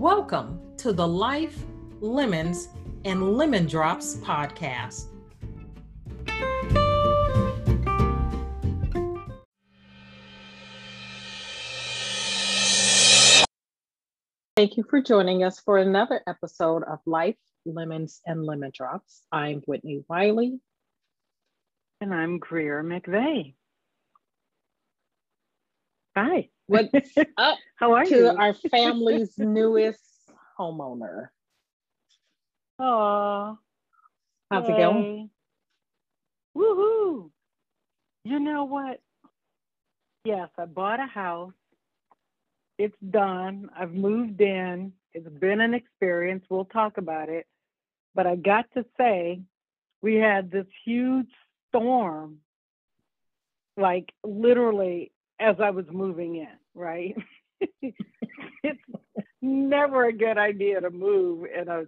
Welcome 0.00 0.62
to 0.78 0.94
the 0.94 1.06
Life, 1.06 1.62
Lemons, 2.00 2.70
and 3.04 3.36
Lemon 3.36 3.66
Drops 3.66 4.14
podcast. 4.14 5.08
Thank 14.56 14.78
you 14.78 14.84
for 14.88 15.02
joining 15.02 15.44
us 15.44 15.60
for 15.60 15.76
another 15.76 16.22
episode 16.26 16.82
of 16.84 17.00
Life, 17.04 17.36
Lemons, 17.66 18.22
and 18.24 18.46
Lemon 18.46 18.70
Drops. 18.74 19.26
I'm 19.30 19.60
Whitney 19.66 20.02
Wiley. 20.08 20.60
And 22.00 22.14
I'm 22.14 22.38
Greer 22.38 22.82
McVeigh. 22.82 23.52
Hi. 26.16 26.48
What's 26.70 26.94
up? 27.36 27.58
How 27.74 27.94
are 27.94 28.04
to 28.04 28.16
you? 28.16 28.26
our 28.28 28.54
family's 28.54 29.36
newest 29.36 29.98
homeowner. 30.56 31.30
Oh, 32.78 33.58
How's 34.52 34.68
it 34.68 34.76
going? 34.76 35.30
Woohoo! 36.56 37.30
You 38.24 38.38
know 38.38 38.64
what? 38.64 39.00
Yes, 40.24 40.48
I 40.56 40.66
bought 40.66 41.00
a 41.00 41.06
house. 41.06 41.52
It's 42.78 42.96
done. 43.10 43.70
I've 43.76 43.92
moved 43.92 44.40
in. 44.40 44.92
It's 45.12 45.28
been 45.28 45.60
an 45.60 45.74
experience. 45.74 46.44
We'll 46.48 46.66
talk 46.66 46.98
about 46.98 47.28
it. 47.28 47.46
But 48.14 48.28
I 48.28 48.36
got 48.36 48.66
to 48.74 48.84
say, 48.96 49.40
we 50.02 50.14
had 50.14 50.52
this 50.52 50.66
huge 50.84 51.30
storm, 51.68 52.38
like 53.76 54.12
literally 54.22 55.10
as 55.40 55.56
I 55.60 55.70
was 55.70 55.86
moving 55.90 56.36
in, 56.36 56.48
right? 56.74 57.16
it's 57.82 58.78
never 59.42 60.04
a 60.06 60.12
good 60.12 60.38
idea 60.38 60.80
to 60.80 60.90
move 60.90 61.46
in 61.46 61.68
a 61.68 61.84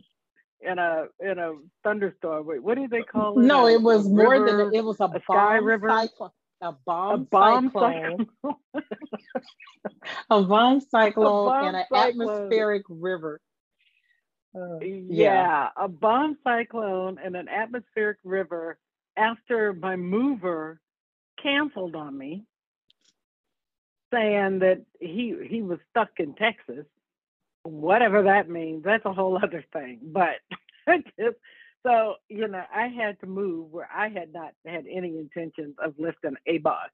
in 0.60 0.78
a 0.78 1.06
in 1.20 1.38
a 1.38 1.54
thunderstorm. 1.84 2.46
Wait, 2.46 2.62
what 2.62 2.76
do 2.76 2.88
they 2.88 3.02
call 3.02 3.38
it? 3.38 3.42
No, 3.44 3.66
A- 3.66 3.72
it 3.74 3.82
was 3.82 4.06
a 4.06 4.10
more 4.10 4.30
river- 4.32 4.46
than 4.64 4.74
it 4.74 4.84
was 4.84 5.00
a, 5.00 5.04
a 5.04 5.20
sky 5.22 5.56
river? 5.56 5.88
cyclone. 5.88 6.30
A 6.62 6.72
bomb, 6.86 7.14
a 7.14 7.24
bomb 7.24 7.66
cyclone, 7.72 8.26
cyclone. 8.42 8.54
a 10.30 10.42
bomb 10.42 10.80
cyclone, 10.90 11.46
bomb 11.46 11.66
and 11.66 11.76
an 11.76 11.82
cyclone. 11.90 12.08
atmospheric 12.08 12.82
river. 12.88 13.40
Uh, 14.54 14.78
yeah, 14.80 15.70
a 15.76 15.88
bomb 15.88 16.36
cyclone 16.44 17.18
and 17.24 17.34
an 17.36 17.48
atmospheric 17.48 18.18
river 18.22 18.78
after 19.16 19.72
my 19.72 19.96
mover 19.96 20.80
canceled 21.42 21.96
on 21.96 22.16
me, 22.16 22.44
saying 24.12 24.60
that 24.60 24.82
he 25.00 25.36
he 25.48 25.62
was 25.62 25.78
stuck 25.90 26.10
in 26.18 26.34
Texas. 26.34 26.86
Whatever 27.64 28.22
that 28.24 28.48
means, 28.48 28.84
that's 28.84 29.04
a 29.04 29.12
whole 29.12 29.38
other 29.42 29.64
thing. 29.72 30.00
But 30.02 30.36
just, 31.18 31.36
so 31.84 32.14
you 32.28 32.48
know, 32.48 32.62
I 32.74 32.88
had 32.88 33.20
to 33.20 33.26
move 33.26 33.72
where 33.72 33.88
I 33.94 34.08
had 34.08 34.32
not 34.32 34.52
had 34.66 34.84
any 34.90 35.18
intentions 35.18 35.76
of 35.82 35.94
lifting 35.98 36.36
a 36.46 36.58
box, 36.58 36.90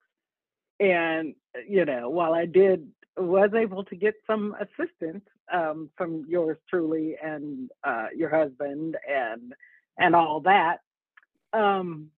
and 0.81 1.35
you 1.69 1.85
know, 1.85 2.11
while 2.11 2.35
I 2.35 2.47
did 2.47 2.89
was 3.17 3.51
able 3.55 3.85
to 3.85 3.97
get 3.97 4.15
some 4.27 4.55
assistance 4.61 5.25
um, 5.53 5.91
from 5.97 6.25
yours 6.29 6.57
truly 6.69 7.17
and 7.23 7.71
uh, 7.85 8.07
your 8.15 8.31
husband 8.31 8.97
and 9.09 9.55
and 9.99 10.15
all 10.15 10.41
that. 10.41 10.79
Um, 11.53 12.11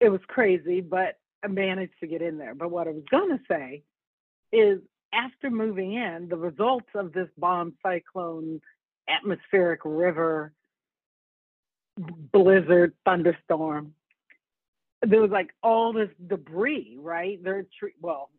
it 0.00 0.08
was 0.08 0.20
crazy, 0.26 0.80
but 0.80 1.18
I 1.44 1.48
managed 1.48 1.94
to 2.00 2.06
get 2.06 2.22
in 2.22 2.38
there. 2.38 2.54
But 2.54 2.70
what 2.70 2.88
I 2.88 2.90
was 2.90 3.04
gonna 3.10 3.40
say 3.48 3.82
is, 4.52 4.80
after 5.12 5.50
moving 5.50 5.94
in, 5.94 6.28
the 6.28 6.36
results 6.36 6.88
of 6.94 7.12
this 7.12 7.28
bomb 7.36 7.74
cyclone, 7.82 8.60
atmospheric 9.08 9.80
river, 9.84 10.52
blizzard, 12.32 12.94
thunderstorm, 13.04 13.94
there 15.02 15.20
was 15.20 15.30
like 15.30 15.50
all 15.62 15.92
this 15.92 16.10
debris, 16.28 16.96
right? 17.00 17.42
There 17.42 17.58
are 17.58 17.66
tree. 17.78 17.94
Well, 18.00 18.30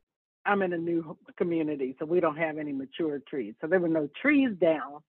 I'm 0.46 0.62
in 0.62 0.74
a 0.74 0.78
new 0.78 1.18
community, 1.38 1.96
so 2.00 2.06
we 2.06 2.20
don't 2.20 2.38
have 2.38 2.58
any 2.58 2.72
mature 2.72 3.20
trees. 3.20 3.54
So 3.62 3.68
there 3.68 3.80
were 3.80 3.88
no 3.88 4.10
trees 4.22 4.52
down, 4.60 5.00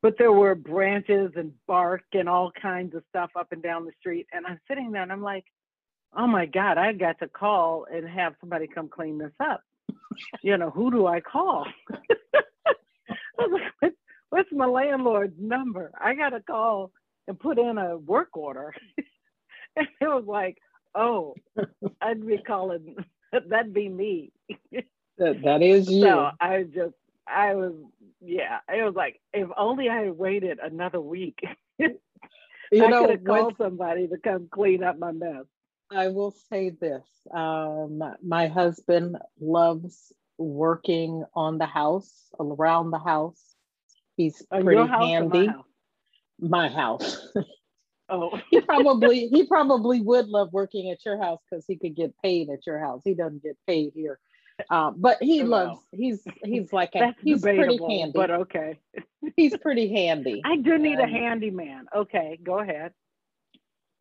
but 0.00 0.16
there 0.18 0.32
were 0.32 0.54
branches 0.54 1.32
and 1.36 1.52
bark 1.66 2.02
and 2.12 2.28
all 2.28 2.50
kinds 2.60 2.94
of 2.94 3.04
stuff 3.08 3.30
up 3.38 3.52
and 3.52 3.62
down 3.62 3.84
the 3.84 3.92
street. 4.00 4.26
And 4.32 4.46
I'm 4.46 4.58
sitting 4.68 4.90
there 4.92 5.02
and 5.02 5.12
I'm 5.12 5.22
like, 5.22 5.44
oh 6.16 6.26
my 6.26 6.46
God, 6.46 6.78
I 6.78 6.92
got 6.92 7.18
to 7.20 7.28
call 7.28 7.86
and 7.90 8.06
have 8.08 8.34
somebody 8.40 8.66
come 8.66 8.88
clean 8.88 9.18
this 9.18 9.32
up. 9.40 9.62
You 10.42 10.56
know, 10.56 10.70
who 10.70 10.90
do 10.90 11.06
I 11.06 11.20
call? 11.20 11.66
Like, 13.82 13.94
what's 14.30 14.52
my 14.52 14.66
landlord's 14.66 15.34
number? 15.38 15.90
I 16.00 16.14
got 16.14 16.30
to 16.30 16.40
call 16.40 16.92
and 17.26 17.38
put 17.38 17.58
in 17.58 17.78
a 17.78 17.96
work 17.96 18.36
order. 18.36 18.74
and 19.76 19.88
it 20.00 20.06
was 20.06 20.24
like, 20.26 20.58
oh, 20.94 21.34
I'd 22.00 22.26
be 22.26 22.38
calling, 22.38 22.96
that'd 23.32 23.74
be 23.74 23.88
me. 23.88 24.32
that, 25.18 25.42
that 25.42 25.62
is 25.62 25.90
you. 25.90 26.02
So 26.02 26.30
I 26.40 26.64
just, 26.64 26.94
I 27.26 27.54
was, 27.54 27.74
yeah, 28.20 28.58
it 28.68 28.84
was 28.84 28.94
like, 28.94 29.20
if 29.32 29.48
only 29.56 29.88
I 29.88 30.04
had 30.04 30.18
waited 30.18 30.58
another 30.62 31.00
week, 31.00 31.38
you 31.78 31.98
I 32.84 32.90
could 32.90 33.10
have 33.10 33.24
called 33.24 33.54
somebody 33.58 34.08
to 34.08 34.16
come 34.18 34.48
clean 34.50 34.82
up 34.82 34.98
my 34.98 35.12
mess. 35.12 35.44
I 35.94 36.08
will 36.08 36.30
say 36.50 36.70
this. 36.70 37.04
Um, 37.32 38.02
my 38.24 38.46
husband 38.48 39.16
loves 39.40 40.12
working 40.38 41.24
on 41.34 41.58
the 41.58 41.66
house, 41.66 42.10
around 42.40 42.90
the 42.90 42.98
house. 42.98 43.40
He's 44.16 44.42
Oh, 44.50 44.62
pretty 44.62 44.86
house 44.86 45.08
handy. 45.08 45.46
my 45.48 45.52
house? 45.52 45.66
My 46.40 46.68
house. 46.68 47.28
Oh, 48.08 48.38
he 48.50 48.60
probably 48.72 49.28
he 49.28 49.46
probably 49.46 50.00
would 50.02 50.28
love 50.28 50.52
working 50.52 50.90
at 50.90 51.02
your 51.06 51.16
house 51.16 51.40
because 51.48 51.64
he 51.66 51.76
could 51.76 51.94
get 51.94 52.12
paid 52.22 52.50
at 52.50 52.66
your 52.66 52.78
house. 52.78 53.00
He 53.04 53.14
doesn't 53.14 53.42
get 53.42 53.56
paid 53.66 53.92
here, 53.94 54.18
uh, 54.68 54.90
but 54.94 55.22
he 55.22 55.40
Well, 55.40 55.48
loves. 55.50 55.80
He's 55.92 56.22
he's 56.44 56.72
like 56.74 56.94
a, 56.94 57.14
he's 57.22 57.40
pretty 57.40 57.78
handy. 57.78 58.12
but 58.14 58.30
okay. 58.30 58.80
he's 59.36 59.56
pretty 59.56 59.90
handy. 59.94 60.42
I 60.44 60.56
do 60.56 60.76
need 60.78 60.98
a 60.98 61.06
handyman. 61.06 61.86
Okay, 61.94 62.38
go 62.42 62.58
ahead. 62.58 62.92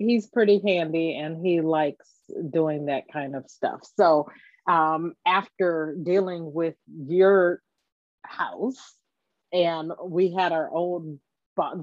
He's 0.08 0.28
pretty 0.28 0.62
handy, 0.66 1.16
and 1.16 1.46
he 1.46 1.62
likes 1.62 2.08
doing 2.50 2.86
that 2.86 3.04
kind 3.12 3.36
of 3.36 3.50
stuff. 3.50 3.82
So 3.98 4.30
um, 4.68 5.14
after 5.26 5.96
dealing 6.02 6.54
with 6.54 6.76
your 6.88 7.62
house, 8.24 8.96
and 9.54 9.92
we 10.04 10.34
had 10.34 10.52
our 10.52 10.70
own 10.74 11.20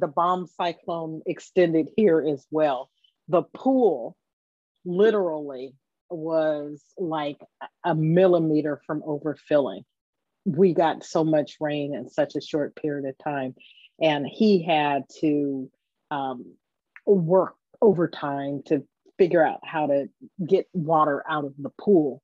the 0.00 0.08
bomb 0.08 0.46
cyclone 0.46 1.22
extended 1.26 1.88
here 1.96 2.24
as 2.26 2.46
well. 2.50 2.90
The 3.28 3.42
pool 3.42 4.16
literally 4.84 5.74
was 6.10 6.82
like 6.96 7.38
a 7.84 7.94
millimeter 7.94 8.80
from 8.86 9.02
overfilling. 9.02 9.82
We 10.44 10.72
got 10.72 11.04
so 11.04 11.24
much 11.24 11.56
rain 11.60 11.94
in 11.94 12.08
such 12.08 12.34
a 12.34 12.40
short 12.40 12.74
period 12.76 13.06
of 13.08 13.18
time, 13.22 13.54
and 14.00 14.26
he 14.26 14.62
had 14.62 15.02
to 15.20 15.70
um, 16.10 16.54
work 17.06 17.54
overtime 17.80 18.62
to 18.66 18.84
figure 19.18 19.44
out 19.44 19.60
how 19.64 19.86
to 19.86 20.08
get 20.46 20.66
water 20.72 21.22
out 21.28 21.44
of 21.44 21.54
the 21.58 21.70
pool. 21.70 22.22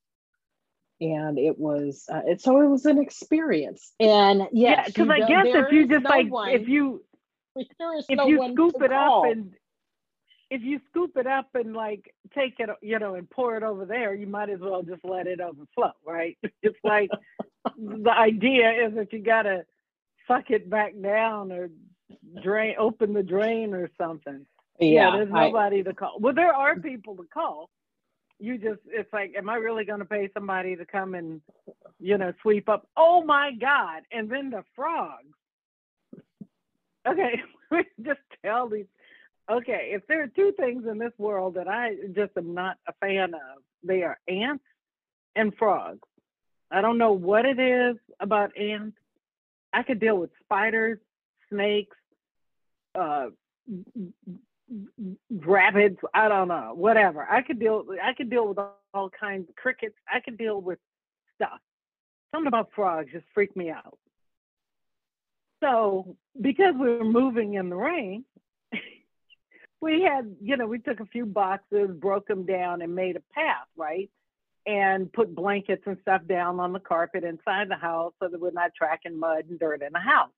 And 1.00 1.38
it 1.38 1.58
was 1.58 2.04
uh, 2.10 2.22
it, 2.24 2.40
so 2.40 2.60
it 2.62 2.68
was 2.68 2.86
an 2.86 2.98
experience. 2.98 3.92
And 3.98 4.48
yeah 4.52 4.84
because 4.86 5.08
i 5.10 5.18
guess 5.18 5.46
if 5.46 5.72
you 5.72 5.88
just 5.88 6.04
no 6.04 6.08
like 6.08 6.30
one, 6.30 6.50
if 6.50 6.68
you 6.68 7.02
if 7.56 7.68
no 8.10 8.26
you 8.26 8.52
scoop 8.52 8.80
it 8.80 8.90
call. 8.90 9.26
up 9.26 9.32
and 9.32 9.52
if 10.50 10.62
you 10.62 10.80
scoop 10.88 11.16
it 11.16 11.26
up 11.26 11.48
and 11.54 11.74
like 11.74 12.14
take 12.34 12.54
it 12.60 12.70
you 12.80 12.98
know 12.98 13.16
and 13.16 13.28
pour 13.28 13.56
it 13.56 13.64
over 13.64 13.84
there 13.84 14.14
you 14.14 14.26
might 14.26 14.50
as 14.50 14.60
well 14.60 14.82
just 14.82 15.04
let 15.04 15.26
it 15.26 15.40
overflow 15.40 15.92
right? 16.06 16.38
It's 16.62 16.78
like 16.84 17.10
the 17.76 18.12
idea 18.12 18.86
is 18.86 18.94
that 18.94 19.12
you 19.12 19.18
got 19.18 19.42
to 19.42 19.64
suck 20.28 20.50
it 20.50 20.70
back 20.70 20.94
down 21.00 21.50
or 21.50 21.70
drain 22.42 22.76
open 22.78 23.12
the 23.12 23.22
drain 23.22 23.74
or 23.74 23.90
something 23.98 24.46
yeah, 24.78 24.90
yeah 24.90 25.10
there's 25.16 25.30
nobody 25.30 25.80
I, 25.80 25.82
to 25.82 25.94
call. 25.94 26.18
Well 26.18 26.34
there 26.34 26.54
are 26.54 26.76
people 26.76 27.16
to 27.16 27.24
call. 27.32 27.70
You 28.38 28.58
just 28.58 28.80
it's 28.86 29.12
like 29.12 29.34
am 29.36 29.48
i 29.48 29.54
really 29.54 29.84
going 29.84 30.00
to 30.00 30.04
pay 30.04 30.28
somebody 30.34 30.76
to 30.76 30.84
come 30.84 31.14
and 31.14 31.40
you 32.00 32.18
know 32.18 32.32
sweep 32.42 32.68
up? 32.68 32.88
Oh 32.96 33.22
my 33.24 33.52
god 33.60 34.02
and 34.12 34.28
then 34.30 34.50
the 34.50 34.64
frogs. 34.74 35.24
Okay 37.06 37.42
just 38.04 38.20
tell 38.44 38.68
these 38.68 38.86
okay 39.50 39.90
if 39.92 40.06
there 40.06 40.22
are 40.22 40.28
two 40.28 40.52
things 40.58 40.84
in 40.90 40.98
this 40.98 41.12
world 41.18 41.54
that 41.54 41.68
i 41.68 41.94
just 42.14 42.32
am 42.36 42.54
not 42.54 42.78
a 42.88 42.92
fan 42.94 43.34
of 43.34 43.62
they 43.82 44.02
are 44.02 44.18
ants 44.28 44.64
and 45.36 45.54
frogs. 45.56 46.08
I 46.70 46.80
don't 46.80 46.98
know 46.98 47.12
what 47.12 47.44
it 47.44 47.58
is 47.58 47.96
about 48.20 48.56
ants. 48.56 48.96
I 49.72 49.82
could 49.82 50.00
deal 50.00 50.16
with 50.16 50.30
spiders 50.44 50.98
snakes 51.50 51.96
uh 52.94 53.26
rabbits 55.30 55.98
i 56.14 56.28
don't 56.28 56.48
know 56.48 56.72
whatever. 56.74 57.26
I 57.30 57.42
could 57.42 57.58
deal 57.58 57.84
i 58.02 58.12
could 58.12 58.30
deal 58.30 58.48
with 58.48 58.58
all, 58.58 59.10
kinds 59.18 59.48
of 59.48 59.56
crickets. 59.56 59.96
I 60.08 60.20
could 60.20 60.38
deal 60.38 60.60
with 60.60 60.78
stuff. 61.34 61.58
Something 62.32 62.46
about 62.46 62.70
frogs 62.74 63.10
just 63.12 63.24
freaked 63.34 63.56
me 63.56 63.70
out. 63.70 63.98
So 65.60 66.16
because 66.40 66.74
we 66.78 66.88
were 66.88 67.04
moving 67.04 67.54
in 67.54 67.70
the 67.70 67.76
rain 67.76 68.24
we 69.80 70.02
had 70.02 70.36
you 70.40 70.56
know 70.56 70.66
we 70.66 70.78
took 70.78 71.00
a 71.00 71.06
few 71.06 71.26
boxes 71.26 71.90
broke 71.96 72.26
them 72.26 72.46
down 72.46 72.82
and 72.82 72.94
made 72.94 73.16
a 73.16 73.22
path 73.34 73.66
right? 73.76 74.10
And 74.66 75.12
put 75.12 75.34
blankets 75.34 75.82
and 75.86 75.98
stuff 76.00 76.22
down 76.26 76.58
on 76.58 76.72
the 76.72 76.80
carpet 76.80 77.22
inside 77.22 77.68
the 77.68 77.76
house 77.76 78.14
so 78.20 78.28
that 78.28 78.40
we're 78.40 78.50
not 78.50 78.70
tracking 78.74 79.18
mud 79.18 79.44
and 79.50 79.58
dirt 79.58 79.82
in 79.82 79.92
the 79.92 80.00
house 80.00 80.30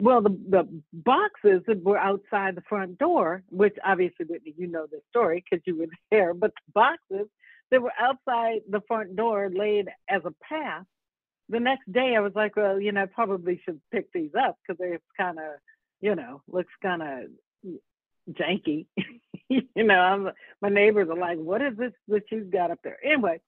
well, 0.00 0.22
the, 0.22 0.30
the 0.48 0.68
boxes 0.92 1.62
that 1.66 1.82
were 1.82 1.98
outside 1.98 2.54
the 2.54 2.62
front 2.68 2.98
door, 2.98 3.42
which 3.50 3.76
obviously, 3.84 4.26
Whitney, 4.26 4.54
you 4.56 4.68
know 4.68 4.86
the 4.90 5.00
story 5.10 5.44
because 5.48 5.62
you 5.66 5.76
were 5.76 5.86
there, 6.10 6.34
but 6.34 6.52
the 6.54 6.72
boxes 6.72 7.28
that 7.70 7.82
were 7.82 7.92
outside 7.98 8.60
the 8.70 8.82
front 8.86 9.16
door 9.16 9.50
laid 9.52 9.88
as 10.08 10.22
a 10.24 10.32
path. 10.48 10.84
The 11.50 11.60
next 11.60 11.90
day, 11.90 12.14
I 12.16 12.20
was 12.20 12.32
like, 12.34 12.56
well, 12.56 12.80
you 12.80 12.92
know, 12.92 13.02
I 13.02 13.06
probably 13.06 13.60
should 13.64 13.80
pick 13.90 14.12
these 14.12 14.30
up 14.38 14.56
because 14.62 14.78
they're 14.78 15.00
kind 15.16 15.38
of, 15.38 15.56
you 16.00 16.14
know, 16.14 16.42
looks 16.46 16.72
kind 16.82 17.02
of 17.02 17.72
janky. 18.30 18.86
you 19.48 19.62
know, 19.76 19.94
I'm, 19.94 20.30
my 20.60 20.68
neighbors 20.68 21.08
are 21.10 21.16
like, 21.16 21.38
what 21.38 21.62
is 21.62 21.76
this 21.76 21.92
that 22.08 22.24
you've 22.30 22.50
got 22.50 22.70
up 22.70 22.78
there? 22.84 22.98
Anyway, 23.04 23.40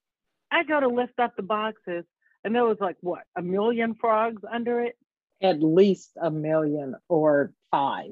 I 0.51 0.63
go 0.63 0.79
to 0.79 0.87
lift 0.87 1.19
up 1.19 1.35
the 1.35 1.43
boxes, 1.43 2.03
and 2.43 2.53
there 2.55 2.65
was 2.65 2.77
like, 2.81 2.97
what, 3.01 3.23
a 3.37 3.41
million 3.41 3.95
frogs 3.99 4.41
under 4.51 4.81
it? 4.81 4.97
At 5.41 5.61
least 5.61 6.11
a 6.21 6.29
million 6.31 6.95
or 7.09 7.53
five. 7.71 8.11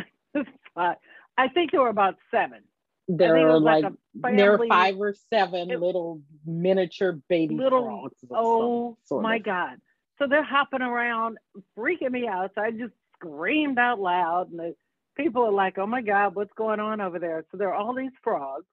I 0.76 1.48
think 1.54 1.72
there 1.72 1.82
were 1.82 1.90
about 1.90 2.16
seven. 2.32 2.60
There 3.08 3.38
are 3.38 3.60
like, 3.60 3.84
like 4.22 4.38
there 4.38 4.54
are 4.54 4.68
five 4.68 4.98
or 4.98 5.14
seven 5.30 5.70
it, 5.72 5.80
little 5.80 6.22
miniature 6.46 7.20
baby 7.28 7.56
little, 7.56 7.84
frogs. 7.84 8.16
Oh 8.32 8.98
my 9.12 9.38
of. 9.38 9.44
god! 9.44 9.82
So 10.20 10.28
they're 10.28 10.44
hopping 10.44 10.82
around, 10.82 11.38
freaking 11.78 12.12
me 12.12 12.28
out. 12.28 12.52
So 12.56 12.62
I 12.62 12.72
just 12.72 12.94
screamed 13.16 13.78
out 13.78 14.00
loud, 14.00 14.52
and 14.52 14.60
the 14.60 14.76
people 15.18 15.44
are 15.44 15.52
like, 15.52 15.78
"Oh 15.78 15.86
my 15.86 16.02
god, 16.02 16.36
what's 16.36 16.54
going 16.54 16.80
on 16.80 17.02
over 17.02 17.20
there?" 17.20 17.44
So 17.52 17.58
there 17.58 17.70
are 17.70 17.76
all 17.76 17.94
these 17.94 18.12
frogs, 18.24 18.66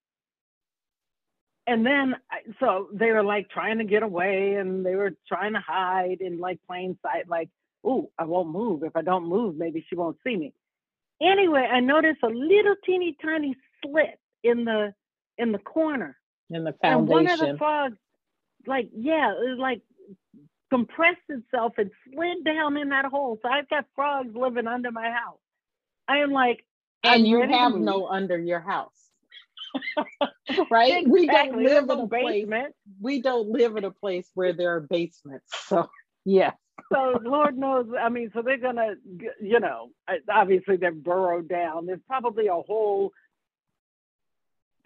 and 1.71 1.87
then 1.87 2.17
so 2.59 2.89
they 2.93 3.13
were 3.13 3.23
like 3.23 3.49
trying 3.49 3.79
to 3.79 3.85
get 3.85 4.03
away 4.03 4.55
and 4.55 4.85
they 4.85 4.97
were 4.97 5.13
trying 5.29 5.53
to 5.53 5.61
hide 5.61 6.19
in 6.21 6.39
like 6.39 6.59
plain 6.67 6.99
sight 7.01 7.29
like 7.29 7.49
oh 7.85 8.11
i 8.19 8.25
won't 8.25 8.49
move. 8.49 8.83
If 8.83 8.97
i 8.97 9.03
don't 9.03 9.27
move 9.27 9.57
maybe 9.57 9.85
she 9.89 9.95
won't 9.95 10.17
see 10.27 10.37
me. 10.37 10.53
Anyway 11.23 11.69
i 11.71 11.79
noticed 11.79 12.19
a 12.25 12.29
little 12.29 12.75
teeny 12.85 13.17
tiny 13.23 13.55
slit 13.83 14.19
in 14.43 14.65
the 14.65 14.93
in 15.39 15.53
the 15.53 15.59
corner. 15.59 16.17
In 16.51 16.65
the 16.65 16.75
foundation 16.83 16.99
and 16.99 17.09
one 17.09 17.27
of 17.31 17.39
the 17.39 17.57
frogs 17.57 17.97
like 18.67 18.89
yeah 18.93 19.31
it 19.31 19.51
was 19.51 19.59
like 19.61 19.81
compressed 20.71 21.19
itself 21.29 21.75
and 21.79 21.91
slid 22.05 22.45
down 22.45 22.77
in 22.77 22.89
that 22.89 23.05
hole. 23.05 23.39
So 23.43 23.49
i've 23.49 23.69
got 23.69 23.85
frogs 23.95 24.35
living 24.35 24.67
under 24.67 24.91
my 24.91 25.09
house. 25.11 25.39
I 26.09 26.19
am 26.19 26.33
like 26.33 26.65
and 27.05 27.21
I'm 27.23 27.25
you 27.25 27.41
have 27.43 27.77
no 27.77 28.09
under 28.09 28.39
your 28.39 28.61
house 28.61 29.00
right? 30.71 31.05
Exactly. 31.05 31.11
We 31.11 31.27
don't 31.27 31.63
live 31.63 31.91
in 31.91 31.99
a 32.01 32.07
basement. 32.07 32.63
Place, 32.63 32.73
we 33.01 33.23
don't 33.23 33.49
live 33.49 33.77
in 33.77 33.85
a 33.85 33.91
place 33.91 34.29
where 34.35 34.53
there 34.53 34.75
are 34.77 34.81
basements. 34.81 35.47
So 35.67 35.89
yeah. 36.25 36.53
so 36.93 37.19
Lord 37.23 37.57
knows, 37.57 37.87
I 37.99 38.09
mean, 38.09 38.31
so 38.35 38.43
they're 38.43 38.59
gonna, 38.59 38.95
you 39.41 39.61
know, 39.61 39.91
obviously 40.29 40.77
they're 40.77 40.93
burrowed 40.93 41.49
down. 41.49 41.87
There's 41.87 42.01
probably 42.09 42.49
a 42.49 42.55
whole 42.55 43.13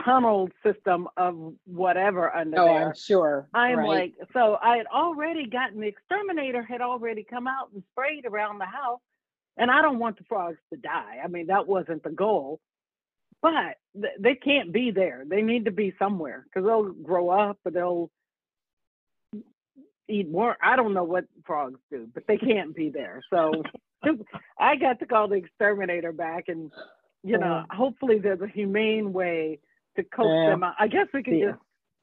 tunnel 0.05 0.51
system 0.63 1.09
of 1.17 1.55
whatever 1.65 2.35
under 2.35 2.61
oh, 2.61 2.65
there. 2.65 2.89
I'm 2.89 2.95
sure. 2.95 3.49
I'm 3.55 3.79
right. 3.79 3.89
like, 3.89 4.15
so 4.33 4.59
I 4.61 4.77
had 4.77 4.87
already 4.87 5.47
gotten 5.47 5.81
the 5.81 5.87
exterminator 5.87 6.63
had 6.63 6.81
already 6.81 7.25
come 7.25 7.47
out 7.47 7.71
and 7.73 7.83
sprayed 7.93 8.27
around 8.27 8.59
the 8.59 8.67
house, 8.67 9.01
and 9.57 9.71
I 9.71 9.83
don't 9.83 9.99
want 9.99 10.19
the 10.19 10.25
frogs 10.25 10.59
to 10.73 10.79
die. 10.79 11.19
I 11.23 11.29
mean, 11.29 11.47
that 11.47 11.67
wasn't 11.67 12.03
the 12.03 12.11
goal 12.11 12.61
but 13.45 13.77
they 14.19 14.35
can't 14.35 14.73
be 14.73 14.91
there. 14.91 15.25
They 15.27 15.43
need 15.43 15.67
to 15.67 15.71
be 15.71 15.93
somewhere 15.99 16.45
because 16.45 16.67
they'll 16.67 16.93
grow 16.93 17.29
up 17.29 17.59
or 17.67 17.71
they'll 17.71 18.11
eat 20.09 20.31
more. 20.31 20.57
I 20.63 20.77
don't 20.77 20.95
know 20.95 21.05
what 21.05 21.27
frogs 21.45 21.79
do, 21.91 22.09
but 22.15 22.27
they 22.27 22.39
can't 22.39 22.75
be 22.75 22.89
there. 22.89 23.21
So 23.29 23.63
I 24.59 24.77
got 24.77 24.99
to 25.01 25.07
call 25.07 25.29
the 25.29 25.37
exterminator 25.37 26.13
back, 26.13 26.45
and 26.49 26.73
you 27.23 27.37
know, 27.37 27.65
hopefully 27.71 28.19
there's 28.19 28.41
a 28.41 28.49
humane 28.49 29.13
way 29.13 29.61
to 29.97 30.03
coax 30.05 30.29
yeah. 30.31 30.51
them 30.51 30.63
out. 30.63 30.75
I 30.79 30.89
guess 30.89 31.09
we 31.13 31.23
could 31.23 31.39
yeah. 31.39 31.51
just 31.51 31.61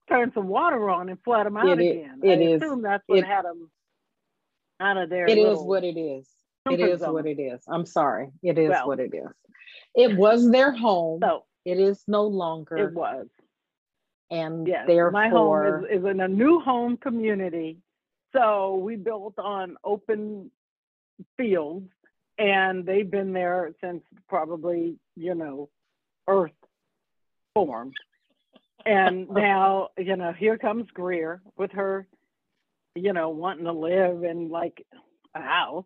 turn 0.10 0.32
some 0.34 0.48
water 0.48 0.90
on 0.90 1.10
and 1.10 1.18
flood 1.24 1.48
them 1.48 1.58
out 1.58 1.80
it 1.80 1.80
again. 1.80 2.22
Is, 2.24 2.30
I 2.30 2.42
is. 2.42 2.62
assume 2.62 2.82
that's 2.84 3.04
what 3.08 3.20
it, 3.20 3.26
had 3.26 3.46
them 3.46 3.70
out 4.80 4.98
of 4.98 5.10
there. 5.10 5.26
It 5.28 5.38
is 5.40 5.60
what 5.60 5.84
it 5.84 5.98
is. 5.98 6.28
It 6.70 6.80
is 6.80 7.00
zone. 7.00 7.14
what 7.14 7.26
it 7.26 7.40
is. 7.40 7.62
I'm 7.68 7.88
sorry. 7.88 8.30
It 8.44 8.60
is 8.60 8.70
well, 8.70 8.88
what 8.88 9.00
it 9.00 9.14
is. 9.16 9.32
It 9.96 10.16
was 10.16 10.50
their 10.50 10.72
home. 10.72 11.20
So 11.22 11.44
it 11.66 11.80
is 11.80 12.04
no 12.08 12.24
longer. 12.24 12.78
It 12.78 12.94
was. 12.94 13.28
And 14.30 14.68
yes, 14.68 14.88
therefore, 14.88 15.12
my 15.12 15.30
home 15.30 15.86
is, 15.86 16.00
is 16.00 16.06
in 16.06 16.22
a 16.22 16.28
new 16.28 16.60
home 16.60 16.98
community. 16.98 17.78
So 18.34 18.76
we 18.76 18.96
built 18.96 19.38
on 19.38 19.76
open 19.84 20.52
fields, 21.38 21.90
and 22.38 22.86
they've 22.86 23.10
been 23.10 23.34
there 23.34 23.74
since 23.82 24.04
probably 24.30 24.98
you 25.16 25.36
know, 25.36 25.70
Earth 26.28 26.52
formed. 27.54 27.96
And 28.86 29.30
now 29.32 29.90
you 29.98 30.16
know, 30.16 30.32
here 30.32 30.58
comes 30.58 30.90
Greer 30.94 31.42
with 31.58 31.72
her, 31.74 32.08
you 32.96 33.12
know, 33.12 33.30
wanting 33.30 33.66
to 33.66 33.74
live 33.74 34.24
in 34.24 34.50
like 34.50 34.86
a 35.36 35.42
house 35.42 35.86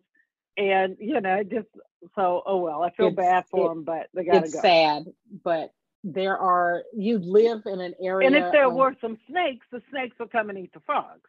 and 0.56 0.96
you 1.00 1.20
know 1.20 1.42
just 1.42 1.68
so 2.14 2.42
oh 2.46 2.58
well 2.58 2.82
i 2.82 2.90
feel 2.90 3.08
it's, 3.08 3.16
bad 3.16 3.44
for 3.50 3.66
it, 3.66 3.74
them 3.74 3.84
but 3.84 4.08
they 4.14 4.24
gotta 4.24 4.38
it's 4.38 4.54
go. 4.54 4.60
sad 4.60 5.04
but 5.44 5.70
there 6.04 6.38
are 6.38 6.84
you 6.96 7.18
live 7.18 7.62
in 7.66 7.80
an 7.80 7.94
area 8.00 8.26
and 8.26 8.36
if 8.36 8.52
there 8.52 8.68
of, 8.68 8.74
were 8.74 8.94
some 9.00 9.18
snakes 9.28 9.66
the 9.72 9.82
snakes 9.90 10.16
would 10.20 10.30
come 10.30 10.50
and 10.50 10.58
eat 10.58 10.72
the 10.72 10.80
frogs. 10.80 11.28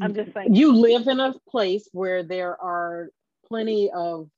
I'm 0.00 0.14
just 0.14 0.32
saying. 0.32 0.54
You 0.54 0.74
live 0.74 1.08
in 1.08 1.20
a 1.20 1.34
place 1.48 1.88
where 1.92 2.22
there 2.22 2.60
are 2.60 3.08
plenty 3.46 3.90
of 3.90 4.28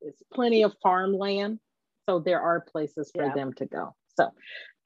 it's 0.00 0.22
plenty 0.32 0.62
of 0.62 0.74
farmland 0.82 1.58
so 2.08 2.20
there 2.20 2.40
are 2.40 2.60
places 2.60 3.10
for 3.14 3.24
yeah. 3.24 3.34
them 3.34 3.52
to 3.54 3.66
go. 3.66 3.94
So 4.16 4.24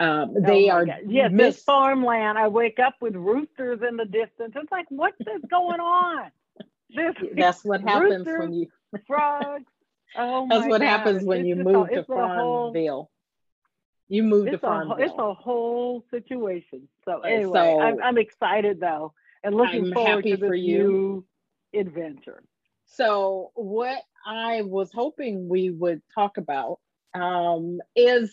um, 0.01 0.35
oh 0.37 0.41
they 0.41 0.71
oh 0.71 0.75
are 0.75 0.87
yes 1.07 1.31
mis- 1.31 1.57
this 1.57 1.65
farmland 1.65 2.39
i 2.39 2.49
wake 2.49 2.79
up 2.79 2.95
with 3.01 3.15
roosters 3.15 3.81
in 3.87 3.97
the 3.97 4.07
distance. 4.07 4.55
It's 4.57 4.73
like 4.73 4.87
what's 4.89 5.19
this 5.19 5.43
going 5.49 5.81
on 5.81 6.31
that's 7.37 7.65
what 7.65 7.81
happens 7.81 8.27
roosters, 8.27 8.39
when 8.39 8.53
you 8.53 8.67
frogs. 9.07 9.65
Oh 10.17 10.47
That's 10.49 10.67
what 10.67 10.81
God. 10.81 10.87
happens 10.87 11.25
when 11.25 11.41
it's 11.41 11.49
you 11.49 11.57
move 11.57 11.89
a, 11.91 11.95
to 11.97 12.05
Farmville. 12.05 13.11
You 14.09 14.25
move 14.25 14.51
to 14.51 14.59
Farmville. 14.59 14.97
A, 14.97 15.03
it's 15.03 15.15
a 15.17 15.35
whole 15.35 16.05
situation. 16.11 16.89
So 17.05 17.21
anyway, 17.21 17.53
so, 17.53 17.81
I'm, 17.81 18.03
I'm, 18.03 18.19
excited 18.19 18.81
though, 18.81 19.15
and 19.45 19.55
looking 19.55 19.87
I'm 19.87 19.93
forward 19.93 20.25
to 20.25 20.37
this 20.37 20.51
new 20.51 21.25
adventure. 21.73 22.43
So 22.87 23.53
what 23.55 24.03
I 24.27 24.63
was 24.63 24.91
hoping 24.93 25.49
we 25.49 25.71
would 25.71 26.03
talk 26.13 26.39
about 26.39 26.81
um, 27.15 27.81
is 27.95 28.33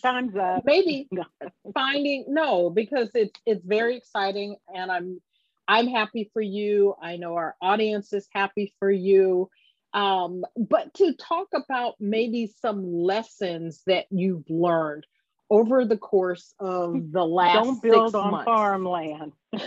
maybe 0.64 1.08
finding 1.74 2.24
no 2.28 2.70
because 2.70 3.10
it's 3.14 3.38
it's 3.46 3.64
very 3.64 3.96
exciting 3.96 4.56
and 4.74 4.90
I'm 4.90 5.20
I'm 5.68 5.86
happy 5.86 6.30
for 6.32 6.42
you. 6.42 6.94
I 7.00 7.16
know 7.16 7.34
our 7.34 7.54
audience 7.60 8.12
is 8.12 8.26
happy 8.32 8.74
for 8.78 8.90
you. 8.90 9.50
Um, 9.92 10.44
but 10.56 10.92
to 10.94 11.14
talk 11.14 11.48
about 11.54 11.94
maybe 12.00 12.52
some 12.60 12.92
lessons 12.92 13.82
that 13.86 14.06
you've 14.10 14.48
learned 14.48 15.06
over 15.50 15.84
the 15.84 15.96
course 15.96 16.54
of 16.58 16.94
the 17.12 17.24
last 17.24 17.64
Don't 17.64 17.82
build 17.82 18.14
on 18.14 18.32
months. 18.32 18.44
farmland. 18.46 19.32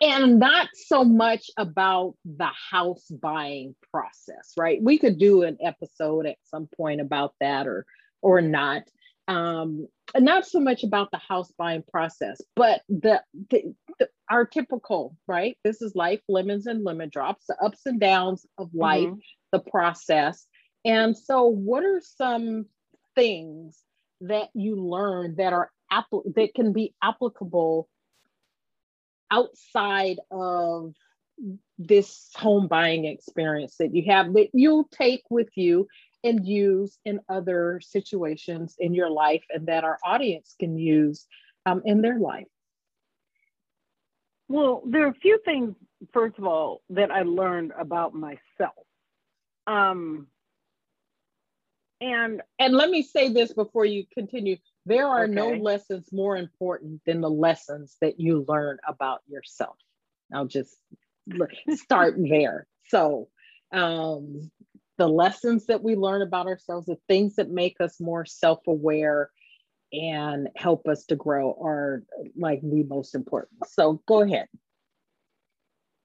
and 0.00 0.38
not 0.40 0.68
so 0.74 1.04
much 1.04 1.50
about 1.56 2.14
the 2.24 2.50
house 2.70 3.06
buying 3.08 3.74
process 3.92 4.54
right 4.56 4.82
we 4.82 4.98
could 4.98 5.18
do 5.18 5.42
an 5.42 5.56
episode 5.62 6.26
at 6.26 6.36
some 6.44 6.68
point 6.76 7.00
about 7.00 7.34
that 7.40 7.68
or 7.68 7.86
or 8.22 8.40
not 8.40 8.82
um 9.28 9.86
not 10.18 10.44
so 10.44 10.58
much 10.58 10.82
about 10.82 11.10
the 11.12 11.18
house 11.18 11.52
buying 11.56 11.84
process 11.92 12.40
but 12.56 12.82
the, 12.88 13.22
the, 13.50 13.74
the 14.00 14.08
our 14.32 14.46
typical 14.46 15.14
right? 15.28 15.58
This 15.62 15.82
is 15.82 15.94
life 15.94 16.22
lemons 16.26 16.66
and 16.66 16.82
lemon 16.84 17.10
drops 17.10 17.44
the 17.46 17.56
ups 17.62 17.84
and 17.84 18.00
downs 18.00 18.46
of 18.56 18.74
life 18.74 19.10
Mhm. 19.10 19.20
the 19.52 19.60
process. 19.60 20.46
And 20.86 21.16
so 21.16 21.44
what 21.46 21.84
are 21.84 22.00
some 22.00 22.66
things 23.14 23.84
that 24.22 24.48
you 24.54 24.76
learn 24.76 25.36
that 25.36 25.52
are 25.52 25.70
appl- 25.92 26.34
that 26.34 26.54
can 26.54 26.72
be 26.72 26.94
applicable 27.02 27.88
outside 29.30 30.18
of 30.30 30.94
this 31.78 32.30
home 32.34 32.68
buying 32.68 33.04
experience 33.04 33.76
that 33.76 33.94
you 33.94 34.04
have 34.06 34.32
that 34.32 34.48
you'll 34.54 34.88
take 34.92 35.22
with 35.28 35.48
you 35.56 35.88
and 36.24 36.46
use 36.46 36.98
in 37.04 37.20
other 37.28 37.80
situations 37.82 38.76
in 38.78 38.94
your 38.94 39.10
life 39.10 39.44
and 39.50 39.66
that 39.66 39.84
our 39.84 39.98
audience 40.04 40.54
can 40.58 40.78
use 40.78 41.26
um, 41.66 41.82
in 41.84 42.00
their 42.00 42.18
life 42.18 42.46
Well, 44.52 44.82
there 44.84 45.06
are 45.06 45.08
a 45.08 45.14
few 45.14 45.40
things, 45.46 45.74
first 46.12 46.36
of 46.36 46.44
all, 46.44 46.82
that 46.90 47.10
I 47.10 47.22
learned 47.22 47.72
about 47.78 48.12
myself. 48.12 48.84
Um, 49.66 50.26
and 52.02 52.42
and 52.58 52.74
let 52.74 52.90
me 52.90 53.02
say 53.02 53.32
this 53.32 53.54
before 53.54 53.86
you 53.86 54.04
continue. 54.12 54.58
There 54.84 55.08
are 55.08 55.26
no 55.26 55.52
lessons 55.52 56.12
more 56.12 56.36
important 56.36 57.00
than 57.06 57.22
the 57.22 57.30
lessons 57.30 57.96
that 58.02 58.20
you 58.20 58.44
learn 58.46 58.76
about 58.86 59.20
yourself. 59.26 59.76
I'll 60.34 60.44
just 60.44 60.76
start 61.70 62.16
there. 62.18 62.66
So 62.88 63.28
um, 63.72 64.50
the 64.98 65.08
lessons 65.08 65.64
that 65.66 65.82
we 65.82 65.96
learn 65.96 66.20
about 66.20 66.46
ourselves 66.46 66.88
the 66.88 66.98
things 67.08 67.36
that 67.36 67.48
make 67.48 67.80
us 67.80 67.98
more 67.98 68.26
self-aware 68.26 69.30
and 69.92 70.48
help 70.56 70.88
us 70.88 71.04
to 71.04 71.16
grow 71.16 71.56
are 71.62 72.02
like 72.36 72.60
the 72.62 72.82
most 72.84 73.14
important 73.14 73.66
so 73.66 74.00
go 74.06 74.22
ahead 74.22 74.46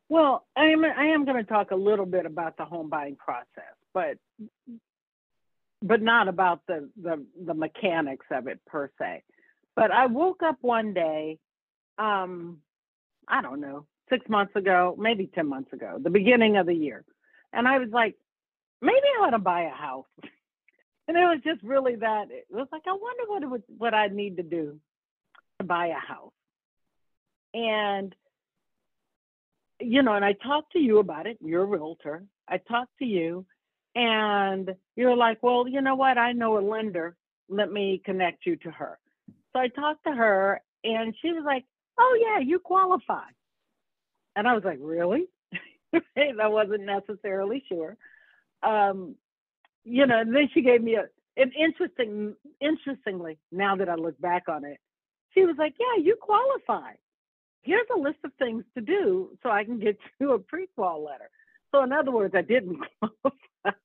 well, 0.10 0.46
I 0.56 0.68
am 0.68 0.86
I 0.86 1.08
am 1.08 1.26
going 1.26 1.38
to 1.38 1.44
talk 1.44 1.72
a 1.72 1.76
little 1.76 2.06
bit 2.06 2.26
about 2.26 2.58
the 2.58 2.66
home 2.66 2.90
buying 2.90 3.18
process, 3.18 3.76
but 3.94 4.18
but 5.82 6.02
not 6.02 6.28
about 6.28 6.62
the 6.68 6.90
the 7.02 7.26
the 7.46 7.54
mechanics 7.54 8.26
of 8.32 8.48
it 8.48 8.60
per 8.66 8.90
se. 9.00 9.24
But 9.76 9.92
I 9.92 10.08
woke 10.08 10.44
up 10.44 10.58
one 10.62 10.94
day, 10.94 11.40
um, 11.98 12.60
I 13.28 13.42
don't 13.42 13.60
know, 13.60 13.86
six 14.10 14.28
months 14.30 14.56
ago, 14.56 14.96
maybe 14.98 15.30
ten 15.34 15.48
months 15.48 15.74
ago, 15.74 15.98
the 16.02 16.10
beginning 16.10 16.56
of 16.56 16.66
the 16.66 16.74
year, 16.74 17.04
and 17.52 17.68
I 17.68 17.78
was 17.80 17.90
like, 17.92 18.16
maybe 18.82 19.06
I 19.20 19.26
ought 19.26 19.32
to 19.32 19.40
buy 19.40 19.64
a 19.64 19.72
house. 19.72 20.06
And 21.08 21.16
it 21.16 21.22
was 21.22 21.40
just 21.44 21.64
really 21.64 21.96
that. 21.96 22.26
It 22.32 22.46
was 22.50 22.68
like 22.72 22.84
I 22.88 22.92
wonder 22.92 23.24
what 23.28 23.44
it 23.44 23.50
would, 23.50 23.64
what 23.78 23.94
I 23.94 24.08
need 24.08 24.38
to 24.38 24.44
do 24.44 24.80
to 25.60 25.66
buy 25.66 25.88
a 25.88 25.94
house. 25.94 26.34
And 27.54 28.14
you 29.80 30.02
know, 30.02 30.14
and 30.14 30.26
I 30.26 30.34
talked 30.34 30.74
to 30.74 30.80
you 30.80 31.00
about 31.00 31.28
it. 31.28 31.38
You're 31.40 31.64
a 31.64 31.66
realtor. 31.66 32.24
I 32.50 32.58
talked 32.58 32.98
to 33.00 33.06
you, 33.06 33.46
and 33.96 34.76
you're 34.96 35.16
like, 35.16 35.42
well, 35.44 35.68
you 35.68 35.82
know 35.82 35.96
what? 35.96 36.18
I 36.18 36.32
know 36.32 36.58
a 36.58 36.62
lender. 36.62 37.16
Let 37.50 37.72
me 37.72 38.02
connect 38.04 38.46
you 38.46 38.56
to 38.58 38.72
her. 38.72 38.98
So 39.54 39.60
I 39.60 39.68
talked 39.70 40.04
to 40.06 40.12
her, 40.12 40.62
and 40.84 41.16
she 41.22 41.32
was 41.32 41.44
like, 41.46 41.64
oh, 42.00 42.20
yeah, 42.22 42.40
you 42.40 42.60
qualify. 42.60 43.26
And 44.36 44.48
I 44.48 44.54
was 44.54 44.64
like, 44.64 44.80
really? 44.82 45.26
I 45.94 46.48
wasn't 46.48 46.84
necessarily 46.84 47.64
sure. 47.68 47.98
Um, 48.64 49.16
you 49.88 50.06
know, 50.06 50.20
and 50.20 50.36
then 50.36 50.50
she 50.54 50.62
gave 50.62 50.82
me 50.84 50.96
a, 50.96 51.06
an 51.42 51.52
interesting, 51.58 52.36
interestingly, 52.60 53.38
now 53.52 53.76
that 53.76 53.90
I 53.90 53.96
look 53.96 54.20
back 54.20 54.44
on 54.50 54.66
it, 54.66 54.80
she 55.34 55.46
was 55.46 55.56
like, 55.58 55.76
yeah, 55.80 56.04
you 56.04 56.18
qualify 56.20 56.94
here's 57.68 57.88
a 57.94 58.00
list 58.00 58.18
of 58.24 58.32
things 58.40 58.64
to 58.76 58.82
do 58.82 59.38
so 59.44 59.50
I 59.50 59.66
can 59.66 59.78
get 59.80 59.98
you 60.20 60.32
a 60.34 60.40
prequal 60.40 61.06
letter. 61.06 61.30
So 61.72 61.84
in 61.84 61.92
other 61.92 62.12
words, 62.12 62.34
I 62.36 62.42
didn't 62.42 62.80
qualify. 63.00 63.78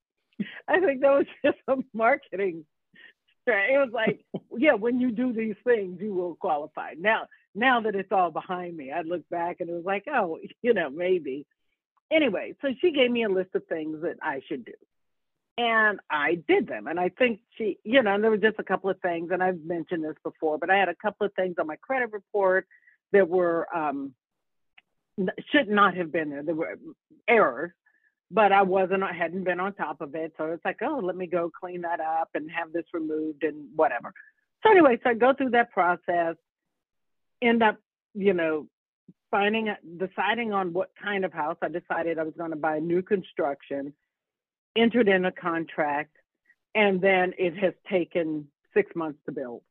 I 0.69 0.81
think 0.81 1.01
that 1.03 1.11
was 1.11 1.27
just 1.45 1.59
a 1.69 1.77
marketing. 1.93 2.65
strat- 3.47 3.75
It 3.75 3.79
was 3.79 3.91
like, 3.93 4.25
yeah, 4.57 4.75
when 4.75 5.01
you 5.01 5.11
do 5.11 5.33
these 5.33 5.57
things, 5.65 6.01
you 6.01 6.15
will 6.15 6.37
qualify. 6.37 6.95
Now, 6.99 7.27
now 7.55 7.81
that 7.83 7.97
it's 7.97 8.13
all 8.13 8.31
behind 8.31 8.77
me, 8.77 8.93
I 8.93 9.03
look 9.03 9.29
back 9.29 9.57
and 9.61 9.69
it 9.69 9.75
was 9.75 9.85
like, 9.85 10.05
oh, 10.13 10.39
you 10.63 10.73
know, 10.73 10.89
maybe. 10.89 11.45
Anyway, 12.11 12.55
so 12.63 12.69
she 12.81 12.93
gave 12.93 13.11
me 13.11 13.25
a 13.25 13.29
list 13.29 13.51
of 13.55 13.67
things 13.67 14.03
that 14.03 14.17
I 14.23 14.41
should 14.49 14.65
do. 14.65 14.73
And 15.59 16.01
I 16.11 16.37
did 16.49 16.67
them. 16.67 16.87
And 16.87 16.99
I 16.99 17.11
think 17.11 17.41
she, 17.59 17.79
you 17.85 18.03
know, 18.03 18.15
and 18.15 18.25
there 18.25 18.31
were 18.31 18.39
just 18.39 18.59
a 18.59 18.65
couple 18.65 18.89
of 18.89 18.99
things, 19.01 19.31
and 19.33 19.43
I've 19.43 19.63
mentioned 19.65 20.03
this 20.03 20.17
before, 20.25 20.59
but 20.59 20.71
I 20.71 20.77
had 20.77 20.89
a 20.89 20.95
couple 20.95 21.27
of 21.27 21.35
things 21.35 21.57
on 21.59 21.67
my 21.67 21.77
credit 21.77 22.11
report 22.13 22.67
that 23.13 23.29
were 23.29 23.67
um, 23.77 24.15
should 25.51 25.69
not 25.69 25.97
have 25.97 26.11
been 26.11 26.31
there. 26.31 26.43
There 26.43 26.55
were 26.55 26.79
errors, 27.29 27.73
but 28.31 28.51
I 28.51 28.63
wasn't. 28.63 29.03
I 29.03 29.13
hadn't 29.13 29.45
been 29.45 29.61
on 29.61 29.75
top 29.75 30.01
of 30.01 30.15
it, 30.15 30.33
so 30.39 30.47
it's 30.47 30.65
like, 30.65 30.79
oh, 30.83 31.01
let 31.03 31.17
me 31.17 31.27
go 31.27 31.51
clean 31.61 31.83
that 31.83 32.01
up 32.01 32.31
and 32.35 32.51
have 32.51 32.73
this 32.73 32.87
removed 32.95 33.45
and 33.45 33.69
whatever. 33.77 34.15
So 34.63 34.71
anyway, 34.71 34.99
so 35.03 35.11
I 35.11 35.15
go 35.15 35.35
through 35.35 35.51
that 35.51 35.73
process, 35.73 36.37
end 37.43 37.63
up, 37.63 37.77
you 38.15 38.33
know, 38.33 38.69
finding, 39.31 39.75
deciding 39.99 40.53
on 40.53 40.73
what 40.73 40.93
kind 41.03 41.25
of 41.25 41.33
house. 41.33 41.57
I 41.61 41.69
decided 41.69 42.19
I 42.19 42.23
was 42.23 42.35
going 42.39 42.51
to 42.51 42.57
buy 42.57 42.79
new 42.79 43.03
construction, 43.03 43.93
entered 44.77 45.09
in 45.09 45.25
a 45.25 45.33
contract, 45.33 46.17
and 46.75 47.01
then 47.01 47.35
it 47.39 47.57
has 47.57 47.75
taken 47.91 48.49
six 48.75 48.95
months 48.95 49.19
to 49.27 49.33
build. 49.33 49.63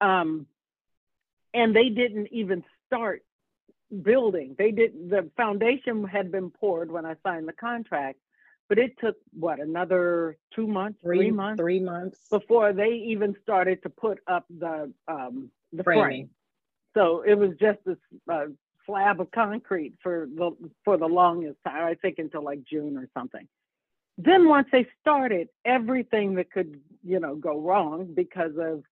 Um, 0.00 0.46
and 1.54 1.74
they 1.74 1.88
didn't 1.88 2.28
even 2.32 2.64
start 2.86 3.22
building. 4.02 4.54
They 4.58 4.72
did 4.72 5.10
the 5.10 5.30
foundation 5.36 6.04
had 6.04 6.30
been 6.30 6.50
poured 6.50 6.90
when 6.90 7.06
I 7.06 7.14
signed 7.24 7.48
the 7.48 7.52
contract, 7.52 8.18
but 8.68 8.78
it 8.78 8.98
took 8.98 9.16
what 9.32 9.60
another 9.60 10.36
two 10.54 10.66
months, 10.66 11.00
three, 11.02 11.18
three 11.18 11.30
months 11.30 11.60
three 11.60 11.80
months 11.80 12.18
before 12.30 12.72
they 12.72 13.04
even 13.06 13.36
started 13.42 13.82
to 13.84 13.90
put 13.90 14.18
up 14.26 14.44
the 14.50 14.92
um, 15.08 15.50
the 15.72 15.84
frame. 15.84 16.30
So 16.94 17.22
it 17.22 17.34
was 17.34 17.50
just 17.60 17.78
this 17.84 17.98
uh, 18.30 18.46
slab 18.86 19.20
of 19.20 19.30
concrete 19.30 19.94
for 20.02 20.26
the 20.34 20.52
for 20.84 20.96
the 20.96 21.06
longest 21.06 21.58
time. 21.64 21.84
I 21.84 21.94
think 21.94 22.18
until 22.18 22.42
like 22.42 22.64
June 22.64 22.96
or 22.96 23.08
something. 23.14 23.46
Then 24.18 24.48
once 24.48 24.68
they 24.72 24.86
started, 25.00 25.48
everything 25.64 26.34
that 26.36 26.50
could 26.50 26.80
you 27.02 27.20
know 27.20 27.34
go 27.36 27.60
wrong 27.60 28.12
because 28.14 28.52
of 28.58 28.82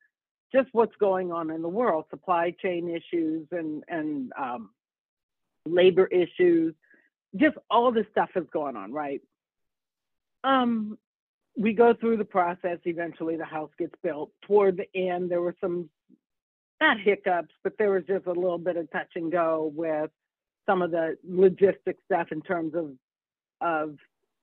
just 0.53 0.69
what's 0.73 0.95
going 0.97 1.33
on 1.33 1.51
in 1.51 1.63
the 1.63 1.69
world, 1.69 2.05
supply 2.11 2.55
chain 2.63 2.89
issues 2.89 3.47
and 3.51 3.83
and 3.89 4.33
um, 4.39 4.71
labor 5.67 6.07
issues, 6.07 6.75
just 7.37 7.57
all 7.71 7.91
this 7.91 8.07
stuff 8.11 8.31
is 8.37 8.47
going 8.53 8.77
on, 8.77 8.93
right? 8.93 9.21
Um, 10.45 10.99
we 11.57 11.73
go 11.73 11.95
through 11.95 12.19
the 12.19 12.25
process. 12.25 12.79
Eventually, 12.85 13.37
the 13.37 13.45
house 13.45 13.71
gets 13.79 13.95
built. 14.03 14.31
Toward 14.43 14.77
the 14.77 14.99
end, 14.99 15.31
there 15.31 15.41
were 15.41 15.57
some 15.61 15.89
not 16.81 17.01
hiccups, 17.01 17.55
but 17.63 17.79
there 17.79 17.91
was 17.91 18.05
just 18.07 18.27
a 18.27 18.33
little 18.33 18.59
bit 18.59 18.77
of 18.77 18.91
touch 18.91 19.11
and 19.15 19.33
go 19.33 19.73
with 19.75 20.11
some 20.67 20.83
of 20.83 20.91
the 20.91 21.17
logistic 21.29 21.97
stuff 22.05 22.29
in 22.31 22.43
terms 22.43 22.75
of 22.75 22.93
of 23.61 23.97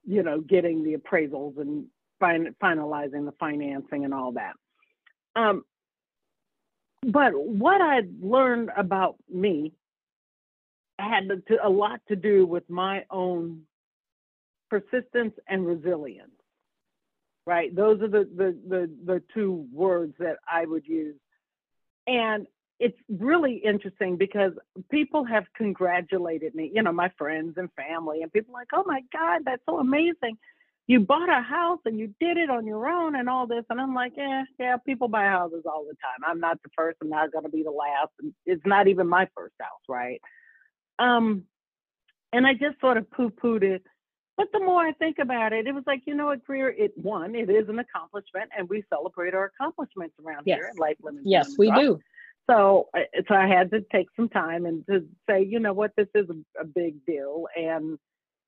you 0.05 0.23
know 0.23 0.41
getting 0.41 0.83
the 0.83 0.95
appraisals 0.95 1.59
and 1.59 1.85
fin- 2.19 2.55
finalizing 2.61 3.25
the 3.25 3.33
financing 3.39 4.05
and 4.05 4.13
all 4.13 4.33
that. 4.33 4.53
Um, 5.35 5.63
but 7.03 7.31
what 7.33 7.81
I 7.81 8.01
learned 8.21 8.69
about 8.77 9.15
me 9.31 9.73
had 10.99 11.27
to, 11.47 11.57
a 11.65 11.69
lot 11.69 11.99
to 12.09 12.15
do 12.15 12.45
with 12.45 12.69
my 12.69 13.05
own 13.09 13.61
persistence 14.69 15.33
and 15.47 15.65
resilience. 15.65 16.29
Right, 17.47 17.75
those 17.75 18.01
are 18.01 18.07
the 18.07 18.29
the 18.35 18.57
the, 18.67 18.91
the 19.03 19.23
two 19.33 19.67
words 19.73 20.13
that 20.19 20.37
I 20.47 20.63
would 20.63 20.85
use, 20.85 21.15
and 22.05 22.45
it's 22.81 22.97
really 23.07 23.55
interesting 23.63 24.17
because 24.17 24.53
people 24.89 25.23
have 25.23 25.45
congratulated 25.55 26.55
me, 26.55 26.71
you 26.73 26.81
know, 26.81 26.91
my 26.91 27.09
friends 27.17 27.53
and 27.57 27.69
family, 27.73 28.23
and 28.23 28.33
people 28.33 28.53
like, 28.53 28.67
oh 28.73 28.83
my 28.85 29.01
God, 29.13 29.43
that's 29.45 29.61
so 29.65 29.79
amazing. 29.79 30.37
you 30.87 30.99
bought 30.99 31.29
a 31.29 31.41
house 31.41 31.79
and 31.85 31.97
you 31.97 32.13
did 32.19 32.37
it 32.37 32.49
on 32.49 32.65
your 32.65 32.87
own 32.89 33.15
and 33.15 33.29
all 33.29 33.47
this. 33.47 33.63
And 33.69 33.79
I'm 33.79 33.93
like, 33.93 34.13
yeah, 34.17 34.43
yeah, 34.59 34.77
people 34.77 35.07
buy 35.07 35.25
houses 35.25 35.63
all 35.65 35.85
the 35.85 35.95
time. 35.95 36.27
I'm 36.27 36.41
not 36.41 36.61
the 36.63 36.69
first. 36.75 36.97
I'm 37.01 37.09
not 37.09 37.31
going 37.31 37.45
to 37.45 37.49
be 37.49 37.63
the 37.63 37.71
last. 37.71 38.11
And 38.21 38.33
it's 38.45 38.65
not 38.65 38.89
even 38.89 39.07
my 39.07 39.27
first 39.35 39.53
house, 39.59 39.81
right? 39.87 40.21
Um, 40.99 41.43
and 42.33 42.45
I 42.45 42.53
just 42.53 42.79
sort 42.81 42.97
of 42.97 43.09
poo-pooed 43.11 43.63
it. 43.63 43.83
But 44.35 44.47
the 44.51 44.59
more 44.59 44.81
I 44.81 44.93
think 44.93 45.19
about 45.19 45.53
it, 45.53 45.67
it 45.67 45.73
was 45.73 45.83
like, 45.85 46.01
you 46.05 46.15
know 46.15 46.27
what, 46.27 46.43
Greer, 46.43 46.69
it 46.69 46.91
one, 46.97 47.35
it 47.35 47.49
is 47.49 47.69
an 47.69 47.79
accomplishment, 47.79 48.49
and 48.57 48.67
we 48.67 48.83
celebrate 48.89 49.33
our 49.33 49.45
accomplishments 49.45 50.15
around 50.25 50.43
yes. 50.45 50.57
here 50.57 50.69
at 50.73 50.79
Life. 50.79 50.97
Yes, 51.23 51.57
we 51.57 51.69
do. 51.71 51.99
So, 52.49 52.89
so 53.27 53.35
I 53.35 53.47
had 53.47 53.71
to 53.71 53.81
take 53.91 54.07
some 54.15 54.29
time 54.29 54.65
and 54.65 54.85
to 54.87 55.05
say, 55.29 55.43
you 55.43 55.59
know 55.59 55.73
what, 55.73 55.91
this 55.95 56.07
is 56.15 56.27
a, 56.29 56.61
a 56.61 56.65
big 56.65 57.05
deal, 57.05 57.45
and 57.55 57.97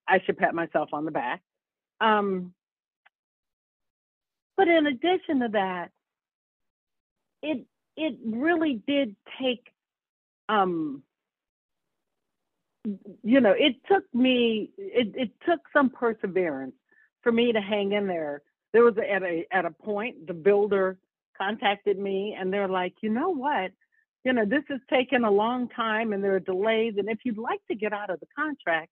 I 0.08 0.20
should 0.26 0.38
pat 0.38 0.54
myself 0.54 0.90
on 0.94 1.06
the 1.06 1.12
back. 1.12 1.42
Um, 2.02 2.54
but 4.58 4.68
in 4.68 4.88
addition 4.88 5.40
to 5.42 5.50
that, 5.54 5.92
it 7.42 7.66
it 7.96 8.18
really 8.26 8.82
did 8.86 9.16
take 9.40 9.68
um, 10.50 11.04
you 13.24 13.40
know, 13.40 13.54
it 13.58 13.76
took 13.90 14.04
me, 14.14 14.72
it, 14.78 15.14
it 15.16 15.32
took 15.48 15.62
some 15.72 15.90
perseverance 15.90 16.76
for 17.22 17.32
me 17.32 17.54
to 17.54 17.62
hang 17.62 17.94
in 17.94 18.08
there. 18.08 18.42
There 18.74 18.84
was 18.84 18.96
at 18.98 19.24
a 19.24 19.46
at 19.52 19.66
a 19.66 19.72
point 19.72 20.28
the 20.28 20.34
builder 20.34 20.98
contacted 21.38 21.98
me 21.98 22.36
and 22.38 22.52
they're 22.52 22.68
like, 22.68 22.96
you 23.02 23.10
know 23.10 23.30
what, 23.30 23.72
you 24.24 24.34
know, 24.34 24.46
this 24.46 24.64
has 24.70 24.80
taken 24.90 25.26
a 25.26 25.32
long 25.32 25.68
time 25.70 26.14
and 26.14 26.24
there 26.24 26.36
are 26.36 26.40
delays. 26.40 26.96
And 26.98 27.10
if 27.10 27.20
you'd 27.24 27.38
like 27.38 27.60
to 27.70 27.76
get 27.76 27.94
out 27.94 28.10
of 28.10 28.20
the 28.20 28.28
contract, 28.38 28.90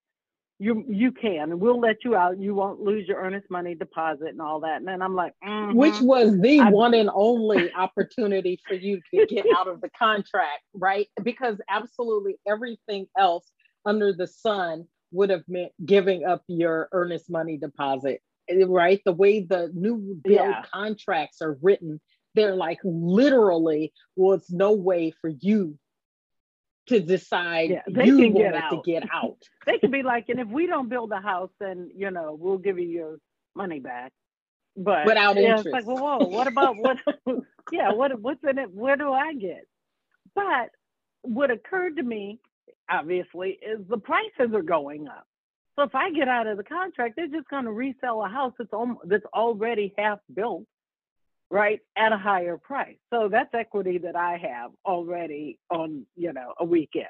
you 0.60 0.86
you 0.88 1.12
can 1.12 1.52
and 1.52 1.60
we'll 1.60 1.80
let 1.80 2.04
you 2.04 2.16
out. 2.16 2.40
You 2.40 2.54
won't 2.54 2.82
lose 2.82 3.08
your 3.08 3.18
earnest 3.18 3.50
money 3.50 3.74
deposit 3.74 4.28
and 4.28 4.42
all 4.42 4.60
that. 4.60 4.78
And 4.78 4.88
then 4.88 5.02
I'm 5.02 5.16
like, 5.16 5.34
mm-hmm. 5.44 5.76
which 5.76 6.00
was 6.02 6.40
the 6.40 6.60
I, 6.60 6.70
one 6.70 6.94
and 6.94 7.10
only 7.12 7.74
opportunity 7.74 8.60
for 8.68 8.76
you 8.76 9.02
to 9.12 9.26
get 9.26 9.46
out 9.58 9.68
of 9.68 9.82
the 9.82 9.90
contract, 9.98 10.62
right? 10.76 11.08
Because 11.24 11.58
absolutely 11.68 12.36
everything 12.48 13.08
else 13.18 13.50
under 13.86 14.14
the 14.14 14.28
sun 14.28 14.86
would 15.12 15.32
have 15.32 15.44
meant 15.48 15.72
giving 15.84 16.26
up 16.26 16.44
your 16.48 16.90
earnest 16.92 17.28
money 17.28 17.58
deposit, 17.58 18.22
eh, 18.48 18.64
right? 18.68 19.02
The 19.04 19.14
way 19.14 19.40
the 19.40 19.72
new 19.74 20.20
bill 20.24 20.34
yeah. 20.36 20.64
contracts 20.72 21.42
are 21.42 21.58
written, 21.64 22.00
they're 22.36 22.56
like 22.56 22.80
literally 22.84 23.94
was 24.16 24.46
no 24.50 24.74
way 24.74 25.12
for 25.22 25.30
you 25.30 25.78
to 26.88 27.00
decide 27.00 27.70
yeah, 27.70 27.82
they 27.90 28.06
you 28.06 28.18
can 28.18 28.34
get 28.34 28.54
to 28.70 28.82
get 28.84 29.04
out. 29.14 29.38
they 29.66 29.78
could 29.80 29.92
be 29.92 30.04
like, 30.04 30.30
and 30.30 30.40
if 30.40 30.48
we 30.48 30.68
don't 30.68 30.90
build 30.90 31.12
a 31.12 31.22
house, 31.22 31.52
then 31.60 31.90
you 31.96 32.12
know 32.12 32.36
we'll 32.40 32.58
give 32.58 32.80
you 32.80 32.88
your 32.88 33.18
money 33.56 33.80
back. 33.80 34.12
But 34.76 35.06
without 35.06 35.36
yeah, 35.36 35.58
interest. 35.58 35.68
It's 35.68 35.74
like, 35.74 35.86
well, 35.86 36.20
whoa, 36.20 36.28
what 36.28 36.48
about 36.48 36.76
what? 36.78 36.98
yeah, 37.72 37.92
what 37.94 38.20
what's 38.20 38.44
in 38.44 38.58
it? 38.58 38.74
Where 38.74 38.96
do 38.96 39.12
I 39.12 39.34
get? 39.34 39.66
But 40.34 40.70
what 41.24 41.52
occurred 41.52 41.98
to 41.98 42.04
me 42.04 42.40
obviously, 42.92 43.58
is 43.62 43.80
the 43.90 43.98
prices 43.98 44.54
are 44.54 44.62
going 44.62 45.08
up. 45.08 45.26
So 45.76 45.84
if 45.84 45.96
I 45.96 46.12
get 46.12 46.28
out 46.28 46.48
of 46.48 46.58
the 46.58 46.64
contract, 46.64 47.16
they're 47.16 47.28
just 47.28 47.50
going 47.50 47.64
to 47.66 47.72
resell 47.72 48.24
a 48.24 48.28
house 48.28 48.54
that's 48.58 48.72
that's 49.06 49.26
already 49.34 49.94
half 49.98 50.20
built, 50.34 50.66
right, 51.52 51.82
at 51.96 52.14
a 52.14 52.18
higher 52.18 52.58
price. 52.58 52.98
So 53.12 53.30
that's 53.30 53.54
equity 53.54 54.00
that 54.00 54.16
I 54.16 54.38
have 54.38 54.72
already 54.86 55.60
on 55.70 56.06
you 56.16 56.34
know 56.34 56.54
a 56.58 56.66
weekend. 56.66 57.08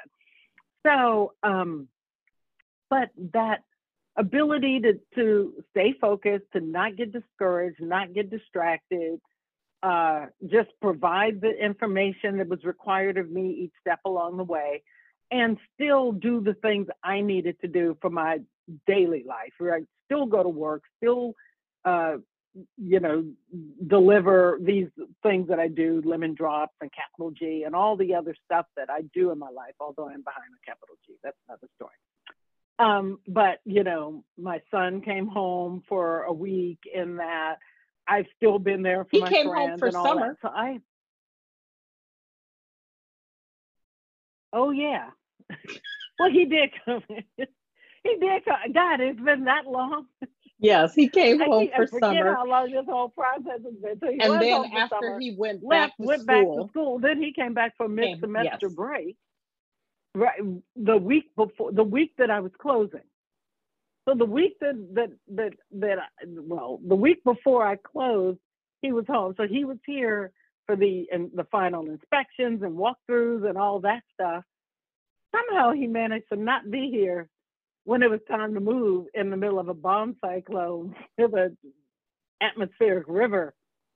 So, 0.86 1.34
um, 1.44 1.88
but 2.90 3.10
that 3.34 3.60
ability 4.18 4.82
to 4.82 5.00
to 5.16 5.54
stay 5.70 5.94
focused, 6.02 6.46
to 6.54 6.60
not 6.60 6.98
get 6.98 7.14
discouraged, 7.14 7.82
not 7.82 8.14
get 8.14 8.30
distracted, 8.30 9.22
uh, 9.84 10.26
just 10.48 10.70
provide 10.82 11.40
the 11.42 11.52
information 11.52 12.38
that 12.38 12.48
was 12.48 12.64
required 12.64 13.18
of 13.18 13.30
me 13.30 13.52
each 13.52 13.74
step 13.80 14.00
along 14.06 14.38
the 14.38 14.44
way 14.44 14.84
and 15.32 15.58
still 15.74 16.12
do 16.12 16.42
the 16.42 16.54
things 16.56 16.88
I 17.04 17.22
needed 17.22 17.60
to 17.62 17.68
do 17.68 17.98
for 18.02 18.10
my 18.10 18.40
daily 18.86 19.24
life, 19.28 19.54
right? 19.60 19.84
Still 20.06 20.26
go 20.26 20.44
to 20.44 20.50
work, 20.50 20.84
still, 20.98 21.34
uh, 21.86 22.18
you 22.78 23.00
know, 23.00 23.26
deliver 23.88 24.60
these 24.62 24.88
things 25.24 25.48
that 25.48 25.60
I 25.60 25.68
do, 25.68 26.02
lemon 26.06 26.34
drops 26.34 26.76
and 26.82 26.92
capital 26.94 27.32
G 27.32 27.64
and 27.66 27.76
all 27.76 27.96
the 27.96 28.14
other 28.14 28.36
stuff 28.46 28.66
that 28.76 28.90
I 28.90 29.02
do 29.14 29.32
in 29.32 29.40
my 29.40 29.50
life, 29.50 29.74
although 29.80 30.08
I'm 30.08 30.24
behind 30.24 30.50
a 30.54 30.66
capital 30.66 30.96
G. 31.06 31.14
That's 31.24 31.38
another 31.48 31.68
story. 31.76 31.96
Um, 32.80 33.20
but, 33.28 33.60
you 33.64 33.84
know, 33.84 34.24
my 34.38 34.62
son 34.72 35.02
came 35.02 35.28
home 35.28 35.84
for 35.88 36.24
a 36.24 36.34
week 36.34 36.80
in 36.94 37.18
that. 37.18 37.58
I've 38.08 38.26
still 38.36 38.60
been 38.60 38.82
there 38.82 39.06
for 39.06 39.10
he 39.12 39.20
my 39.20 39.30
came 39.30 39.48
friends 39.48 39.70
home 39.70 39.80
for 39.80 39.92
summer. 39.92 40.30
that. 40.30 40.38
So 40.42 40.48
I, 40.50 40.80
oh 44.52 44.72
yeah, 44.72 45.12
well, 46.20 46.32
he 46.32 46.46
did 46.46 46.72
come. 46.84 47.04
he 47.08 48.18
did 48.20 48.44
come. 48.46 48.74
God, 48.74 49.00
it's 49.00 49.22
been 49.22 49.46
that 49.46 49.68
long. 49.68 50.08
Yes, 50.62 50.94
he 50.94 51.10
came 51.10 51.40
home 51.40 51.70
for 51.76 51.82
uh, 51.82 51.86
I 51.86 51.88
forget 51.88 52.00
summer. 52.02 52.36
How 52.36 52.46
long 52.46 52.72
this 52.72 52.86
whole 52.86 53.10
process 53.10 53.62
has 53.64 53.74
been? 53.82 54.00
So 54.00 54.08
and 54.08 54.42
then 54.42 54.66
after 54.76 54.96
summer, 54.96 55.20
he 55.20 55.36
went 55.36 55.64
left, 55.64 55.90
back 55.90 55.98
to 55.98 56.04
went 56.04 56.22
school, 56.22 56.36
back 56.36 56.46
to 56.46 56.70
school. 56.70 57.00
Then 57.00 57.22
he 57.22 57.34
came 57.34 57.54
back 57.56 57.74
for 57.78 57.88
mid 57.90 58.20
semester 58.20 58.58
yes. 58.62 58.74
break. 58.74 59.18
Right, 60.14 60.40
the 60.76 60.98
week 60.98 61.36
before, 61.36 61.72
the 61.72 61.84
week 61.84 62.12
that 62.18 62.30
I 62.30 62.42
was 62.42 62.52
closing. 62.60 63.02
So 64.08 64.14
the 64.14 64.26
week 64.26 64.60
that 64.62 64.76
that 64.94 65.12
that 65.36 65.54
that 65.80 65.98
I, 65.98 66.26
well, 66.28 66.80
the 66.88 66.96
week 66.96 67.24
before 67.24 67.66
I 67.66 67.78
closed, 67.78 68.40
he 68.84 68.92
was 68.92 69.06
home. 69.08 69.34
So 69.38 69.48
he 69.48 69.66
was 69.66 69.78
here 69.86 70.32
for 70.68 70.76
the 70.76 71.08
and 71.12 71.32
the 71.34 71.46
final 71.46 71.88
inspections 71.88 72.62
and 72.62 72.78
walkthroughs 72.78 73.50
and 73.50 73.58
all 73.58 73.80
that 73.80 74.04
stuff 74.14 74.44
somehow 75.34 75.72
he 75.72 75.88
managed 75.88 76.26
to 76.32 76.36
not 76.36 76.70
be 76.70 76.90
here 76.92 77.28
when 77.84 78.04
it 78.04 78.10
was 78.10 78.20
time 78.28 78.54
to 78.54 78.60
move 78.60 79.08
in 79.14 79.30
the 79.30 79.38
middle 79.38 79.60
of 79.60 79.68
a 79.68 79.74
bomb 79.74 80.16
cyclone 80.24 80.96
with 81.18 81.34
an 81.34 81.58
atmospheric 82.42 83.06
river 83.08 83.54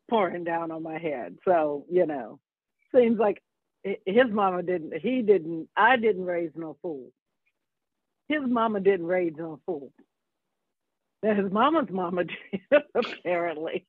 pouring 0.09 0.43
down 0.43 0.71
on 0.71 0.83
my 0.83 0.97
head. 0.97 1.37
So, 1.45 1.85
you 1.89 2.05
know, 2.05 2.39
seems 2.95 3.17
like 3.19 3.41
his 3.83 4.29
mama 4.31 4.63
didn't, 4.63 4.93
he 5.01 5.21
didn't, 5.21 5.69
I 5.75 5.97
didn't 5.97 6.25
raise 6.25 6.51
no 6.55 6.77
fool. 6.81 7.11
His 8.27 8.41
mama 8.47 8.79
didn't 8.79 9.05
raise 9.05 9.33
no 9.37 9.59
fool. 9.65 9.91
His 11.21 11.51
mama's 11.51 11.89
mama 11.91 12.23
did, 12.71 12.83
apparently. 12.93 13.85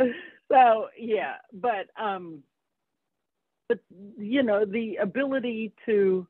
so, 0.50 0.88
yeah, 0.98 1.34
but, 1.52 1.88
um, 2.00 2.42
but 3.72 3.78
you 4.18 4.42
know 4.42 4.64
the 4.66 4.96
ability 4.96 5.72
to 5.86 6.26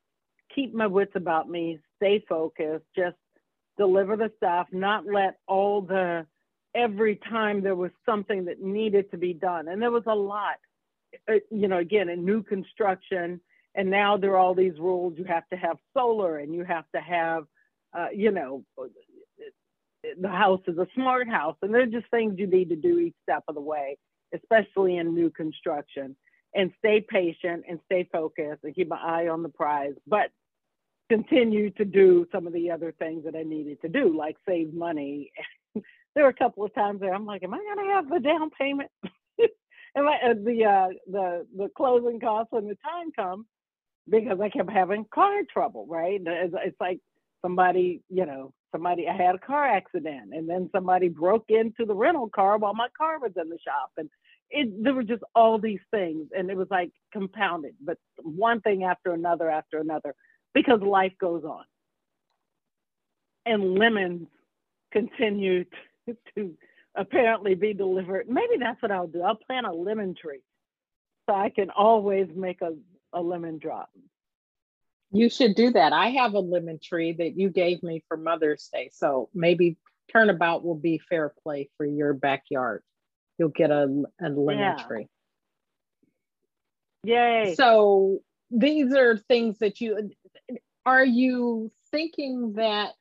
keep 0.54 0.74
my 0.74 0.86
wits 0.86 1.12
about 1.14 1.48
me 1.48 1.78
stay 1.96 2.24
focused 2.28 2.84
just 2.94 3.16
deliver 3.78 4.16
the 4.16 4.30
stuff 4.36 4.66
not 4.72 5.04
let 5.06 5.38
all 5.46 5.82
the 5.82 6.26
every 6.74 7.16
time 7.28 7.62
there 7.62 7.76
was 7.76 7.90
something 8.06 8.46
that 8.46 8.62
needed 8.62 9.10
to 9.10 9.18
be 9.18 9.34
done. 9.34 9.68
And 9.68 9.80
there 9.80 9.90
was 9.90 10.04
a 10.06 10.14
lot 10.14 10.56
uh, 11.28 11.34
you 11.50 11.68
know 11.68 11.78
again 11.78 12.08
in 12.08 12.24
new 12.24 12.42
construction 12.42 13.40
and 13.74 13.90
now 13.90 14.16
there 14.16 14.32
are 14.32 14.38
all 14.38 14.54
these 14.54 14.78
rules. 14.78 15.14
You 15.16 15.24
have 15.24 15.48
to 15.48 15.56
have 15.56 15.76
solar 15.94 16.38
and 16.38 16.54
you 16.54 16.64
have 16.64 16.84
to 16.94 17.00
have 17.00 17.44
uh, 17.96 18.08
you 18.14 18.30
know 18.30 18.64
the 20.20 20.28
house 20.28 20.60
is 20.66 20.78
a 20.78 20.86
smart 20.94 21.28
house 21.28 21.56
and 21.62 21.72
they're 21.72 21.86
just 21.86 22.10
things 22.10 22.34
you 22.36 22.46
need 22.46 22.68
to 22.70 22.76
do 22.76 22.98
each 22.98 23.14
step 23.22 23.44
of 23.48 23.54
the 23.54 23.60
way 23.60 23.96
especially 24.34 24.96
in 24.96 25.14
new 25.14 25.30
construction. 25.30 26.16
And 26.54 26.70
stay 26.78 27.00
patient 27.00 27.64
and 27.66 27.78
stay 27.86 28.06
focused 28.12 28.62
and 28.62 28.74
keep 28.74 28.88
my 28.88 28.98
eye 28.98 29.28
on 29.28 29.42
the 29.42 29.48
prize, 29.48 29.94
but 30.06 30.30
continue 31.12 31.68
to 31.72 31.84
do 31.84 32.26
some 32.32 32.46
of 32.46 32.54
the 32.54 32.70
other 32.70 32.94
things 32.98 33.24
that 33.24 33.36
I 33.36 33.42
needed 33.42 33.82
to 33.82 33.88
do, 33.88 34.16
like 34.16 34.36
save 34.48 34.72
money. 34.72 35.30
there 36.14 36.24
were 36.24 36.30
a 36.30 36.34
couple 36.34 36.64
of 36.64 36.74
times 36.74 37.02
where 37.02 37.14
I'm 37.14 37.26
like, 37.26 37.42
am 37.42 37.52
I 37.52 37.58
to 37.58 37.92
have 37.94 38.08
the 38.08 38.18
down 38.18 38.48
payment? 38.58 38.90
and 39.94 40.08
I, 40.08 40.30
uh, 40.30 40.34
the 40.42 40.64
uh, 40.64 40.88
the 41.10 41.46
the 41.54 41.68
closing 41.76 42.18
costs 42.18 42.50
when 42.50 42.66
the 42.66 42.78
time 42.82 43.12
comes 43.14 43.44
because 44.08 44.40
I 44.40 44.48
kept 44.48 44.70
having 44.70 45.04
car 45.12 45.42
trouble. 45.52 45.86
Right? 45.86 46.18
It's, 46.24 46.54
it's 46.64 46.80
like 46.80 47.00
somebody, 47.42 48.00
you 48.08 48.24
know, 48.24 48.54
somebody 48.72 49.06
I 49.06 49.14
had 49.14 49.34
a 49.34 49.38
car 49.38 49.66
accident, 49.66 50.32
and 50.32 50.48
then 50.48 50.70
somebody 50.72 51.08
broke 51.08 51.50
into 51.50 51.84
the 51.84 51.94
rental 51.94 52.30
car 52.30 52.56
while 52.56 52.74
my 52.74 52.88
car 52.96 53.18
was 53.18 53.32
in 53.36 53.50
the 53.50 53.58
shop, 53.62 53.90
and 53.98 54.08
it, 54.48 54.82
there 54.82 54.94
were 54.94 55.02
just 55.02 55.22
all 55.34 55.58
these 55.58 55.80
things 55.90 56.28
and 56.36 56.50
it 56.50 56.56
was 56.58 56.68
like 56.70 56.90
compounded 57.10 57.74
but 57.82 57.96
one 58.18 58.60
thing 58.60 58.84
after 58.84 59.14
another 59.14 59.48
after 59.48 59.78
another 59.78 60.14
because 60.54 60.80
life 60.80 61.12
goes 61.20 61.44
on 61.44 61.64
and 63.46 63.78
lemons 63.78 64.28
continue 64.92 65.64
to, 66.06 66.16
to 66.34 66.54
apparently 66.94 67.54
be 67.54 67.72
delivered 67.72 68.28
maybe 68.28 68.56
that's 68.58 68.80
what 68.82 68.90
i'll 68.90 69.06
do 69.06 69.22
i'll 69.22 69.34
plant 69.34 69.66
a 69.66 69.72
lemon 69.72 70.14
tree 70.14 70.42
so 71.28 71.34
i 71.34 71.48
can 71.48 71.70
always 71.70 72.28
make 72.34 72.60
a, 72.60 72.72
a 73.14 73.20
lemon 73.20 73.58
drop 73.58 73.88
you 75.10 75.30
should 75.30 75.54
do 75.54 75.70
that 75.70 75.94
i 75.94 76.08
have 76.08 76.34
a 76.34 76.38
lemon 76.38 76.78
tree 76.82 77.14
that 77.14 77.38
you 77.38 77.48
gave 77.48 77.82
me 77.82 78.04
for 78.08 78.16
mother's 78.18 78.68
day 78.72 78.90
so 78.92 79.30
maybe 79.32 79.78
turnabout 80.12 80.64
will 80.64 80.76
be 80.76 81.00
fair 81.08 81.32
play 81.42 81.70
for 81.76 81.86
your 81.86 82.12
backyard. 82.12 82.82
You'll 83.38 83.48
get 83.48 83.70
a, 83.70 84.04
a 84.20 84.28
lemon 84.28 84.58
Yeah. 84.58 84.86
tree. 84.86 85.08
Yay. 87.04 87.54
So 87.56 88.20
these 88.50 88.94
are 88.94 89.16
things 89.16 89.58
that 89.58 89.80
you 89.80 90.10
are 90.84 91.04
you 91.04 91.70
thinking 91.90 92.54
that 92.54 92.92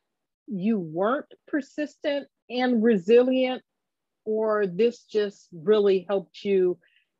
you 0.47 0.79
weren't 0.79 1.33
persistent 1.47 2.27
and 2.49 2.83
resilient, 2.83 3.63
or 4.25 4.67
this 4.67 5.03
just 5.03 5.47
really 5.51 6.05
helped 6.07 6.43
you 6.43 6.77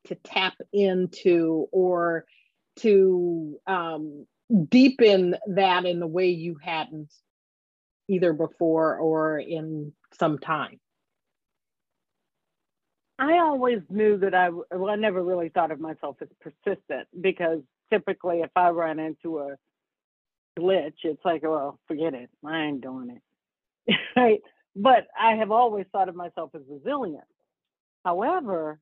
to 0.08 0.15
tap 0.15 0.56
into 0.74 1.67
or 1.71 2.26
to 2.78 3.58
um, 3.67 4.26
deepen 4.69 5.36
that 5.47 5.86
in 5.86 6.00
the 6.00 6.08
way 6.08 6.30
you 6.30 6.58
hadn't 6.62 7.12
either 8.08 8.34
before 8.34 8.97
or 8.97 9.39
in 9.39 9.93
some 10.19 10.38
time? 10.38 10.80
I 13.17 13.38
always 13.38 13.82
knew 13.89 14.17
that 14.17 14.34
I, 14.34 14.50
well, 14.50 14.89
I 14.89 14.95
never 14.95 15.24
really 15.24 15.50
thought 15.50 15.71
of 15.71 15.80
myself 15.80 16.17
as 16.21 16.28
persistent 16.41 17.08
because 17.19 17.62
typically 17.91 18.41
if 18.41 18.50
I 18.56 18.69
run 18.69 19.00
into 19.00 19.39
a 19.39 19.56
glitch, 20.62 20.93
it's 21.04 21.24
like, 21.26 21.43
well, 21.43 21.80
forget 21.88 22.13
it. 22.13 22.30
I 22.45 22.63
ain't 22.63 22.82
doing 22.82 23.10
it. 23.88 23.93
right. 24.15 24.41
But 24.76 25.08
I 25.19 25.36
have 25.36 25.52
always 25.52 25.86
thought 25.91 26.10
of 26.10 26.15
myself 26.15 26.52
as 26.56 26.62
resilient. 26.69 27.26
However, 28.06 28.80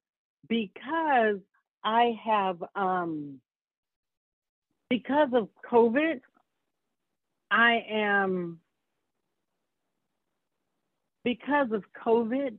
because 0.48 1.38
I 1.84 2.14
have, 2.24 2.64
um, 2.76 3.40
because 4.90 5.30
of 5.34 5.50
COVID, 5.70 6.22
I 7.52 7.84
am, 7.90 8.60
because 11.24 11.72
of 11.72 11.84
COVID, 12.04 12.58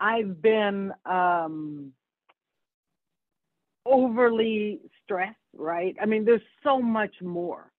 I've 0.00 0.40
been 0.40 0.92
um, 1.04 1.92
overly 3.84 4.80
stressed, 5.04 5.36
right? 5.56 5.96
I 6.00 6.06
mean, 6.06 6.24
there's 6.24 6.40
so 6.62 6.80
much 6.80 7.14
more. 7.20 7.69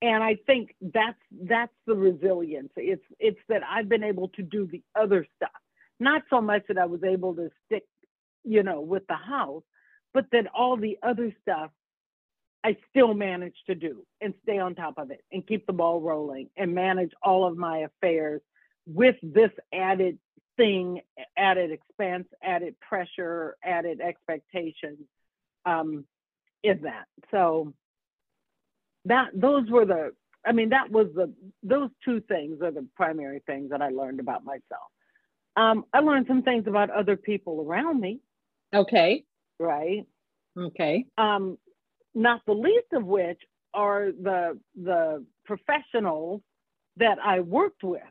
And 0.00 0.22
I 0.22 0.36
think 0.46 0.74
that's 0.80 1.18
that's 1.42 1.72
the 1.86 1.94
resilience. 1.94 2.70
It's 2.76 3.04
it's 3.18 3.40
that 3.48 3.62
I've 3.68 3.88
been 3.88 4.04
able 4.04 4.28
to 4.30 4.42
do 4.42 4.66
the 4.66 4.82
other 4.94 5.26
stuff. 5.36 5.50
Not 5.98 6.22
so 6.30 6.40
much 6.40 6.62
that 6.68 6.78
I 6.78 6.86
was 6.86 7.02
able 7.02 7.34
to 7.34 7.50
stick, 7.66 7.84
you 8.44 8.62
know, 8.62 8.80
with 8.80 9.06
the 9.08 9.16
house, 9.16 9.64
but 10.14 10.26
that 10.30 10.46
all 10.54 10.76
the 10.76 10.98
other 11.02 11.34
stuff 11.42 11.70
I 12.62 12.76
still 12.90 13.14
managed 13.14 13.66
to 13.66 13.74
do 13.74 14.04
and 14.20 14.34
stay 14.42 14.58
on 14.58 14.74
top 14.74 14.98
of 14.98 15.10
it 15.10 15.24
and 15.32 15.46
keep 15.46 15.66
the 15.66 15.72
ball 15.72 16.00
rolling 16.00 16.50
and 16.56 16.74
manage 16.74 17.12
all 17.22 17.46
of 17.46 17.56
my 17.56 17.78
affairs 17.78 18.40
with 18.86 19.16
this 19.22 19.50
added 19.72 20.18
thing, 20.56 21.00
added 21.36 21.70
expense, 21.70 22.26
added 22.42 22.74
pressure, 22.80 23.56
added 23.64 24.00
expectations, 24.00 24.98
um, 25.64 26.04
is 26.62 26.78
that. 26.82 27.06
So 27.30 27.74
that 29.08 29.28
those 29.34 29.68
were 29.70 29.84
the 29.84 30.12
I 30.46 30.52
mean 30.52 30.70
that 30.70 30.90
was 30.90 31.08
the 31.14 31.32
those 31.62 31.90
two 32.04 32.20
things 32.22 32.62
are 32.62 32.70
the 32.70 32.86
primary 32.96 33.40
things 33.46 33.70
that 33.70 33.82
I 33.82 33.90
learned 33.90 34.20
about 34.20 34.44
myself. 34.44 34.88
Um, 35.56 35.84
I 35.92 35.98
learned 36.00 36.26
some 36.28 36.42
things 36.42 36.64
about 36.68 36.90
other 36.90 37.16
people 37.16 37.64
around 37.66 38.00
me, 38.00 38.20
Okay. 38.72 39.24
right? 39.58 40.06
Okay. 40.56 41.06
um, 41.18 41.58
not 42.14 42.40
the 42.46 42.52
least 42.54 42.92
of 42.92 43.04
which 43.04 43.40
are 43.74 44.10
the 44.12 44.58
the 44.74 45.24
professionals 45.44 46.40
that 46.96 47.18
I 47.22 47.40
worked 47.40 47.82
with. 47.84 48.02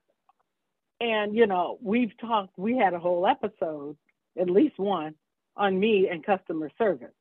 And 0.99 1.36
you 1.36 1.47
know, 1.47 1.77
we've 1.81 2.15
talked. 2.19 2.57
We 2.57 2.77
had 2.77 2.93
a 2.93 2.99
whole 2.99 3.25
episode, 3.27 3.97
at 4.39 4.49
least 4.49 4.77
one, 4.79 5.15
on 5.55 5.79
me 5.79 6.10
and 6.12 6.25
customer 6.25 6.69
service. 6.77 7.13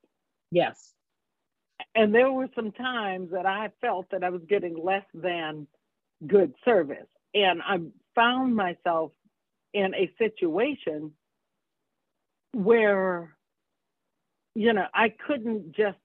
Yes. 0.50 0.92
And 1.94 2.14
there 2.14 2.30
were 2.30 2.48
some 2.54 2.72
times 2.72 3.30
that 3.32 3.46
I 3.46 3.70
felt 3.80 4.06
that 4.10 4.24
I 4.24 4.30
was 4.30 4.42
getting 4.48 4.76
less 4.82 5.04
than 5.14 5.66
good 6.26 6.54
service, 6.64 7.06
and 7.34 7.60
I 7.62 7.78
found 8.14 8.56
myself 8.56 9.12
in 9.74 9.94
a 9.94 10.10
situation 10.18 11.12
where, 12.52 13.36
you 14.54 14.72
know, 14.72 14.86
I 14.94 15.12
couldn't 15.26 15.72
just 15.76 15.98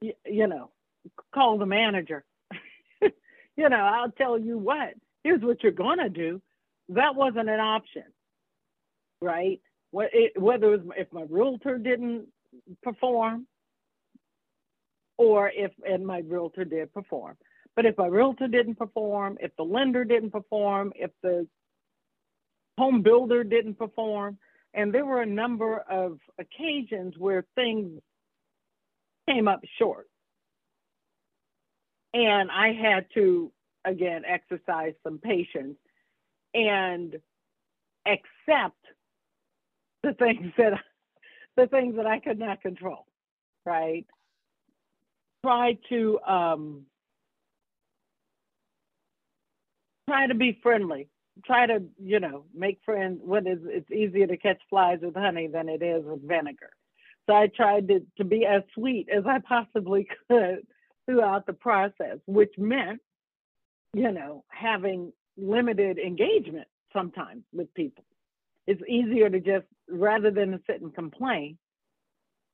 you 0.00 0.46
know, 0.46 0.70
call 1.34 1.58
the 1.58 1.66
manager. 1.66 2.24
you 3.02 3.68
know, 3.68 3.76
I'll 3.76 4.12
tell 4.12 4.38
you 4.38 4.58
what, 4.58 4.94
here's 5.24 5.42
what 5.42 5.62
you're 5.62 5.72
going 5.72 5.98
to 5.98 6.08
do. 6.08 6.40
That 6.90 7.14
wasn't 7.14 7.48
an 7.48 7.60
option, 7.60 8.04
right? 9.20 9.60
Whether 9.92 10.10
it 10.14 10.32
was 10.40 10.80
if 10.96 11.12
my 11.12 11.24
realtor 11.28 11.78
didn't 11.78 12.26
perform 12.82 13.46
or 15.20 15.52
if, 15.54 15.70
and 15.86 16.06
my 16.06 16.22
realtor 16.26 16.64
did 16.64 16.90
perform. 16.94 17.36
But 17.76 17.84
if 17.84 17.98
my 17.98 18.06
realtor 18.06 18.48
didn't 18.48 18.76
perform, 18.76 19.36
if 19.38 19.54
the 19.56 19.62
lender 19.62 20.02
didn't 20.02 20.30
perform, 20.30 20.94
if 20.96 21.10
the 21.22 21.46
home 22.78 23.02
builder 23.02 23.44
didn't 23.44 23.74
perform, 23.74 24.38
and 24.72 24.94
there 24.94 25.04
were 25.04 25.20
a 25.20 25.26
number 25.26 25.76
of 25.90 26.18
occasions 26.38 27.18
where 27.18 27.44
things 27.54 28.00
came 29.28 29.46
up 29.46 29.60
short. 29.78 30.06
And 32.14 32.50
I 32.50 32.72
had 32.72 33.04
to, 33.12 33.52
again, 33.84 34.22
exercise 34.26 34.94
some 35.02 35.18
patience 35.18 35.76
and 36.54 37.16
accept 38.06 38.82
the 40.02 40.14
things 40.14 40.50
that 40.56 40.80
the 41.58 41.66
things 41.66 41.96
that 41.96 42.06
I 42.06 42.20
could 42.20 42.38
not 42.38 42.62
control, 42.62 43.04
right? 43.66 44.06
Try 45.44 45.78
to 45.88 46.20
um, 46.20 46.82
try 50.08 50.26
to 50.26 50.34
be 50.34 50.58
friendly. 50.62 51.08
Try 51.46 51.66
to, 51.66 51.82
you 52.02 52.20
know, 52.20 52.44
make 52.54 52.80
friends. 52.84 53.20
What 53.24 53.46
is 53.46 53.58
it's 53.64 53.90
easier 53.90 54.26
to 54.26 54.36
catch 54.36 54.60
flies 54.68 54.98
with 55.02 55.14
honey 55.14 55.48
than 55.48 55.68
it 55.68 55.82
is 55.82 56.04
with 56.04 56.26
vinegar. 56.26 56.70
So 57.28 57.34
I 57.34 57.46
tried 57.46 57.88
to, 57.88 58.00
to 58.18 58.24
be 58.24 58.44
as 58.44 58.62
sweet 58.74 59.08
as 59.08 59.24
I 59.26 59.38
possibly 59.38 60.08
could 60.28 60.66
throughout 61.06 61.46
the 61.46 61.52
process, 61.52 62.18
which 62.26 62.52
meant, 62.58 63.00
you 63.94 64.10
know, 64.10 64.44
having 64.48 65.12
limited 65.36 65.98
engagement 65.98 66.68
sometimes 66.92 67.44
with 67.52 67.72
people. 67.74 68.04
It's 68.66 68.82
easier 68.88 69.30
to 69.30 69.40
just, 69.40 69.66
rather 69.88 70.30
than 70.30 70.50
to 70.52 70.60
sit 70.66 70.82
and 70.82 70.94
complain 70.94 71.56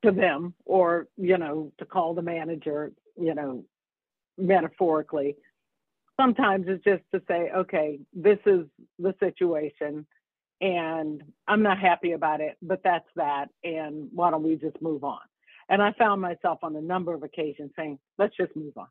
to 0.07 0.11
them 0.13 0.53
or, 0.65 1.07
you 1.17 1.37
know, 1.37 1.71
to 1.79 1.85
call 1.85 2.13
the 2.13 2.21
manager, 2.21 2.91
you 3.19 3.35
know, 3.35 3.65
metaphorically. 4.37 5.35
Sometimes 6.19 6.65
it's 6.67 6.83
just 6.83 7.03
to 7.13 7.21
say, 7.27 7.51
okay, 7.55 7.99
this 8.13 8.39
is 8.45 8.65
the 8.97 9.13
situation 9.19 10.05
and 10.59 11.21
I'm 11.47 11.61
not 11.61 11.77
happy 11.77 12.13
about 12.13 12.41
it, 12.41 12.57
but 12.61 12.81
that's 12.83 13.07
that. 13.15 13.49
And 13.63 14.09
why 14.11 14.31
don't 14.31 14.43
we 14.43 14.55
just 14.55 14.81
move 14.81 15.03
on? 15.03 15.19
And 15.69 15.81
I 15.81 15.91
found 15.93 16.21
myself 16.21 16.59
on 16.63 16.75
a 16.75 16.81
number 16.81 17.13
of 17.13 17.23
occasions 17.23 17.71
saying, 17.75 17.99
let's 18.17 18.35
just 18.35 18.55
move 18.55 18.73
on. 18.77 18.87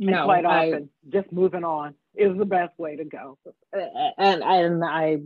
And 0.00 0.10
No, 0.10 0.24
quite 0.24 0.44
I, 0.46 0.68
often, 0.68 0.90
just 1.10 1.30
moving 1.30 1.62
on 1.62 1.94
is 2.14 2.36
the 2.36 2.46
best 2.46 2.76
way 2.78 2.96
to 2.96 3.04
go. 3.04 3.38
and 4.18 4.42
and 4.42 4.84
I 4.84 5.18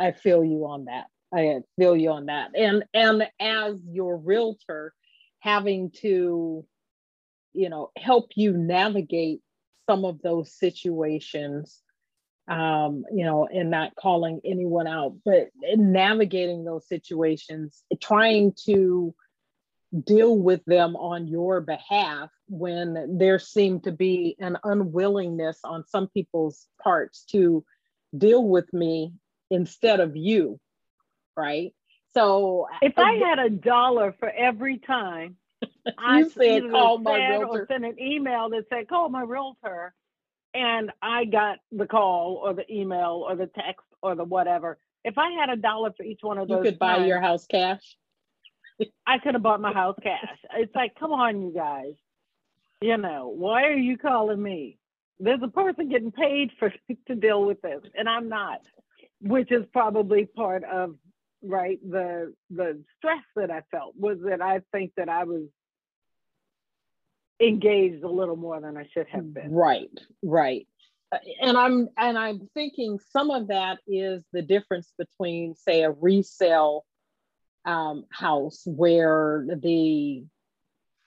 I 0.00 0.12
feel 0.12 0.42
you 0.44 0.66
on 0.66 0.86
that. 0.86 1.06
I 1.32 1.60
feel 1.78 1.96
you 1.96 2.10
on 2.10 2.26
that. 2.26 2.50
And 2.56 2.84
and 2.94 3.28
as 3.40 3.76
your 3.90 4.16
realtor, 4.16 4.94
having 5.40 5.90
to, 6.02 6.64
you 7.52 7.68
know, 7.68 7.90
help 7.96 8.30
you 8.34 8.56
navigate 8.56 9.40
some 9.88 10.04
of 10.04 10.20
those 10.22 10.52
situations, 10.52 11.80
um, 12.48 13.04
you 13.12 13.24
know, 13.24 13.46
and 13.46 13.70
not 13.70 13.94
calling 13.94 14.40
anyone 14.44 14.86
out, 14.86 15.16
but 15.24 15.48
in 15.62 15.92
navigating 15.92 16.64
those 16.64 16.88
situations, 16.88 17.82
trying 18.00 18.54
to 18.64 19.14
deal 20.04 20.36
with 20.36 20.62
them 20.66 20.96
on 20.96 21.26
your 21.26 21.60
behalf 21.60 22.30
when 22.48 23.18
there 23.18 23.38
seemed 23.38 23.84
to 23.84 23.92
be 23.92 24.36
an 24.38 24.58
unwillingness 24.64 25.58
on 25.64 25.86
some 25.86 26.08
people's 26.08 26.66
parts 26.82 27.24
to 27.24 27.64
deal 28.16 28.44
with 28.44 28.70
me 28.74 29.12
instead 29.50 30.00
of 30.00 30.14
you 30.14 30.60
right 31.38 31.72
so 32.14 32.66
If 32.80 32.94
I 32.98 33.14
had 33.14 33.38
a 33.38 33.50
dollar 33.50 34.14
for 34.18 34.30
every 34.30 34.78
time 34.78 35.36
I 35.98 36.24
said 36.28 36.62
call 36.70 36.98
my 36.98 37.18
said 37.18 37.36
or 37.36 37.40
realtor 37.40 37.66
sent 37.70 37.84
an 37.84 38.00
email 38.00 38.48
that 38.50 38.64
said 38.70 38.88
call 38.88 39.08
my 39.08 39.22
realtor, 39.22 39.94
and 40.54 40.90
I 41.02 41.26
got 41.26 41.58
the 41.70 41.86
call 41.86 42.40
or 42.42 42.54
the 42.54 42.70
email 42.72 43.24
or 43.28 43.36
the 43.36 43.46
text 43.46 43.84
or 44.02 44.14
the 44.14 44.24
whatever. 44.24 44.78
If 45.04 45.18
I 45.18 45.30
had 45.32 45.50
a 45.50 45.56
dollar 45.56 45.92
for 45.96 46.02
each 46.02 46.20
one 46.22 46.38
of 46.38 46.48
those, 46.48 46.64
you 46.64 46.70
could 46.70 46.78
buy 46.78 46.96
times, 46.96 47.08
your 47.08 47.20
house 47.20 47.46
cash 47.46 47.96
I 49.06 49.18
could 49.18 49.34
have 49.34 49.42
bought 49.42 49.60
my 49.60 49.72
house 49.72 49.98
cash. 50.02 50.38
It's 50.54 50.74
like, 50.74 50.94
come 50.98 51.12
on, 51.12 51.42
you 51.42 51.52
guys. 51.52 51.94
You 52.80 52.96
know, 52.96 53.28
why 53.28 53.64
are 53.64 53.76
you 53.76 53.98
calling 53.98 54.42
me? 54.42 54.78
there's 55.20 55.42
a 55.42 55.48
person 55.48 55.88
getting 55.88 56.12
paid 56.12 56.50
for 56.58 56.72
to 57.06 57.14
deal 57.14 57.44
with 57.44 57.60
this, 57.62 57.80
and 57.94 58.08
I'm 58.08 58.28
not, 58.28 58.60
which 59.20 59.50
is 59.50 59.64
probably 59.72 60.26
part 60.26 60.64
of 60.64 60.94
right 61.42 61.78
the 61.88 62.34
the 62.50 62.82
stress 62.96 63.22
that 63.36 63.50
I 63.50 63.62
felt 63.70 63.94
was 63.96 64.18
that 64.24 64.40
I 64.40 64.62
think 64.72 64.92
that 64.96 65.08
I 65.08 65.24
was 65.24 65.44
engaged 67.40 68.02
a 68.02 68.10
little 68.10 68.36
more 68.36 68.60
than 68.60 68.76
I 68.76 68.86
should 68.92 69.06
have 69.08 69.32
been. 69.32 69.52
Right, 69.52 69.90
right. 70.22 70.66
And 71.40 71.56
I'm 71.56 71.88
and 71.96 72.18
I'm 72.18 72.48
thinking 72.52 72.98
some 73.12 73.30
of 73.30 73.48
that 73.48 73.78
is 73.86 74.22
the 74.32 74.42
difference 74.42 74.92
between, 74.98 75.54
say, 75.54 75.82
a 75.82 75.90
resale 75.90 76.84
um, 77.64 78.04
house 78.10 78.62
where 78.66 79.46
the 79.48 80.24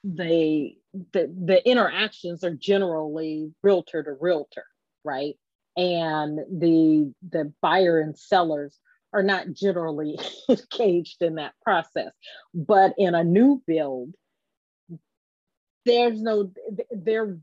the 0.03 0.75
the 1.13 1.35
the 1.45 1.69
interactions 1.69 2.43
are 2.43 2.55
generally 2.55 3.51
realtor 3.61 4.01
to 4.01 4.13
realtor, 4.19 4.65
right? 5.03 5.35
And 5.77 6.39
the 6.51 7.13
the 7.29 7.53
buyer 7.61 7.99
and 7.99 8.17
sellers 8.17 8.79
are 9.13 9.23
not 9.23 9.51
generally 9.53 10.19
engaged 10.49 11.21
in 11.21 11.35
that 11.35 11.53
process. 11.63 12.11
But 12.53 12.93
in 12.97 13.15
a 13.15 13.23
new 13.23 13.61
build, 13.65 14.13
there's 15.85 16.21
no 16.21 16.51
there 16.91 17.37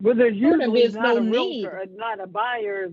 well 0.00 0.14
there's 0.14 0.36
usually 0.36 0.88
not 0.88 1.02
no 1.02 1.16
a 1.16 1.20
realtor, 1.22 1.86
need. 1.86 1.96
not 1.96 2.20
a 2.20 2.26
buyer's 2.26 2.92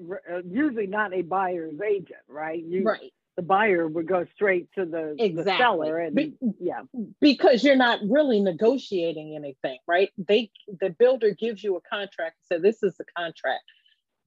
uh, 0.00 0.42
usually 0.48 0.86
not 0.86 1.14
a 1.14 1.22
buyer's 1.22 1.80
agent, 1.80 2.20
right? 2.28 2.62
You, 2.62 2.84
right. 2.84 3.12
The 3.36 3.42
buyer 3.42 3.88
would 3.88 4.06
go 4.06 4.26
straight 4.34 4.68
to 4.74 4.84
the, 4.84 5.14
exactly. 5.18 5.44
the 5.44 5.56
seller 5.56 5.98
and 5.98 6.14
Be- 6.14 6.36
yeah. 6.60 6.82
Because 7.18 7.64
you're 7.64 7.76
not 7.76 8.00
really 8.06 8.40
negotiating 8.40 9.34
anything, 9.34 9.78
right? 9.86 10.10
They 10.18 10.50
the 10.80 10.90
builder 10.90 11.30
gives 11.30 11.64
you 11.64 11.76
a 11.76 11.80
contract, 11.80 12.36
so 12.50 12.58
this 12.58 12.82
is 12.82 12.94
the 12.96 13.06
contract. 13.16 13.64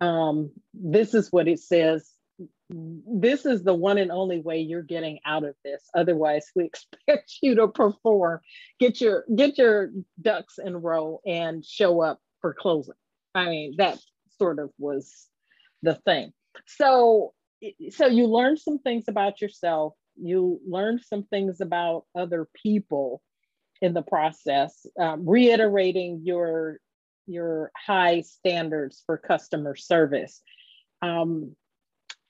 Um, 0.02 0.52
this 0.74 1.14
is 1.14 1.32
what 1.32 1.48
it 1.48 1.60
says 1.60 2.15
this 2.70 3.46
is 3.46 3.64
the 3.64 3.74
one 3.74 3.98
and 3.98 4.12
only 4.12 4.40
way 4.40 4.60
you're 4.60 4.82
getting 4.82 5.20
out 5.26 5.44
of 5.44 5.56
this. 5.64 5.84
Otherwise 5.94 6.46
we 6.56 6.66
expect 6.66 7.38
you 7.42 7.56
to 7.56 7.68
perform. 7.68 8.40
Get 8.80 9.02
your 9.02 9.26
get 9.36 9.58
your 9.58 9.92
ducks 10.22 10.58
in 10.58 10.76
a 10.76 10.80
row 10.80 11.22
and 11.26 11.66
show 11.66 12.02
up 12.02 12.20
for 12.42 12.54
closing. 12.54 12.96
I 13.34 13.46
mean 13.46 13.76
that 13.78 14.00
sort 14.38 14.60
of 14.60 14.72
was 14.78 15.28
the 15.82 15.96
thing. 15.96 16.34
So 16.68 17.34
so 17.90 18.08
you 18.08 18.28
learned 18.28 18.60
some 18.60 18.80
things 18.80 19.06
about 19.08 19.42
yourself. 19.42 19.94
You 20.16 20.60
learned 20.68 21.02
some 21.02 21.24
things 21.24 21.62
about 21.62 22.06
other 22.16 22.48
people 22.62 23.22
in 23.82 23.94
the 23.94 24.02
process 24.02 24.86
um, 25.00 25.28
reiterating 25.28 26.22
your 26.24 26.80
your 27.28 27.72
high 27.76 28.22
standards 28.22 29.04
for 29.06 29.18
customer 29.18 29.76
service. 29.76 30.42
Um, 31.02 31.56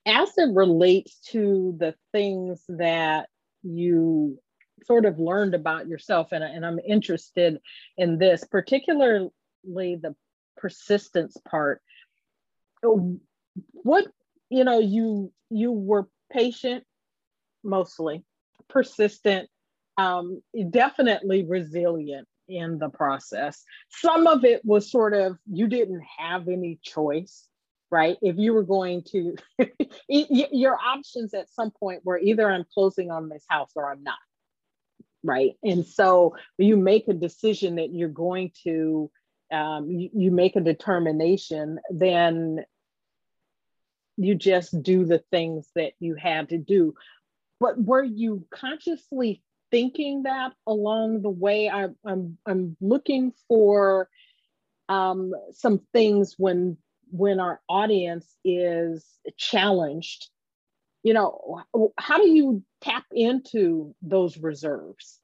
as 0.06 0.30
it 0.38 0.54
relates 0.54 1.20
to 1.32 1.76
the 1.80 1.96
things 2.12 2.64
that 2.70 3.28
you 3.64 4.40
sort 4.84 5.06
of 5.06 5.20
learned 5.20 5.56
about 5.56 5.88
yourself, 5.88 6.32
and, 6.32 6.44
and 6.44 6.66
I'm 6.66 6.80
interested 6.80 7.60
in 7.98 8.18
this, 8.18 8.44
particularly 8.44 9.32
the 9.66 10.16
persistence 10.58 11.38
part. 11.50 11.82
What 12.84 14.06
you 14.50 14.64
know, 14.64 14.80
you 14.80 15.32
you 15.50 15.72
were 15.72 16.08
patient, 16.32 16.84
mostly 17.64 18.24
persistent, 18.70 19.50
um, 19.98 20.42
definitely 20.70 21.46
resilient 21.46 22.28
in 22.48 22.78
the 22.78 22.90
process. 22.90 23.64
Some 23.90 24.28
of 24.28 24.44
it 24.44 24.64
was 24.64 24.92
sort 24.92 25.16
of 25.16 25.38
you 25.52 25.68
didn't 25.68 26.04
have 26.18 26.48
any 26.48 26.80
choice 26.84 27.48
right? 27.92 28.18
If 28.22 28.38
you 28.38 28.54
were 28.54 28.64
going 28.64 29.04
to, 29.12 29.36
your 30.08 30.78
options 30.78 31.34
at 31.34 31.50
some 31.50 31.72
point 31.72 32.02
were 32.04 32.18
either 32.18 32.50
I'm 32.50 32.66
closing 32.74 33.12
on 33.12 33.30
this 33.30 33.46
house 33.48 33.72
or 33.76 33.92
I'm 33.92 34.04
not, 34.04 34.18
right? 35.24 35.54
And 35.64 35.86
so 35.86 36.36
you 36.58 36.78
make 36.78 37.08
a 37.08 37.14
decision 37.14 37.76
that 37.76 37.94
you're 37.94 38.10
going 38.10 38.52
to, 38.64 39.12
um, 39.52 39.90
you, 39.90 40.10
you 40.14 40.32
make 40.32 40.56
a 40.56 40.62
determination, 40.62 41.80
then 41.90 42.66
you 44.18 44.36
just 44.36 44.82
do 44.82 45.06
the 45.06 45.20
things 45.32 45.70
that 45.76 45.94
you 46.00 46.16
had 46.16 46.50
to 46.50 46.58
do. 46.58 46.96
But 47.60 47.82
were 47.82 48.04
you 48.04 48.46
consciously 48.50 49.42
thinking 49.72 50.24
that 50.24 50.54
along 50.66 51.22
the 51.22 51.30
way? 51.30 51.70
I, 51.70 51.90
I'm, 52.06 52.38
I'm 52.46 52.78
looking 52.82 53.34
for 53.48 54.10
um, 54.90 55.34
some 55.52 55.82
things 55.94 56.36
when 56.38 56.78
when 57.18 57.40
our 57.40 57.62
audience 57.70 58.28
is 58.44 59.06
challenged 59.38 60.30
you 61.04 61.14
know 61.14 61.62
how 61.98 62.18
do 62.18 62.28
you 62.28 62.62
tap 62.82 63.06
into 63.12 63.96
those 64.02 64.38
reserves 64.38 65.20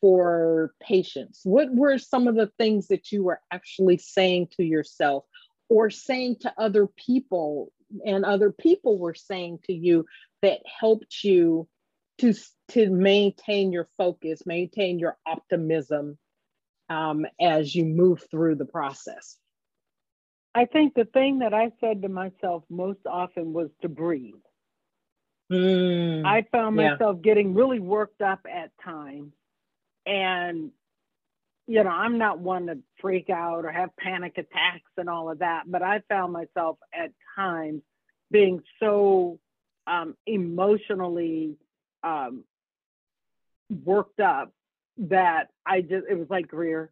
for 0.00 0.74
patience 0.82 1.40
what 1.44 1.68
were 1.72 1.98
some 1.98 2.28
of 2.28 2.34
the 2.34 2.50
things 2.58 2.88
that 2.88 3.10
you 3.10 3.22
were 3.22 3.40
actually 3.50 3.96
saying 3.96 4.48
to 4.56 4.64
yourself 4.64 5.24
or 5.68 5.88
saying 5.88 6.36
to 6.40 6.52
other 6.58 6.86
people 6.86 7.72
and 8.04 8.24
other 8.24 8.50
people 8.52 8.98
were 8.98 9.14
saying 9.14 9.58
to 9.64 9.72
you 9.72 10.04
that 10.42 10.60
helped 10.80 11.24
you 11.24 11.66
to 12.18 12.34
to 12.68 12.90
maintain 12.90 13.72
your 13.72 13.88
focus 13.96 14.42
maintain 14.44 14.98
your 14.98 15.16
optimism 15.26 16.18
um, 16.90 17.24
as 17.40 17.74
you 17.74 17.84
move 17.84 18.26
through 18.30 18.56
the 18.56 18.66
process 18.66 19.38
I 20.54 20.64
think 20.64 20.94
the 20.94 21.04
thing 21.04 21.40
that 21.40 21.54
I 21.54 21.70
said 21.80 22.02
to 22.02 22.08
myself 22.08 22.64
most 22.68 23.00
often 23.06 23.52
was 23.52 23.68
to 23.82 23.88
breathe. 23.88 24.34
Mm, 25.50 26.24
I 26.24 26.46
found 26.52 26.76
myself 26.76 27.16
yeah. 27.16 27.22
getting 27.22 27.54
really 27.54 27.80
worked 27.80 28.20
up 28.20 28.40
at 28.52 28.70
times. 28.84 29.32
And, 30.06 30.70
you 31.66 31.84
know, 31.84 31.90
I'm 31.90 32.18
not 32.18 32.38
one 32.38 32.66
to 32.66 32.78
freak 33.00 33.30
out 33.30 33.64
or 33.64 33.70
have 33.70 33.96
panic 33.96 34.38
attacks 34.38 34.90
and 34.96 35.08
all 35.08 35.30
of 35.30 35.40
that, 35.40 35.64
but 35.66 35.82
I 35.82 36.02
found 36.08 36.32
myself 36.32 36.78
at 36.92 37.12
times 37.36 37.82
being 38.30 38.62
so 38.80 39.38
um, 39.86 40.16
emotionally 40.26 41.56
um, 42.02 42.44
worked 43.84 44.20
up 44.20 44.52
that 44.98 45.48
I 45.66 45.80
just, 45.80 46.06
it 46.08 46.18
was 46.18 46.28
like, 46.28 46.48
Greer, 46.48 46.90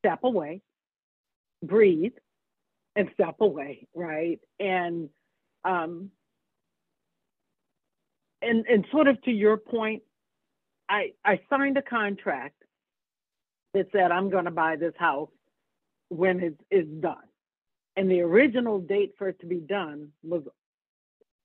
step 0.00 0.20
away 0.22 0.62
breathe 1.62 2.12
and 2.96 3.08
step 3.14 3.36
away, 3.40 3.86
right? 3.94 4.40
And 4.58 5.08
um, 5.64 6.10
and 8.42 8.64
and 8.66 8.84
sort 8.90 9.08
of 9.08 9.20
to 9.22 9.30
your 9.30 9.56
point, 9.56 10.02
I 10.88 11.12
I 11.24 11.40
signed 11.50 11.76
a 11.76 11.82
contract 11.82 12.56
that 13.74 13.86
said 13.92 14.10
I'm 14.10 14.30
going 14.30 14.46
to 14.46 14.50
buy 14.50 14.76
this 14.76 14.94
house 14.98 15.30
when 16.08 16.40
it 16.40 16.54
is 16.70 16.86
done, 17.00 17.16
and 17.96 18.10
the 18.10 18.20
original 18.20 18.80
date 18.80 19.12
for 19.18 19.28
it 19.28 19.40
to 19.40 19.46
be 19.46 19.60
done 19.60 20.08
was 20.22 20.42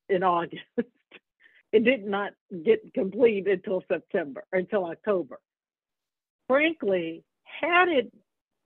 in 0.10 0.24
August. 0.24 0.64
it 1.72 1.84
did 1.84 2.06
not 2.06 2.34
get 2.64 2.94
complete 2.94 3.48
until 3.48 3.84
September, 3.88 4.44
until 4.52 4.86
October. 4.86 5.40
Frankly, 6.48 7.24
had 7.44 7.88
it 7.88 8.12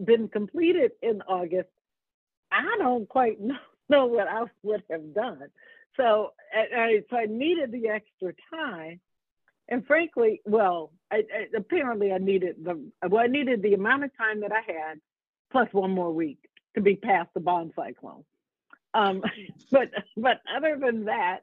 been 0.03 0.27
completed 0.27 0.91
in 1.01 1.21
August, 1.23 1.69
I 2.51 2.77
don't 2.79 3.07
quite 3.07 3.39
know, 3.41 3.55
know 3.89 4.05
what 4.05 4.27
I 4.27 4.43
would 4.63 4.83
have 4.89 5.13
done. 5.13 5.49
So 5.95 6.33
I, 6.53 7.03
so 7.09 7.17
I 7.17 7.25
needed 7.25 7.71
the 7.71 7.89
extra 7.89 8.33
time. 8.53 8.99
And 9.69 9.85
frankly, 9.85 10.41
well, 10.45 10.91
I, 11.11 11.17
I, 11.17 11.57
apparently 11.57 12.13
I 12.13 12.19
needed 12.19 12.57
the 12.63 12.79
well, 13.09 13.21
I 13.21 13.27
needed 13.27 13.61
the 13.61 13.73
amount 13.73 14.05
of 14.05 14.15
time 14.15 14.41
that 14.41 14.51
I 14.51 14.61
had, 14.61 14.99
plus 15.51 15.67
one 15.73 15.91
more 15.91 16.13
week 16.13 16.37
to 16.75 16.81
be 16.81 16.95
past 16.95 17.29
the 17.33 17.41
bomb 17.41 17.73
cyclone. 17.75 18.23
Um, 18.93 19.21
but 19.71 19.89
but 20.15 20.41
other 20.55 20.77
than 20.79 21.05
that, 21.05 21.39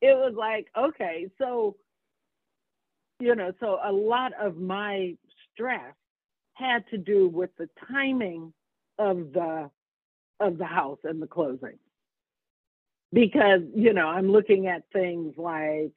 it 0.00 0.16
was 0.16 0.34
like 0.36 0.68
okay, 0.78 1.28
so 1.36 1.76
you 3.20 3.34
know, 3.34 3.52
so 3.60 3.78
a 3.84 3.92
lot 3.92 4.32
of 4.40 4.56
my 4.56 5.16
stress 5.52 5.94
had 6.58 6.84
to 6.90 6.98
do 6.98 7.28
with 7.28 7.50
the 7.56 7.68
timing 7.90 8.52
of 8.98 9.32
the 9.32 9.70
of 10.40 10.58
the 10.58 10.66
house 10.66 10.98
and 11.04 11.22
the 11.22 11.26
closing. 11.26 11.78
Because 13.12 13.62
you 13.74 13.94
know 13.94 14.06
i'm 14.06 14.30
looking 14.30 14.66
at 14.66 14.82
things 14.92 15.34
like 15.38 15.92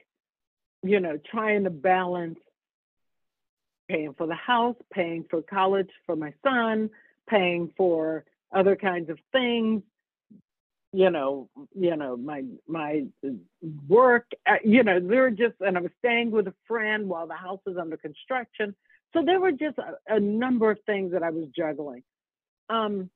you 0.83 0.99
know 0.99 1.19
trying 1.29 1.65
to 1.65 1.69
balance 1.69 2.39
paying 3.89 4.13
for 4.13 4.27
the 4.27 4.35
house 4.35 4.77
paying 4.93 5.25
for 5.29 5.41
college 5.41 5.89
for 6.05 6.15
my 6.15 6.33
son 6.43 6.89
paying 7.29 7.73
for 7.75 8.23
other 8.53 8.75
kinds 8.75 9.09
of 9.09 9.17
things 9.33 9.81
you 10.93 11.09
know 11.09 11.49
you 11.77 11.95
know 11.95 12.17
my 12.17 12.43
my 12.67 13.03
work 13.87 14.31
uh, 14.49 14.55
you 14.63 14.83
know 14.83 14.99
they're 14.99 15.29
just 15.29 15.55
and 15.59 15.77
i 15.77 15.81
was 15.81 15.91
staying 15.99 16.31
with 16.31 16.47
a 16.47 16.53
friend 16.67 17.07
while 17.07 17.27
the 17.27 17.35
house 17.35 17.61
is 17.67 17.77
under 17.77 17.97
construction 17.97 18.75
so 19.13 19.23
there 19.25 19.39
were 19.39 19.51
just 19.51 19.77
a, 19.77 20.15
a 20.15 20.19
number 20.19 20.71
of 20.71 20.79
things 20.85 21.11
that 21.11 21.23
I 21.23 21.29
was 21.29 21.47
juggling. 21.55 22.03
Um, 22.69 23.09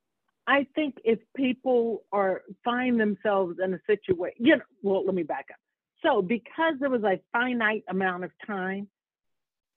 I 0.47 0.67
think 0.75 0.97
if 1.03 1.19
people 1.35 2.03
are 2.11 2.43
find 2.63 2.99
themselves 2.99 3.57
in 3.63 3.73
a 3.73 3.79
situation, 3.87 4.37
you 4.39 4.57
know, 4.57 4.63
well, 4.83 5.05
let 5.05 5.15
me 5.15 5.23
back 5.23 5.47
up. 5.51 5.59
So 6.03 6.21
because 6.21 6.75
there 6.79 6.89
was 6.89 7.03
a 7.03 7.19
finite 7.31 7.83
amount 7.89 8.25
of 8.25 8.31
time, 8.45 8.87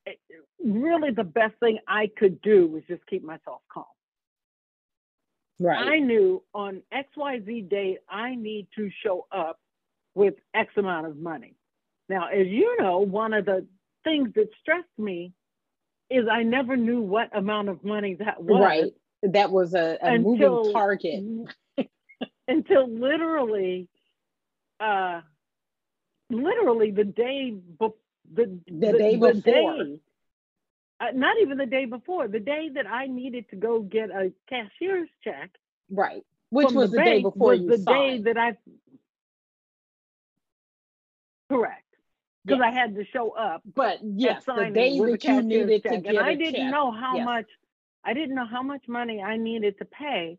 it, 0.05 0.19
really 0.63 1.11
the 1.11 1.25
best 1.25 1.55
thing 1.61 1.79
I 1.87 2.11
could 2.15 2.43
do 2.43 2.67
was 2.67 2.83
just 2.89 3.07
keep 3.07 3.25
myself 3.25 3.63
calm. 3.73 3.85
Right. 5.61 5.79
I 5.79 5.99
knew 5.99 6.43
on 6.55 6.83
XYZ 6.93 7.69
date, 7.69 7.99
I 8.09 8.35
need 8.35 8.69
to 8.77 8.91
show 9.05 9.27
up 9.33 9.59
with 10.15 10.35
X 10.55 10.71
amount 10.77 11.07
of 11.07 11.17
money. 11.17 11.55
Now, 12.09 12.29
as 12.29 12.47
you 12.47 12.77
know, 12.79 12.99
one 12.99 13.33
of 13.33 13.45
the 13.45 13.67
things 14.05 14.31
that 14.35 14.49
stressed 14.61 14.87
me 14.99 15.33
is 16.11 16.27
I 16.31 16.43
never 16.43 16.77
knew 16.77 17.01
what 17.01 17.37
amount 17.37 17.69
of 17.69 17.85
money 17.85 18.15
that 18.15 18.43
was. 18.43 18.63
Right. 18.63 18.93
That 19.23 19.51
was 19.51 19.75
a, 19.75 19.99
a 20.01 20.15
until, 20.15 20.65
moving 20.65 20.73
target. 20.73 21.25
until 22.49 22.89
literally, 22.89 23.89
uh, 24.81 25.23
literally 26.31 26.91
the 26.91 27.05
day 27.05 27.51
before. 27.51 27.95
The, 28.33 28.61
the, 28.67 28.93
the, 28.93 28.99
day 28.99 29.17
the 29.17 29.35
before. 29.35 29.75
Day, 29.85 30.01
uh, 31.01 31.07
not 31.15 31.37
even 31.41 31.57
the 31.57 31.67
day 31.67 31.87
before, 31.87 32.29
the 32.29 32.41
day 32.41 32.69
that 32.75 32.87
I 32.87 33.07
needed 33.07 33.49
to 33.51 33.57
go 33.57 33.81
get 33.81 34.11
a 34.11 34.33
cashier's 34.49 35.09
check. 35.25 35.51
Right. 35.91 36.25
Which 36.51 36.73
was 36.73 36.91
the, 36.91 36.99
day 36.99 37.23
before 37.23 37.53
was 37.53 37.61
you 37.61 37.71
the 37.71 37.79
day 37.79 38.21
that 38.25 38.37
I. 38.37 38.57
Correct 41.51 41.88
because 42.45 42.61
yes. 42.63 42.73
I 42.73 42.79
had 42.79 42.95
to 42.95 43.05
show 43.13 43.31
up. 43.31 43.63
But 43.75 43.99
yes, 44.03 44.45
the 44.45 44.71
day 44.73 44.99
that 44.99 45.25
you 45.25 45.43
needed 45.43 45.83
check. 45.83 45.93
to 45.93 45.99
get 46.01 46.15
and 46.15 46.19
I 46.19 46.35
didn't 46.35 46.55
check. 46.55 46.71
know 46.71 46.91
how 46.91 47.17
yes. 47.17 47.25
much. 47.25 47.47
I 48.05 48.15
didn't 48.15 48.35
know 48.35 48.47
how 48.47 48.63
much 48.63 48.83
money 48.89 49.21
I 49.23 49.37
needed 49.37 49.79
to 49.79 49.85
pay, 49.85 50.39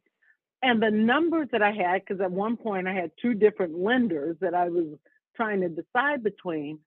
and 0.61 0.81
the 0.81 0.91
numbers 0.91 1.49
that 1.51 1.61
I 1.61 1.71
had, 1.71 2.01
because 2.05 2.21
at 2.21 2.31
one 2.31 2.57
point 2.57 2.87
I 2.87 2.93
had 2.93 3.11
two 3.21 3.33
different 3.33 3.77
lenders 3.77 4.37
that 4.41 4.53
I 4.53 4.69
was 4.69 4.87
trying 5.35 5.61
to 5.61 5.69
decide 5.69 6.23
between. 6.23 6.79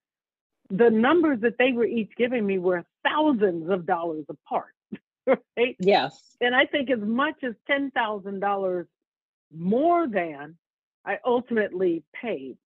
The 0.70 0.90
numbers 0.90 1.40
that 1.42 1.58
they 1.58 1.72
were 1.72 1.84
each 1.84 2.12
giving 2.16 2.46
me 2.46 2.58
were 2.58 2.84
thousands 3.04 3.70
of 3.70 3.86
dollars 3.86 4.24
apart. 4.28 4.74
Right? 5.56 5.76
Yes. 5.78 6.20
And 6.40 6.52
I 6.52 6.66
think 6.66 6.90
as 6.90 6.98
much 6.98 7.44
as 7.44 7.54
ten 7.68 7.92
thousand 7.92 8.40
dollars 8.40 8.88
more 9.56 10.08
than 10.08 10.56
I 11.04 11.18
ultimately 11.24 12.02
paid. 12.12 12.56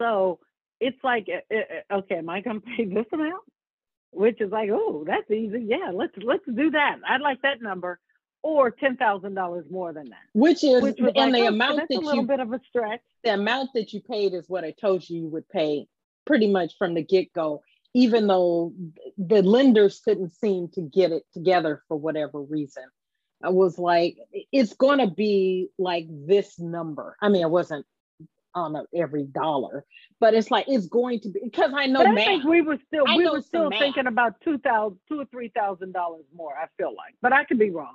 So 0.00 0.38
it's 0.80 1.02
like, 1.04 1.28
eh, 1.28 1.40
eh, 1.50 1.56
eh, 1.68 1.94
okay, 1.94 2.16
am 2.16 2.28
I 2.28 2.40
going 2.40 2.60
to 2.60 2.66
pay 2.66 2.84
this 2.84 3.06
amount? 3.12 3.42
Which 4.12 4.40
is 4.40 4.50
like, 4.50 4.70
oh, 4.72 5.04
that's 5.06 5.30
easy. 5.30 5.66
Yeah, 5.68 5.92
let's 5.94 6.14
let's 6.20 6.44
do 6.44 6.70
that. 6.72 6.96
I'd 7.08 7.20
like 7.20 7.42
that 7.42 7.62
number, 7.62 8.00
or 8.42 8.72
ten 8.72 8.96
thousand 8.96 9.34
dollars 9.34 9.66
more 9.70 9.92
than 9.92 10.08
that. 10.08 10.18
Which 10.32 10.64
is, 10.64 10.82
Which 10.82 10.98
and 10.98 11.32
like, 11.32 11.32
the 11.32 11.42
oh, 11.42 11.48
amount 11.48 11.76
that 11.76 11.86
you 11.90 12.00
a 12.00 12.00
little 12.00 12.26
bit 12.26 12.40
of 12.40 12.52
a 12.52 12.60
stretch. 12.68 13.02
The 13.22 13.34
amount 13.34 13.70
that 13.74 13.92
you 13.92 14.00
paid 14.00 14.34
is 14.34 14.48
what 14.48 14.64
I 14.64 14.72
told 14.72 15.08
you 15.08 15.20
you 15.20 15.28
would 15.28 15.48
pay, 15.48 15.86
pretty 16.26 16.50
much 16.50 16.72
from 16.76 16.94
the 16.94 17.04
get 17.04 17.32
go. 17.32 17.62
Even 17.94 18.26
though 18.26 18.72
the 19.18 19.42
lenders 19.42 20.00
couldn't 20.04 20.34
seem 20.34 20.68
to 20.74 20.80
get 20.80 21.12
it 21.12 21.24
together 21.32 21.82
for 21.86 21.96
whatever 21.96 22.40
reason, 22.40 22.84
I 23.42 23.50
was 23.50 23.78
like, 23.78 24.16
it's 24.52 24.74
going 24.74 24.98
to 24.98 25.08
be 25.08 25.68
like 25.78 26.06
this 26.08 26.58
number. 26.58 27.16
I 27.20 27.28
mean, 27.28 27.42
I 27.42 27.48
wasn't 27.48 27.86
on 28.54 28.76
a, 28.76 28.84
every 28.94 29.24
dollar. 29.24 29.84
But 30.18 30.34
it's 30.34 30.50
like 30.50 30.66
it's 30.68 30.86
going 30.86 31.20
to 31.20 31.28
be 31.28 31.40
because 31.44 31.72
I 31.74 31.86
know. 31.86 32.00
But 32.00 32.08
I 32.08 32.12
math. 32.12 32.24
think 32.26 32.44
we 32.44 32.62
were 32.62 32.78
still 32.86 33.04
I 33.06 33.16
we 33.16 33.28
were 33.28 33.42
still 33.42 33.70
thinking 33.70 34.06
about 34.06 34.40
two 34.42 34.58
thousand, 34.58 34.98
two 35.08 35.20
or 35.20 35.24
three 35.26 35.48
thousand 35.48 35.92
dollars 35.92 36.24
more. 36.34 36.54
I 36.56 36.66
feel 36.76 36.94
like, 36.94 37.14
but 37.22 37.32
I 37.32 37.44
could 37.44 37.58
be 37.58 37.70
wrong. 37.70 37.94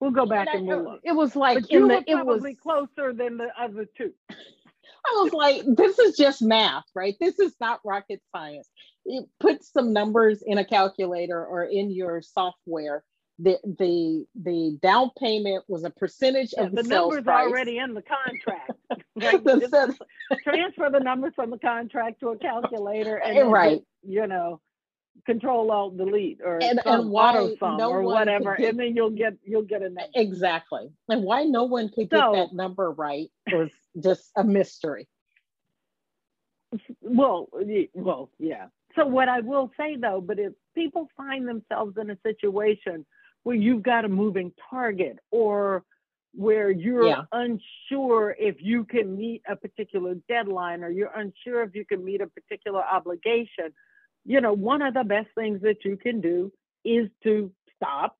We'll 0.00 0.10
go 0.10 0.26
back 0.26 0.48
and, 0.52 0.60
and 0.60 0.68
we'll 0.68 0.78
uh, 0.80 0.92
look. 0.92 1.00
It 1.04 1.12
was 1.12 1.36
like 1.36 1.62
but 1.62 1.72
you 1.72 1.80
the, 1.88 1.94
were 1.94 2.02
probably 2.02 2.50
was, 2.52 2.60
closer 2.60 3.12
than 3.12 3.38
the 3.38 3.48
other 3.58 3.86
two. 3.96 4.12
I 4.30 5.22
was 5.22 5.32
like, 5.32 5.62
this 5.66 5.98
is 5.98 6.16
just 6.16 6.40
math, 6.40 6.84
right? 6.94 7.14
This 7.20 7.38
is 7.38 7.54
not 7.60 7.80
rocket 7.84 8.22
science. 8.34 8.68
It 9.04 9.26
puts 9.38 9.70
some 9.70 9.92
numbers 9.92 10.42
in 10.46 10.56
a 10.56 10.64
calculator 10.64 11.44
or 11.44 11.64
in 11.64 11.90
your 11.90 12.22
software 12.22 13.04
the 13.38 13.58
the 13.64 14.24
the 14.40 14.78
down 14.80 15.10
payment 15.18 15.64
was 15.68 15.84
a 15.84 15.90
percentage 15.90 16.54
yeah, 16.56 16.64
of 16.64 16.74
the, 16.74 16.82
the 16.82 16.88
numbers 16.88 17.24
price. 17.24 17.46
already 17.46 17.78
in 17.78 17.94
the 17.94 18.02
contract. 18.02 18.72
transfer 19.20 20.90
the 20.90 21.00
numbers 21.00 21.32
from 21.36 21.50
the 21.50 21.58
contract 21.58 22.20
to 22.20 22.28
a 22.30 22.38
calculator 22.38 23.16
and 23.16 23.50
right, 23.50 23.82
you 24.02 24.26
know, 24.26 24.60
control 25.26 25.70
alt 25.70 25.96
delete 25.96 26.40
or 26.44 26.58
and, 26.62 26.80
and 26.84 27.58
sum 27.58 27.76
no 27.76 27.90
or 27.90 28.02
whatever, 28.02 28.56
get, 28.56 28.70
and 28.70 28.78
then 28.78 28.96
you'll 28.96 29.10
get 29.10 29.34
you'll 29.44 29.62
get 29.62 29.82
a 29.82 29.88
number. 29.88 30.02
Exactly, 30.14 30.90
and 31.08 31.22
why 31.22 31.44
no 31.44 31.64
one 31.64 31.88
could 31.88 32.08
so, 32.10 32.32
get 32.32 32.50
that 32.50 32.54
number 32.54 32.90
right 32.90 33.30
was 33.52 33.70
just 34.00 34.30
a 34.36 34.42
mystery. 34.42 35.08
Well, 37.00 37.48
well, 37.94 38.30
yeah. 38.38 38.66
So 38.96 39.06
what 39.06 39.28
I 39.28 39.40
will 39.40 39.70
say 39.76 39.96
though, 39.96 40.20
but 40.20 40.38
if 40.38 40.52
people 40.74 41.08
find 41.16 41.46
themselves 41.46 41.96
in 42.00 42.10
a 42.10 42.18
situation 42.26 43.06
where 43.44 43.56
you've 43.56 43.82
got 43.82 44.04
a 44.04 44.08
moving 44.08 44.52
target 44.70 45.18
or 45.30 45.84
where 46.36 46.70
you're 46.70 47.06
yeah. 47.06 47.22
unsure 47.32 48.34
if 48.38 48.56
you 48.60 48.84
can 48.84 49.16
meet 49.16 49.42
a 49.48 49.56
particular 49.56 50.14
deadline 50.28 50.82
or 50.82 50.90
you're 50.90 51.12
unsure 51.14 51.62
if 51.62 51.74
you 51.74 51.84
can 51.84 52.04
meet 52.04 52.20
a 52.20 52.26
particular 52.26 52.82
obligation, 52.82 53.72
you 54.24 54.40
know, 54.40 54.52
one 54.52 54.82
of 54.82 54.94
the 54.94 55.04
best 55.04 55.28
things 55.34 55.62
that 55.62 55.84
you 55.84 55.96
can 55.96 56.20
do 56.20 56.52
is 56.84 57.08
to 57.22 57.52
stop, 57.76 58.16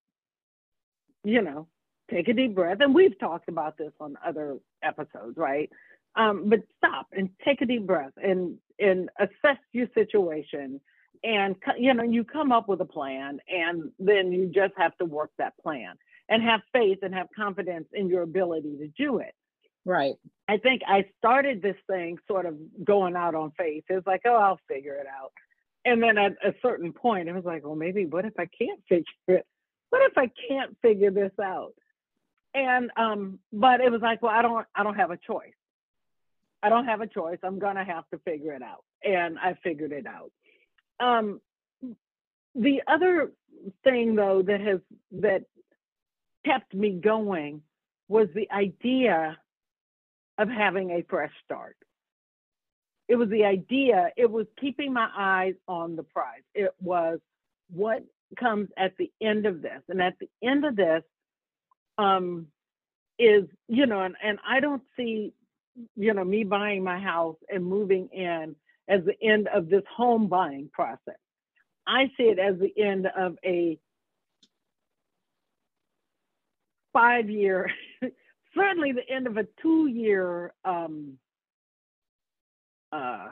you 1.24 1.42
know, 1.42 1.66
take 2.11 2.29
a 2.29 2.33
deep 2.33 2.55
breath. 2.55 2.79
And 2.81 2.94
we've 2.94 3.18
talked 3.18 3.48
about 3.48 3.77
this 3.77 3.92
on 4.00 4.16
other 4.24 4.59
episodes, 4.83 5.37
right? 5.37 5.70
Um, 6.16 6.48
but 6.48 6.61
stop 6.77 7.09
and 7.12 7.31
take 7.44 7.61
a 7.61 7.66
deep 7.66 7.87
breath 7.87 8.12
and 8.22 8.59
and 8.79 9.09
assess 9.18 9.59
your 9.72 9.88
situation 9.94 10.81
and 11.24 11.57
you 11.79 11.92
know 11.94 12.05
you 12.05 12.22
come 12.22 12.53
up 12.53 12.68
with 12.68 12.81
a 12.81 12.85
plan 12.85 13.38
and 13.48 13.90
then 13.98 14.31
you 14.31 14.46
just 14.46 14.74
have 14.77 14.96
to 14.98 15.05
work 15.05 15.31
that 15.38 15.55
plan 15.59 15.94
and 16.28 16.42
have 16.42 16.60
faith 16.72 16.98
and 17.02 17.14
have 17.14 17.28
confidence 17.34 17.87
in 17.92 18.08
your 18.08 18.22
ability 18.22 18.76
to 18.78 18.88
do 18.88 19.18
it. 19.18 19.34
Right. 19.84 20.14
I 20.48 20.56
think 20.56 20.82
i 20.87 21.04
started 21.18 21.60
this 21.60 21.76
thing 21.87 22.18
sort 22.26 22.46
of 22.46 22.56
going 22.82 23.16
out 23.16 23.34
on 23.34 23.52
faith. 23.56 23.84
It's 23.88 24.06
like 24.06 24.22
oh 24.24 24.34
i'll 24.34 24.60
figure 24.68 24.94
it 24.94 25.06
out. 25.06 25.32
And 25.84 26.02
then 26.02 26.16
at 26.16 26.32
a 26.42 26.54
certain 26.62 26.92
point 26.92 27.28
it 27.28 27.34
was 27.34 27.44
like 27.44 27.64
well 27.64 27.76
maybe 27.76 28.06
what 28.06 28.24
if 28.24 28.32
i 28.38 28.46
can't 28.46 28.80
figure 28.88 29.04
it? 29.28 29.46
What 29.90 30.02
if 30.10 30.16
i 30.16 30.30
can't 30.48 30.76
figure 30.80 31.10
this 31.10 31.32
out? 31.42 31.74
And 32.54 32.90
um 32.96 33.38
but 33.52 33.80
it 33.80 33.92
was 33.92 34.00
like 34.00 34.22
well 34.22 34.32
i 34.32 34.42
don't 34.42 34.66
i 34.74 34.82
don't 34.82 34.96
have 34.96 35.10
a 35.10 35.18
choice. 35.18 35.52
I 36.62 36.70
don't 36.70 36.87
have 36.87 37.02
a 37.02 37.06
choice. 37.06 37.38
I'm 37.42 37.58
gonna 37.58 37.84
have 37.84 38.08
to 38.08 38.18
figure 38.20 38.54
it 38.54 38.62
out. 38.62 38.84
And 39.02 39.38
i 39.38 39.54
figured 39.62 39.92
it 39.92 40.06
out. 40.06 40.32
Um, 40.98 41.40
the 42.54 42.82
other 42.87 43.32
thing, 43.82 44.14
though, 44.14 44.42
that 44.42 44.60
has 44.60 44.80
that 45.12 45.44
kept 46.44 46.74
me 46.74 46.92
going 46.92 47.62
was 48.09 48.28
the 48.35 48.50
idea 48.50 49.38
of 50.38 50.48
having 50.48 50.90
a 50.90 51.04
fresh 51.09 51.33
start. 51.44 51.76
It 53.09 53.16
was 53.16 53.28
the 53.28 53.44
idea, 53.44 54.11
it 54.16 54.30
was 54.30 54.46
keeping 54.61 54.92
my 54.92 55.09
eyes 55.16 55.54
on 55.68 55.96
the 55.96 56.02
prize. 56.02 56.42
It 56.54 56.74
was 56.80 57.18
what 57.70 58.02
comes 58.38 58.68
at 58.76 58.96
the 58.96 59.11
end 59.20 59.46
of 59.46 59.62
this. 59.62 59.83
And 59.88 60.00
at 60.02 60.14
the 60.18 60.28
end 60.42 60.64
of 60.64 60.76
this 60.76 61.02
um, 61.98 62.46
is, 63.18 63.44
you 63.68 63.87
know, 63.87 64.00
and, 64.02 64.16
and 64.22 64.38
I 64.46 64.61
don't 64.61 64.83
see, 64.96 65.33
you 65.96 66.14
know, 66.14 66.24
me 66.24 66.44
buying 66.44 66.83
my 66.83 66.98
house 66.98 67.37
and 67.48 67.64
moving 67.64 68.09
in 68.12 68.57
as 68.88 69.02
the 69.04 69.16
end 69.22 69.48
of 69.48 69.68
this 69.68 69.85
home 69.94 70.28
buying 70.28 70.70
process. 70.72 71.18
I 71.87 72.07
see 72.16 72.24
it 72.24 72.38
as 72.38 72.59
the 72.59 72.72
end 72.83 73.07
of 73.07 73.37
a 73.44 73.78
five 76.94 77.28
year, 77.28 77.70
certainly 78.57 78.92
the 78.92 79.07
end 79.12 79.26
of 79.26 79.37
a 79.37 79.46
two 79.61 79.87
year 79.88 80.54
um, 80.64 81.19
uh, 82.90 83.29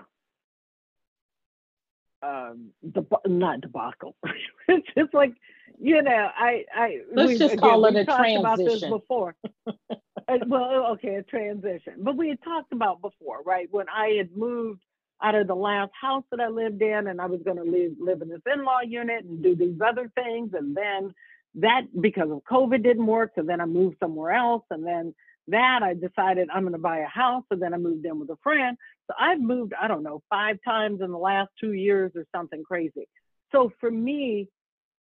um, 2.23 2.71
deb- 2.93 3.27
not 3.27 3.63
debacle. 3.63 4.15
it's 4.69 4.87
just 4.97 5.15
like, 5.15 5.33
you 5.81 6.03
know, 6.03 6.29
I, 6.37 6.65
I, 6.75 7.01
let's 7.15 7.39
just 7.39 7.55
again, 7.55 7.59
call 7.59 7.85
it 7.87 7.97
a 7.97 8.05
transition. 8.05 8.39
About 8.39 8.59
this 8.59 8.81
before. 8.85 9.35
uh, 9.67 10.39
well, 10.47 10.93
okay, 10.93 11.17
a 11.17 11.23
transition. 11.23 11.95
But 11.99 12.17
we 12.17 12.29
had 12.29 12.43
talked 12.43 12.73
about 12.73 13.01
before, 13.01 13.43
right? 13.45 13.69
When 13.71 13.89
I 13.89 14.15
had 14.19 14.37
moved 14.37 14.83
out 15.23 15.35
of 15.35 15.47
the 15.47 15.55
last 15.55 15.93
house 15.99 16.25
that 16.31 16.41
I 16.41 16.49
lived 16.49 16.83
in, 16.83 17.07
and 17.07 17.21
I 17.21 17.27
was 17.27 17.41
going 17.45 17.57
to 17.57 17.63
live 17.63 17.93
live 18.01 18.23
in 18.23 18.29
this 18.29 18.43
in-law 18.53 18.81
unit 18.87 19.25
and 19.25 19.43
do 19.43 19.55
these 19.55 19.81
other 19.85 20.11
things, 20.15 20.51
and 20.55 20.77
then 20.77 21.15
that 21.57 21.83
because 22.01 22.31
of 22.31 22.43
COVID 22.51 22.83
didn't 22.83 23.07
work, 23.07 23.33
so 23.35 23.43
then 23.43 23.61
I 23.61 23.67
moved 23.67 23.97
somewhere 24.01 24.33
else, 24.33 24.65
and 24.71 24.87
then 24.87 25.15
that 25.49 25.81
I 25.83 25.95
decided 25.95 26.49
I'm 26.53 26.63
going 26.63 26.73
to 26.73 26.79
buy 26.79 26.99
a 26.99 27.07
house, 27.07 27.45
So 27.51 27.59
then 27.59 27.75
I 27.75 27.77
moved 27.77 28.07
in 28.07 28.19
with 28.21 28.31
a 28.31 28.39
friend. 28.43 28.77
So 29.09 29.15
I've 29.19 29.41
moved, 29.41 29.73
I 29.81 29.89
don't 29.89 30.03
know, 30.03 30.23
five 30.31 30.59
times 30.65 31.01
in 31.01 31.11
the 31.11 31.19
last 31.19 31.51
two 31.61 31.73
years 31.73 32.13
or 32.15 32.25
something 32.35 32.63
crazy. 32.63 33.09
So 33.51 33.73
for 33.81 33.91
me, 33.91 34.49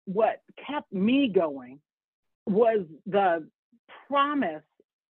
what 0.05 0.41
kept 0.67 0.91
me 0.91 1.27
going 1.27 1.79
was 2.47 2.85
the 3.05 3.47
promise 4.07 4.63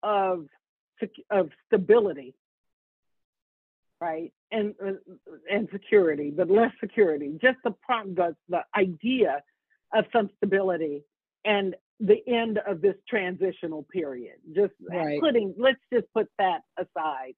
of 0.03 0.47
of 1.29 1.49
stability, 1.67 2.33
right, 3.99 4.31
and 4.51 4.73
uh, 4.85 4.91
and 5.51 5.67
security, 5.71 6.31
but 6.31 6.49
less 6.49 6.71
security. 6.79 7.37
Just 7.41 7.57
the 7.63 7.73
the, 7.89 8.35
the 8.47 8.61
idea 8.77 9.43
of 9.93 10.05
some 10.13 10.29
stability 10.37 11.03
and 11.45 11.75
the 11.99 12.17
end 12.27 12.59
of 12.67 12.81
this 12.81 12.95
transitional 13.07 13.83
period. 13.91 14.35
Just 14.53 14.73
right. 14.89 15.19
putting, 15.21 15.53
let's 15.57 15.79
just 15.93 16.05
put 16.13 16.27
that 16.39 16.61
aside. 16.77 17.33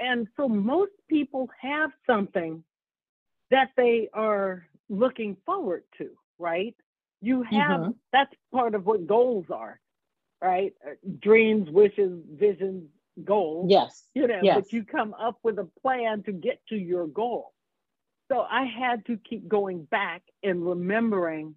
And 0.00 0.26
so 0.36 0.48
most 0.48 0.92
people 1.08 1.48
have 1.60 1.90
something 2.06 2.64
that 3.50 3.68
they 3.76 4.08
are 4.12 4.66
looking 4.88 5.36
forward 5.46 5.84
to, 5.98 6.10
right? 6.38 6.74
You 7.20 7.42
have, 7.42 7.80
mm-hmm. 7.80 7.90
that's 8.12 8.34
part 8.52 8.74
of 8.74 8.84
what 8.86 9.06
goals 9.06 9.46
are, 9.50 9.80
right? 10.42 10.72
Uh, 10.84 10.94
dreams, 11.20 11.70
wishes, 11.70 12.20
visions, 12.34 12.88
goals. 13.22 13.66
Yes. 13.70 14.04
You 14.14 14.26
know, 14.26 14.40
yes. 14.42 14.56
but 14.56 14.72
you 14.72 14.84
come 14.84 15.14
up 15.14 15.38
with 15.44 15.58
a 15.58 15.68
plan 15.80 16.24
to 16.24 16.32
get 16.32 16.60
to 16.70 16.76
your 16.76 17.06
goal. 17.06 17.52
So 18.30 18.40
I 18.40 18.64
had 18.64 19.04
to 19.06 19.18
keep 19.18 19.46
going 19.46 19.84
back 19.84 20.22
and 20.42 20.66
remembering 20.66 21.54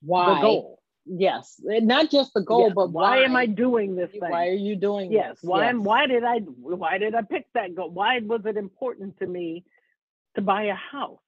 why 0.00 0.36
the 0.36 0.40
goal. 0.40 0.80
Yes, 1.08 1.60
not 1.62 2.10
just 2.10 2.34
the 2.34 2.40
goal, 2.40 2.72
but 2.74 2.90
why, 2.90 3.18
why, 3.18 3.24
am 3.24 3.36
I 3.36 3.46
doing 3.46 3.94
this 3.94 4.10
thing? 4.10 4.20
Why 4.20 4.48
are 4.48 4.54
you 4.54 4.74
doing 4.74 5.12
yes. 5.12 5.36
this? 5.36 5.38
Why 5.42 5.66
yes. 5.66 5.76
why 5.78 6.06
did 6.08 6.24
I 6.24 6.38
why 6.38 6.98
did 6.98 7.14
I 7.14 7.22
pick 7.22 7.46
that 7.54 7.76
goal? 7.76 7.90
Why 7.90 8.18
was 8.18 8.40
it 8.44 8.56
important 8.56 9.18
to 9.20 9.26
me 9.26 9.64
to 10.34 10.42
buy 10.42 10.64
a 10.64 10.74
house? 10.74 11.20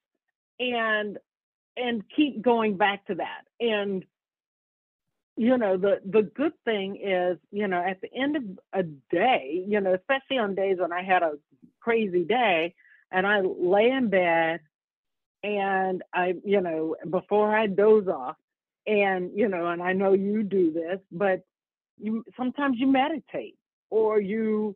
And 0.59 1.17
and 1.77 2.03
keep 2.13 2.41
going 2.41 2.75
back 2.75 3.07
to 3.07 3.15
that. 3.15 3.43
And 3.61 4.03
you 5.37 5.57
know, 5.57 5.77
the 5.77 6.01
the 6.05 6.23
good 6.23 6.53
thing 6.65 6.97
is, 6.97 7.37
you 7.49 7.69
know, 7.69 7.81
at 7.81 8.01
the 8.01 8.13
end 8.13 8.35
of 8.35 8.43
a 8.73 8.83
day, 8.83 9.63
you 9.65 9.79
know, 9.79 9.93
especially 9.93 10.39
on 10.39 10.55
days 10.55 10.79
when 10.79 10.91
I 10.91 11.03
had 11.03 11.23
a 11.23 11.33
crazy 11.79 12.25
day 12.25 12.75
and 13.11 13.25
I 13.25 13.39
lay 13.39 13.89
in 13.89 14.09
bed 14.09 14.59
and 15.41 16.03
I, 16.13 16.35
you 16.43 16.59
know, 16.59 16.97
before 17.09 17.55
I 17.55 17.67
doze 17.67 18.09
off, 18.09 18.35
and 18.87 19.31
you 19.35 19.47
know 19.47 19.67
and 19.67 19.81
i 19.81 19.93
know 19.93 20.13
you 20.13 20.43
do 20.43 20.71
this 20.71 20.99
but 21.11 21.41
you 21.97 22.23
sometimes 22.37 22.77
you 22.79 22.87
meditate 22.87 23.55
or 23.89 24.19
you 24.19 24.75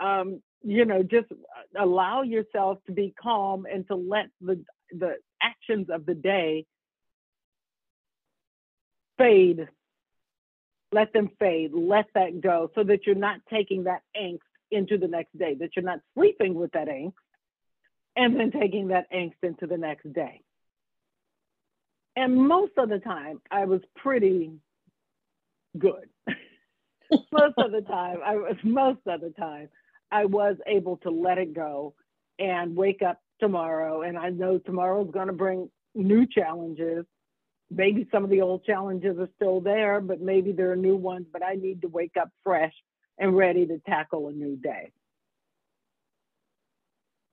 um 0.00 0.40
you 0.62 0.84
know 0.84 1.02
just 1.02 1.26
allow 1.78 2.22
yourself 2.22 2.78
to 2.86 2.92
be 2.92 3.14
calm 3.20 3.66
and 3.72 3.86
to 3.86 3.94
let 3.94 4.26
the 4.40 4.62
the 4.90 5.16
actions 5.42 5.88
of 5.90 6.06
the 6.06 6.14
day 6.14 6.66
fade. 9.22 9.68
Let 10.92 11.12
them 11.12 11.30
fade. 11.38 11.72
Let 11.72 12.06
that 12.14 12.40
go 12.40 12.70
so 12.74 12.84
that 12.84 13.06
you're 13.06 13.14
not 13.14 13.40
taking 13.50 13.84
that 13.84 14.02
angst 14.16 14.40
into 14.70 14.98
the 14.98 15.08
next 15.08 15.36
day 15.38 15.54
that 15.60 15.70
you're 15.76 15.84
not 15.84 16.00
sleeping 16.14 16.54
with 16.54 16.72
that 16.72 16.88
angst 16.88 17.12
and 18.16 18.38
then 18.38 18.50
taking 18.50 18.88
that 18.88 19.04
angst 19.12 19.36
into 19.42 19.66
the 19.66 19.76
next 19.76 20.10
day 20.14 20.40
and 22.16 22.36
most 22.36 22.72
of 22.78 22.88
the 22.88 22.98
time 22.98 23.40
I 23.50 23.64
was 23.64 23.80
pretty 23.96 24.52
good. 25.78 26.08
most 27.32 27.54
of 27.58 27.72
the 27.72 27.82
time 27.82 28.18
I 28.24 28.36
was 28.36 28.56
most 28.62 29.00
of 29.06 29.20
the 29.20 29.30
time 29.30 29.68
I 30.10 30.26
was 30.26 30.56
able 30.66 30.98
to 30.98 31.10
let 31.10 31.38
it 31.38 31.54
go 31.54 31.94
and 32.38 32.76
wake 32.76 33.02
up 33.02 33.20
tomorrow 33.40 34.02
and 34.02 34.18
I 34.18 34.30
know 34.30 34.58
tomorrow's 34.58 35.10
going 35.10 35.28
to 35.28 35.32
bring 35.32 35.70
new 35.94 36.26
challenges. 36.26 37.04
Maybe 37.70 38.06
some 38.12 38.24
of 38.24 38.30
the 38.30 38.42
old 38.42 38.64
challenges 38.64 39.18
are 39.18 39.30
still 39.36 39.60
there, 39.60 40.00
but 40.00 40.20
maybe 40.20 40.52
there 40.52 40.70
are 40.72 40.76
new 40.76 40.96
ones, 40.96 41.26
but 41.32 41.42
I 41.42 41.54
need 41.54 41.82
to 41.82 41.88
wake 41.88 42.16
up 42.20 42.28
fresh 42.44 42.74
and 43.18 43.36
ready 43.36 43.66
to 43.66 43.78
tackle 43.86 44.28
a 44.28 44.32
new 44.32 44.56
day. 44.56 44.92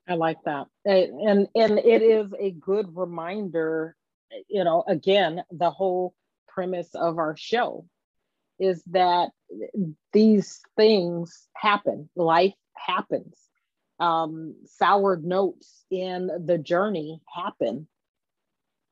I 0.08 0.16
like 0.16 0.38
that. 0.46 0.68
And 0.86 1.48
and 1.54 1.80
it 1.80 2.02
is 2.02 2.32
a 2.40 2.52
good 2.52 2.96
reminder 2.98 3.96
you 4.48 4.64
know, 4.64 4.84
again, 4.88 5.44
the 5.52 5.72
whole 5.72 6.14
premise 6.48 6.90
of 6.96 7.18
our 7.18 7.36
show 7.38 7.86
is 8.60 8.84
that 8.88 9.30
these 10.14 10.62
things 10.76 11.48
happen, 11.56 12.10
life 12.16 12.54
happens. 12.76 13.38
Um, 14.00 14.56
sour 14.66 15.18
notes 15.18 15.84
in 15.92 16.30
the 16.46 16.58
journey 16.58 17.22
happen. 17.34 17.88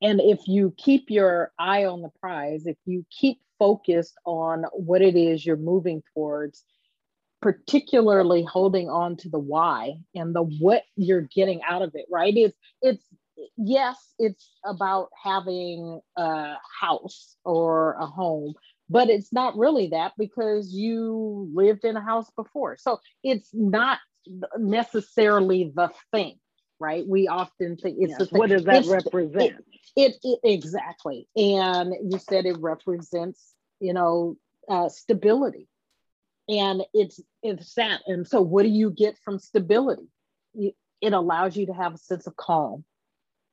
And 0.02 0.20
if 0.20 0.48
you 0.48 0.74
keep 0.78 1.10
your 1.10 1.54
eye 1.58 1.86
on 1.86 2.02
the 2.02 2.12
prize, 2.20 2.68
if 2.68 2.78
you 2.86 3.06
keep 3.10 3.40
focused 3.58 4.16
on 4.26 4.66
what 4.74 5.02
it 5.02 5.16
is 5.16 5.46
you're 5.46 5.56
moving 5.56 6.04
towards, 6.14 6.64
particularly 7.42 8.44
holding 8.44 8.90
on 8.90 9.16
to 9.18 9.30
the 9.30 9.40
why 9.40 9.96
and 10.14 10.36
the 10.36 10.44
what 10.44 10.84
you're 10.96 11.28
getting 11.34 11.62
out 11.64 11.82
of 11.82 11.92
it, 11.96 12.06
right? 12.12 12.36
It's 12.36 12.58
it's 12.82 13.04
yes, 13.58 13.98
it's 14.20 14.52
about 14.66 15.10
having 15.24 16.00
a 16.16 16.56
house 16.80 17.36
or 17.44 17.94
a 18.00 18.06
home, 18.06 18.54
but 18.90 19.10
it's 19.10 19.32
not 19.34 19.58
really 19.58 19.90
that 19.90 20.14
because 20.18 20.72
you 20.74 21.50
lived 21.54 21.86
in 21.86 21.96
a 21.98 22.02
house 22.02 22.30
before. 22.36 22.78
So 22.78 23.00
it's 23.24 23.50
not 23.54 24.00
necessarily 24.58 25.72
the 25.76 25.92
thing, 26.12 26.38
right? 26.80 27.06
We 27.08 27.28
often 27.28 27.78
think 27.78 27.98
it's 28.00 28.16
yes. 28.20 28.32
What 28.32 28.50
does 28.50 28.64
that 28.66 28.78
it's, 28.78 28.88
represent? 28.88 29.56
It, 29.96 30.16
it, 30.16 30.16
it, 30.24 30.40
exactly. 30.44 31.28
And 31.36 31.94
you 32.12 32.20
said 32.20 32.46
it 32.46 32.58
represents, 32.60 33.54
you 33.80 33.94
know, 33.94 34.38
uh, 34.70 34.90
stability. 34.90 35.68
And 36.50 36.84
it's 36.94 37.20
it's 37.44 37.74
that. 37.74 38.02
And 38.08 38.26
so 38.26 38.42
what 38.42 38.64
do 38.64 38.70
you 38.70 38.90
get 38.90 39.18
from 39.24 39.38
stability? 39.38 40.08
It 40.56 41.14
allows 41.14 41.56
you 41.56 41.68
to 41.68 41.74
have 41.74 41.94
a 41.94 41.98
sense 41.98 42.26
of 42.26 42.36
calm 42.38 42.86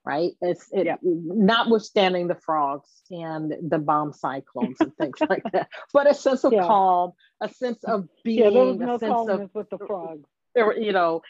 right? 0.05 0.32
It's 0.40 0.68
it, 0.72 0.86
yeah. 0.86 0.96
notwithstanding 1.02 2.28
the 2.28 2.34
frogs 2.34 2.88
and 3.11 3.52
the 3.68 3.78
bomb 3.78 4.12
cyclones 4.12 4.76
and 4.80 4.94
things 4.96 5.16
like 5.28 5.42
that, 5.52 5.68
but 5.92 6.11
a 6.11 6.14
sense 6.14 6.44
of 6.44 6.52
yeah. 6.52 6.66
calm, 6.66 7.12
a 7.40 7.48
sense 7.48 7.82
of 7.84 8.09
being, 8.22 8.44
yeah, 8.44 8.50
there 8.50 8.64
was 8.64 8.78
no 8.78 8.94
a 8.94 8.98
sense 8.98 9.28
of 9.28 9.50
with 9.55 9.70
the 9.70 9.78
frogs. 9.78 10.28
You 10.57 10.92
know, 10.92 11.22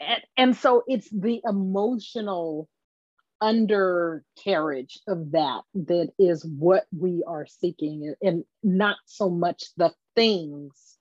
and, 0.00 0.22
and 0.36 0.56
so 0.56 0.82
it's 0.86 1.10
the 1.10 1.42
emotional 1.44 2.68
undercarriage 3.42 4.98
of 5.06 5.32
that 5.32 5.62
that 5.74 6.10
is 6.18 6.44
what 6.44 6.84
we 6.96 7.22
are 7.26 7.46
seeking, 7.46 8.14
and 8.22 8.44
not 8.62 8.96
so 9.04 9.28
much 9.28 9.64
the 9.76 9.92
things, 10.14 10.96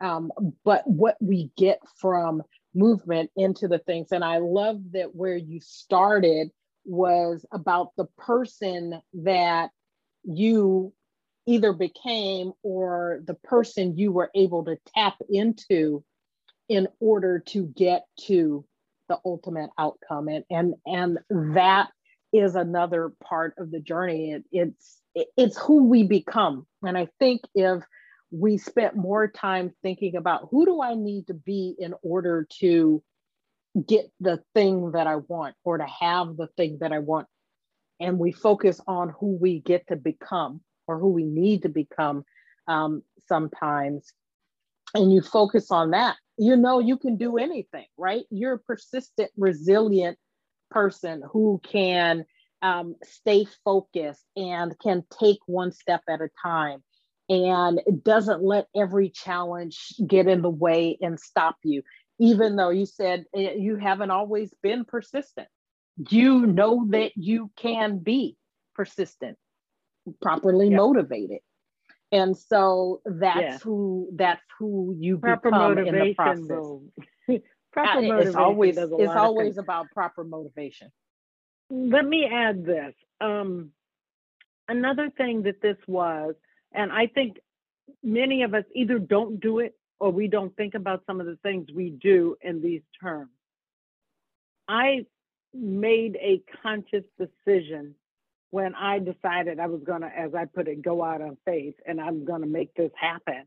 um, 0.00 0.30
but 0.64 0.86
what 0.86 1.16
we 1.20 1.50
get 1.56 1.78
from 1.98 2.42
movement 2.74 3.30
into 3.36 3.68
the 3.68 3.78
things. 3.78 4.08
And 4.12 4.24
I 4.24 4.38
love 4.38 4.80
that 4.92 5.14
where 5.14 5.36
you 5.36 5.60
started 5.60 6.50
was 6.84 7.44
about 7.52 7.92
the 7.96 8.06
person 8.16 9.00
that 9.14 9.70
you 10.24 10.92
either 11.46 11.72
became 11.72 12.52
or 12.62 13.20
the 13.26 13.34
person 13.34 13.96
you 13.96 14.12
were 14.12 14.30
able 14.34 14.64
to 14.64 14.78
tap 14.94 15.16
into 15.28 16.04
in 16.68 16.86
order 17.00 17.40
to 17.40 17.66
get 17.66 18.06
to 18.26 18.64
the 19.08 19.18
ultimate 19.24 19.70
outcome. 19.76 20.28
And 20.28 20.44
and 20.50 20.74
and 20.86 21.18
that 21.56 21.88
is 22.32 22.54
another 22.54 23.12
part 23.24 23.54
of 23.58 23.70
the 23.70 23.80
journey. 23.80 24.30
It, 24.30 24.44
it's 24.52 25.00
it's 25.36 25.58
who 25.58 25.88
we 25.88 26.04
become. 26.04 26.66
And 26.82 26.96
i 26.96 27.08
think 27.18 27.42
if 27.54 27.82
we 28.30 28.58
spent 28.58 28.96
more 28.96 29.28
time 29.28 29.72
thinking 29.82 30.16
about 30.16 30.48
who 30.50 30.64
do 30.64 30.82
I 30.82 30.94
need 30.94 31.26
to 31.28 31.34
be 31.34 31.74
in 31.78 31.94
order 32.02 32.46
to 32.60 33.02
get 33.86 34.10
the 34.20 34.42
thing 34.54 34.92
that 34.92 35.06
I 35.06 35.16
want 35.16 35.54
or 35.64 35.78
to 35.78 35.86
have 35.86 36.36
the 36.36 36.48
thing 36.56 36.78
that 36.80 36.92
I 36.92 37.00
want. 37.00 37.26
And 37.98 38.18
we 38.18 38.32
focus 38.32 38.80
on 38.86 39.12
who 39.18 39.36
we 39.36 39.60
get 39.60 39.86
to 39.88 39.96
become 39.96 40.60
or 40.86 40.98
who 40.98 41.10
we 41.10 41.24
need 41.24 41.62
to 41.62 41.68
become 41.68 42.24
um, 42.66 43.02
sometimes. 43.28 44.12
And 44.94 45.12
you 45.12 45.22
focus 45.22 45.70
on 45.70 45.90
that, 45.90 46.16
you 46.36 46.56
know, 46.56 46.80
you 46.80 46.96
can 46.96 47.16
do 47.16 47.36
anything, 47.36 47.86
right? 47.96 48.24
You're 48.30 48.54
a 48.54 48.58
persistent, 48.58 49.30
resilient 49.36 50.18
person 50.70 51.22
who 51.32 51.60
can 51.64 52.24
um, 52.62 52.96
stay 53.04 53.46
focused 53.64 54.24
and 54.36 54.76
can 54.78 55.04
take 55.18 55.38
one 55.46 55.72
step 55.72 56.02
at 56.08 56.20
a 56.20 56.28
time 56.42 56.82
and 57.30 57.80
it 57.86 58.04
doesn't 58.04 58.42
let 58.42 58.66
every 58.76 59.08
challenge 59.08 59.94
get 60.06 60.26
in 60.26 60.42
the 60.42 60.50
way 60.50 60.98
and 61.00 61.18
stop 61.18 61.56
you 61.62 61.82
even 62.20 62.54
though 62.54 62.68
you 62.68 62.86
said 62.86 63.24
eh, 63.34 63.54
you 63.56 63.76
haven't 63.76 64.10
always 64.10 64.54
been 64.62 64.84
persistent. 64.84 65.48
You 66.10 66.46
know 66.46 66.86
that 66.90 67.12
you 67.16 67.50
can 67.56 67.98
be 67.98 68.36
persistent 68.74 69.36
properly 70.20 70.70
motivated. 70.70 71.40
And 72.12 72.36
so 72.36 73.00
that's 73.04 73.40
yeah. 73.40 73.58
who 73.58 74.08
that's 74.14 74.42
who 74.58 74.96
you 74.98 75.18
proper 75.18 75.50
become 75.50 75.78
in 75.78 75.94
the 75.94 76.14
process. 76.14 77.40
Proper 77.72 78.02
motivation 78.02 78.26
it's 78.26 78.36
always 78.36 78.76
it's 78.76 79.12
always 79.12 79.56
about 79.56 79.86
proper 79.94 80.24
motivation. 80.24 80.90
Let 81.70 82.04
me 82.04 82.24
add 82.24 82.64
this. 82.64 82.94
Um, 83.20 83.70
another 84.68 85.08
thing 85.16 85.42
that 85.42 85.62
this 85.62 85.76
was 85.86 86.34
and 86.72 86.92
I 86.92 87.06
think 87.06 87.38
many 88.02 88.42
of 88.42 88.54
us 88.54 88.64
either 88.74 88.98
don't 88.98 89.40
do 89.40 89.58
it 89.58 89.74
or 89.98 90.10
we 90.10 90.28
don't 90.28 90.54
think 90.56 90.74
about 90.74 91.02
some 91.06 91.20
of 91.20 91.26
the 91.26 91.38
things 91.42 91.68
we 91.74 91.90
do 91.90 92.36
in 92.40 92.62
these 92.62 92.82
terms. 93.00 93.30
I 94.68 95.06
made 95.52 96.16
a 96.16 96.42
conscious 96.62 97.04
decision 97.18 97.94
when 98.50 98.74
I 98.74 98.98
decided 98.98 99.60
I 99.60 99.66
was 99.66 99.82
going 99.84 100.00
to, 100.02 100.08
as 100.08 100.34
I 100.34 100.44
put 100.46 100.68
it, 100.68 100.82
go 100.82 101.04
out 101.04 101.20
on 101.20 101.36
faith 101.44 101.74
and 101.86 102.00
I'm 102.00 102.24
going 102.24 102.40
to 102.40 102.46
make 102.46 102.74
this 102.74 102.90
happen. 102.98 103.44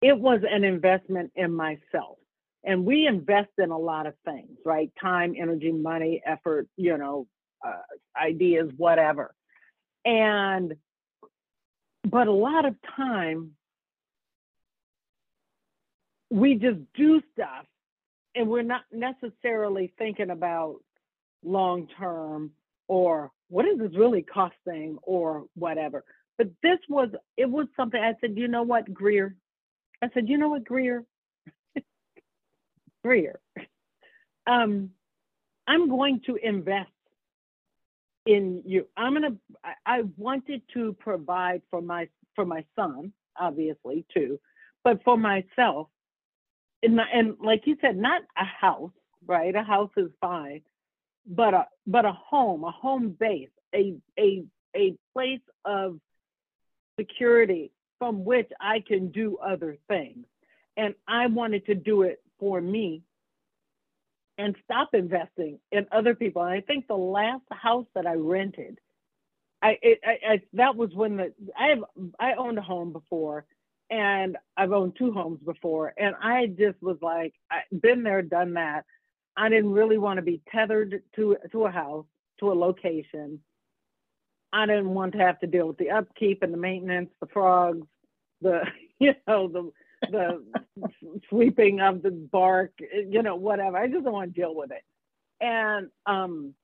It 0.00 0.18
was 0.18 0.40
an 0.48 0.64
investment 0.64 1.32
in 1.34 1.52
myself. 1.54 2.18
And 2.64 2.84
we 2.84 3.06
invest 3.06 3.50
in 3.58 3.70
a 3.70 3.78
lot 3.78 4.06
of 4.06 4.14
things, 4.24 4.58
right? 4.64 4.90
Time, 5.00 5.34
energy, 5.36 5.72
money, 5.72 6.22
effort, 6.24 6.68
you 6.76 6.96
know, 6.96 7.26
uh, 7.66 7.80
ideas, 8.20 8.70
whatever. 8.76 9.34
And, 10.04 10.74
but 12.08 12.26
a 12.26 12.32
lot 12.32 12.64
of 12.64 12.74
time, 12.96 13.52
we 16.30 16.54
just 16.54 16.80
do 16.94 17.20
stuff 17.32 17.66
and 18.34 18.48
we're 18.48 18.62
not 18.62 18.82
necessarily 18.90 19.92
thinking 19.98 20.30
about 20.30 20.80
long 21.44 21.86
term 21.98 22.50
or 22.88 23.30
what 23.48 23.66
is 23.66 23.78
this 23.78 23.96
really 23.96 24.22
costing 24.22 24.98
or 25.02 25.44
whatever. 25.54 26.04
But 26.38 26.48
this 26.62 26.78
was, 26.88 27.10
it 27.36 27.48
was 27.48 27.66
something 27.76 28.00
I 28.00 28.14
said, 28.20 28.36
you 28.36 28.48
know 28.48 28.62
what, 28.62 28.92
Greer? 28.92 29.36
I 30.02 30.08
said, 30.14 30.28
you 30.28 30.38
know 30.38 30.48
what, 30.48 30.64
Greer? 30.64 31.04
Greer, 33.04 33.38
um, 34.46 34.90
I'm 35.66 35.88
going 35.88 36.22
to 36.26 36.36
invest 36.36 36.90
in 38.26 38.62
you. 38.64 38.86
I'm 38.96 39.14
gonna. 39.14 39.36
I, 39.86 40.02
wanted 40.16 40.62
to 40.74 40.94
provide 40.94 41.62
for 41.70 41.80
my 41.80 42.08
for 42.34 42.44
my 42.44 42.64
son, 42.76 43.12
obviously 43.38 44.04
too, 44.14 44.38
but 44.84 45.02
for 45.04 45.16
myself. 45.16 45.88
And 46.82 47.00
and 47.12 47.36
like 47.40 47.66
you 47.66 47.76
said, 47.80 47.96
not 47.96 48.22
a 48.36 48.44
house, 48.44 48.92
right? 49.26 49.54
A 49.54 49.62
house 49.62 49.90
is 49.96 50.10
fine, 50.20 50.62
but 51.26 51.54
a 51.54 51.66
but 51.86 52.04
a 52.04 52.12
home, 52.12 52.64
a 52.64 52.70
home 52.70 53.10
base, 53.18 53.50
a 53.74 53.96
a 54.18 54.44
a 54.74 54.96
place 55.12 55.40
of 55.64 55.98
security 56.98 57.70
from 57.98 58.24
which 58.24 58.50
I 58.60 58.80
can 58.80 59.10
do 59.10 59.38
other 59.38 59.78
things. 59.88 60.26
And 60.76 60.94
I 61.06 61.26
wanted 61.26 61.66
to 61.66 61.74
do 61.74 62.02
it 62.02 62.20
for 62.38 62.60
me 62.60 63.02
and 64.38 64.56
stop 64.64 64.94
investing 64.94 65.58
in 65.70 65.86
other 65.92 66.14
people. 66.14 66.42
And 66.42 66.52
I 66.52 66.60
think 66.60 66.86
the 66.86 66.96
last 66.96 67.44
house 67.50 67.86
that 67.94 68.06
I 68.06 68.14
rented, 68.14 68.78
I, 69.62 69.78
it, 69.82 70.00
I, 70.04 70.32
I 70.32 70.42
that 70.54 70.76
was 70.76 70.90
when 70.94 71.16
the 71.16 71.32
I 71.58 71.68
have 71.68 71.84
I 72.18 72.34
owned 72.34 72.58
a 72.58 72.62
home 72.62 72.92
before, 72.92 73.44
and 73.90 74.36
I've 74.56 74.72
owned 74.72 74.96
two 74.96 75.12
homes 75.12 75.40
before, 75.44 75.92
and 75.96 76.14
I 76.20 76.46
just 76.46 76.82
was 76.82 76.96
like, 77.00 77.34
I 77.50 77.60
been 77.80 78.02
there, 78.02 78.22
done 78.22 78.54
that. 78.54 78.84
I 79.36 79.48
didn't 79.48 79.72
really 79.72 79.98
want 79.98 80.18
to 80.18 80.22
be 80.22 80.42
tethered 80.50 81.02
to 81.16 81.36
to 81.52 81.66
a 81.66 81.70
house, 81.70 82.06
to 82.40 82.50
a 82.50 82.54
location. 82.54 83.40
I 84.52 84.66
didn't 84.66 84.92
want 84.92 85.12
to 85.12 85.18
have 85.18 85.38
to 85.40 85.46
deal 85.46 85.68
with 85.68 85.78
the 85.78 85.90
upkeep 85.90 86.42
and 86.42 86.52
the 86.52 86.58
maintenance, 86.58 87.10
the 87.20 87.26
frogs, 87.26 87.86
the 88.40 88.62
you 88.98 89.14
know 89.28 89.48
the 89.48 89.72
the 90.10 90.44
sweeping 91.28 91.80
of 91.80 92.02
the 92.02 92.10
bark, 92.10 92.72
you 92.78 93.22
know, 93.22 93.36
whatever. 93.36 93.76
I 93.76 93.88
just 93.88 94.04
don't 94.04 94.12
want 94.12 94.34
to 94.34 94.40
deal 94.40 94.54
with 94.54 94.70
it. 94.70 94.82
And 95.40 95.88
um, 96.06 96.54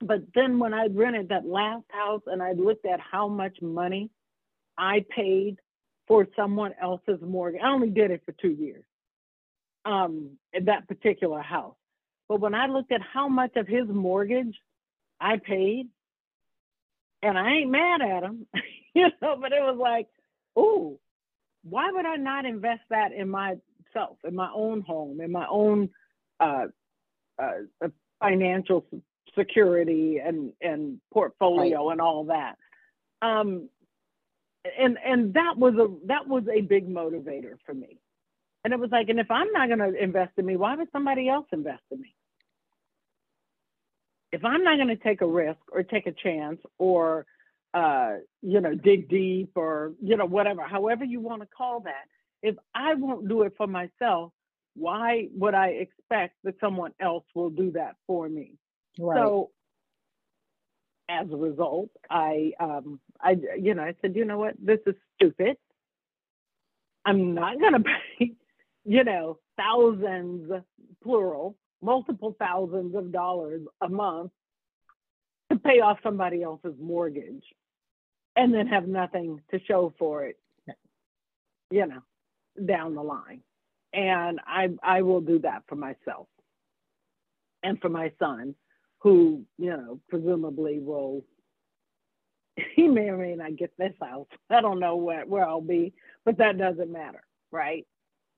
but 0.00 0.22
then 0.34 0.58
when 0.58 0.74
I 0.74 0.86
rented 0.86 1.28
that 1.28 1.46
last 1.46 1.84
house 1.88 2.22
and 2.26 2.42
I 2.42 2.52
looked 2.52 2.86
at 2.86 3.00
how 3.00 3.28
much 3.28 3.62
money 3.62 4.10
I 4.76 5.04
paid 5.14 5.58
for 6.08 6.26
someone 6.34 6.74
else's 6.80 7.20
mortgage, 7.22 7.60
I 7.62 7.68
only 7.68 7.90
did 7.90 8.10
it 8.10 8.22
for 8.24 8.32
two 8.32 8.50
years. 8.50 8.84
Um, 9.84 10.38
in 10.52 10.66
that 10.66 10.86
particular 10.86 11.40
house. 11.40 11.74
But 12.28 12.40
when 12.40 12.54
I 12.54 12.66
looked 12.66 12.92
at 12.92 13.00
how 13.02 13.28
much 13.28 13.56
of 13.56 13.66
his 13.66 13.88
mortgage 13.88 14.56
I 15.20 15.38
paid, 15.38 15.88
and 17.22 17.38
I 17.38 17.50
ain't 17.50 17.70
mad 17.70 18.00
at 18.00 18.22
him, 18.22 18.46
you 18.94 19.08
know, 19.20 19.36
but 19.40 19.52
it 19.52 19.60
was 19.60 19.76
like, 19.78 20.08
oh, 20.56 20.98
why 21.62 21.90
would 21.90 22.06
I 22.06 22.16
not 22.16 22.44
invest 22.44 22.82
that 22.90 23.12
in 23.12 23.28
myself, 23.28 24.18
in 24.24 24.34
my 24.34 24.50
own 24.54 24.80
home, 24.82 25.20
in 25.20 25.32
my 25.32 25.46
own 25.48 25.90
uh, 26.40 26.66
uh, 27.40 27.88
financial 28.20 28.84
security 29.36 30.18
and 30.18 30.52
and 30.60 31.00
portfolio 31.12 31.86
right. 31.86 31.92
and 31.92 32.00
all 32.00 32.24
that? 32.24 32.56
Um, 33.20 33.68
and 34.78 34.98
and 35.04 35.34
that 35.34 35.56
was 35.56 35.74
a 35.74 36.06
that 36.06 36.26
was 36.26 36.44
a 36.52 36.60
big 36.60 36.88
motivator 36.88 37.54
for 37.64 37.74
me. 37.74 37.98
And 38.64 38.72
it 38.72 38.78
was 38.78 38.90
like, 38.90 39.08
and 39.08 39.18
if 39.18 39.30
I'm 39.30 39.50
not 39.52 39.68
going 39.68 39.80
to 39.80 40.02
invest 40.02 40.32
in 40.36 40.46
me, 40.46 40.56
why 40.56 40.76
would 40.76 40.88
somebody 40.92 41.28
else 41.28 41.46
invest 41.52 41.82
in 41.90 42.00
me? 42.00 42.14
If 44.30 44.44
I'm 44.44 44.62
not 44.62 44.76
going 44.76 44.88
to 44.88 44.96
take 44.96 45.20
a 45.20 45.26
risk 45.26 45.60
or 45.72 45.82
take 45.82 46.06
a 46.06 46.12
chance 46.12 46.60
or 46.78 47.26
uh, 47.74 48.16
you 48.42 48.60
know, 48.60 48.74
dig 48.74 49.08
deep 49.08 49.52
or, 49.56 49.92
you 50.02 50.16
know, 50.16 50.26
whatever, 50.26 50.62
however 50.62 51.04
you 51.04 51.20
want 51.20 51.42
to 51.42 51.48
call 51.48 51.80
that. 51.80 52.04
If 52.42 52.56
I 52.74 52.94
won't 52.94 53.28
do 53.28 53.42
it 53.42 53.54
for 53.56 53.66
myself, 53.66 54.32
why 54.74 55.28
would 55.34 55.54
I 55.54 55.68
expect 55.68 56.36
that 56.44 56.54
someone 56.60 56.92
else 57.00 57.24
will 57.34 57.50
do 57.50 57.72
that 57.72 57.96
for 58.06 58.28
me? 58.28 58.54
Right. 58.98 59.16
So 59.16 59.50
as 61.08 61.26
a 61.30 61.36
result, 61.36 61.90
I, 62.10 62.52
um, 62.58 63.00
I, 63.20 63.36
you 63.58 63.74
know, 63.74 63.82
I 63.82 63.94
said, 64.00 64.16
you 64.16 64.24
know 64.24 64.38
what, 64.38 64.54
this 64.62 64.80
is 64.86 64.94
stupid. 65.14 65.56
I'm 67.04 67.34
not 67.34 67.58
going 67.58 67.72
to 67.82 67.84
pay, 68.18 68.32
you 68.84 69.04
know, 69.04 69.38
thousands, 69.56 70.50
plural, 71.02 71.56
multiple 71.80 72.36
thousands 72.38 72.94
of 72.94 73.12
dollars 73.12 73.62
a 73.80 73.88
month 73.88 74.30
to 75.50 75.58
pay 75.58 75.80
off 75.80 75.98
somebody 76.02 76.42
else's 76.42 76.74
mortgage 76.80 77.44
and 78.36 78.52
then 78.52 78.66
have 78.66 78.86
nothing 78.86 79.40
to 79.50 79.60
show 79.66 79.92
for 79.98 80.24
it, 80.24 80.38
you 81.70 81.86
know, 81.86 82.02
down 82.64 82.94
the 82.94 83.02
line. 83.02 83.42
And 83.92 84.40
I 84.46 84.68
I 84.82 85.02
will 85.02 85.20
do 85.20 85.38
that 85.40 85.64
for 85.68 85.76
myself 85.76 86.28
and 87.62 87.80
for 87.80 87.88
my 87.88 88.12
son, 88.18 88.54
who 88.98 89.44
you 89.58 89.70
know 89.70 90.00
presumably 90.08 90.78
will. 90.78 91.24
He 92.74 92.86
may 92.86 93.08
or 93.08 93.16
may 93.16 93.34
not 93.34 93.56
get 93.56 93.72
this 93.78 93.94
house. 94.00 94.26
I 94.50 94.60
don't 94.60 94.78
know 94.78 94.96
where, 94.96 95.24
where 95.24 95.48
I'll 95.48 95.62
be, 95.62 95.94
but 96.26 96.36
that 96.36 96.58
doesn't 96.58 96.92
matter, 96.92 97.22
right? 97.50 97.86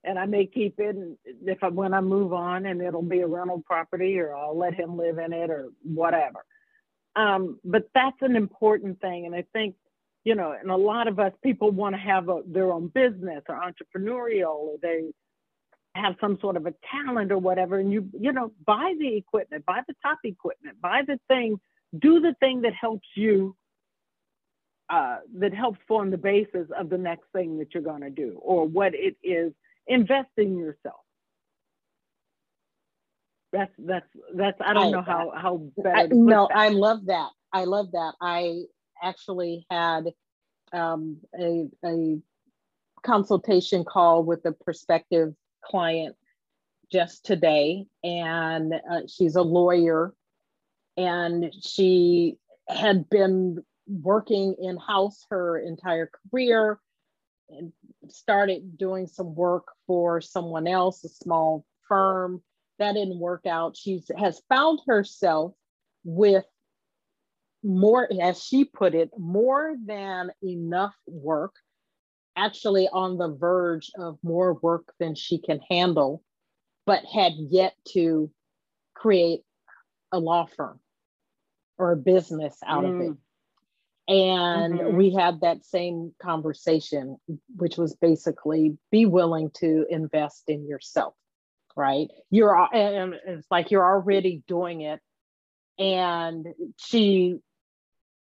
And 0.05 0.20
I 0.20 0.26
may 0.26 0.47
keep 0.47 0.78
it 0.78 0.97
if 1.24 1.62
I, 1.64 1.68
when 1.68 1.92
I 1.92 2.01
move 2.01 2.32
on, 2.32 2.66
and 2.66 2.80
it'll 2.80 3.03
be 3.03 3.20
a 3.20 3.26
rental 3.26 3.62
property, 3.66 4.20
or 4.20 4.36
I'll 4.36 4.57
let 4.57 4.74
him 4.74 4.97
live 4.97 5.18
in 5.18 5.32
it, 5.32 5.51
or 5.51 5.70
whatever. 5.82 6.45
Um, 7.16 7.59
but 7.64 7.88
that's 7.92 8.16
an 8.20 8.36
important 8.36 9.01
thing, 9.01 9.26
and 9.26 9.34
I 9.34 9.45
think 9.53 9.74
you 10.25 10.35
know, 10.35 10.57
and 10.59 10.70
a 10.70 10.77
lot 10.77 11.07
of 11.07 11.20
us 11.20 11.33
people 11.43 11.70
want 11.70 11.95
to 11.95 12.01
have 12.01 12.29
a, 12.29 12.41
their 12.47 12.72
own 12.72 12.89
business 12.89 13.43
or 13.49 13.61
entrepreneurial, 13.61 14.55
or 14.55 14.77
they 14.81 15.12
have 15.95 16.14
some 16.20 16.39
sort 16.41 16.57
of 16.57 16.66
a 16.66 16.75
talent 16.91 17.31
or 17.31 17.39
whatever, 17.39 17.79
and 17.79 17.93
you 17.93 18.09
you 18.18 18.33
know 18.33 18.51
buy 18.66 18.95
the 18.99 19.16
equipment, 19.16 19.64
buy 19.66 19.81
the 19.87 19.95
top 20.03 20.18
equipment, 20.25 20.81
buy 20.81 21.03
the 21.07 21.20
thing, 21.29 21.61
do 21.99 22.20
the 22.20 22.35
thing 22.41 22.62
that 22.62 22.72
helps 22.72 23.07
you, 23.14 23.55
uh, 24.89 25.18
that 25.39 25.53
helps 25.55 25.79
form 25.87 26.11
the 26.11 26.18
basis 26.18 26.68
of 26.77 26.89
the 26.89 26.99
next 26.99 27.25
thing 27.33 27.59
that 27.59 27.68
you're 27.75 27.83
going 27.83 28.03
to 28.03 28.11
do, 28.11 28.39
or 28.43 28.66
what 28.66 28.93
it 28.95 29.16
is. 29.22 29.53
Invest 29.87 30.31
in 30.39 30.57
yourself. 30.57 31.01
That's 33.53 33.72
that's 33.79 34.07
that's. 34.35 34.59
I 34.64 34.72
don't 34.72 34.87
I, 34.87 34.91
know 34.91 35.03
how 35.03 35.33
how 35.37 35.57
better. 35.77 35.97
I, 35.97 36.07
no. 36.11 36.49
I 36.53 36.70
love 36.70 37.05
that. 37.07 37.29
I 37.53 37.64
love 37.64 37.93
that. 37.93 38.14
I 38.20 38.62
actually 39.05 39.66
had 39.70 40.12
um, 40.72 41.18
a, 41.38 41.68
a 41.84 42.18
consultation 43.02 43.84
call 43.84 44.24
with 44.24 44.44
a 44.46 44.52
prospective 44.52 45.34
client 45.64 46.16
just 46.90 47.24
today, 47.24 47.86
and 48.02 48.74
uh, 48.74 49.00
she's 49.07 49.36
a 49.36 49.42
lawyer, 49.42 50.14
and 50.96 51.52
she 51.61 52.38
had 52.68 53.09
been 53.11 53.59
working 53.86 54.55
in 54.59 54.76
house 54.76 55.26
her 55.30 55.59
entire 55.59 56.11
career 56.30 56.80
and 57.50 57.72
started 58.09 58.78
doing 58.78 59.07
some 59.07 59.34
work 59.34 59.66
for 59.86 60.20
someone 60.20 60.66
else, 60.66 61.05
a 61.05 61.09
small 61.09 61.64
firm. 61.88 62.42
That 62.78 62.94
didn't 62.94 63.18
work 63.18 63.46
out. 63.46 63.76
She 63.76 64.02
has 64.16 64.40
found 64.48 64.80
herself 64.86 65.52
with 66.05 66.44
more, 67.64 68.08
as 68.20 68.42
she 68.42 68.64
put 68.64 68.94
it, 68.94 69.10
more 69.18 69.74
than 69.84 70.30
enough 70.42 70.94
work, 71.06 71.54
actually 72.36 72.88
on 72.92 73.16
the 73.16 73.28
verge 73.28 73.90
of 73.96 74.18
more 74.22 74.54
work 74.54 74.92
than 74.98 75.14
she 75.14 75.38
can 75.38 75.60
handle, 75.70 76.22
but 76.86 77.04
had 77.04 77.32
yet 77.36 77.74
to 77.88 78.30
create 78.94 79.40
a 80.12 80.18
law 80.18 80.46
firm 80.56 80.78
or 81.78 81.92
a 81.92 81.96
business 81.96 82.56
out 82.66 82.84
mm. 82.84 82.94
of 82.94 83.00
it. 83.00 83.10
Mm. 83.10 83.16
And 84.06 84.74
mm-hmm. 84.74 84.96
we 84.96 85.14
had 85.14 85.40
that 85.40 85.64
same 85.64 86.12
conversation, 86.20 87.16
which 87.56 87.78
was 87.78 87.96
basically 87.96 88.76
be 88.90 89.06
willing 89.06 89.50
to 89.60 89.86
invest 89.88 90.44
in 90.48 90.68
yourself, 90.68 91.14
right? 91.74 92.08
You're, 92.30 92.54
and 92.74 93.14
it's 93.26 93.46
like 93.50 93.70
you're 93.70 93.84
already 93.84 94.42
doing 94.46 94.82
it. 94.82 95.00
And 95.78 96.46
she, 96.76 97.38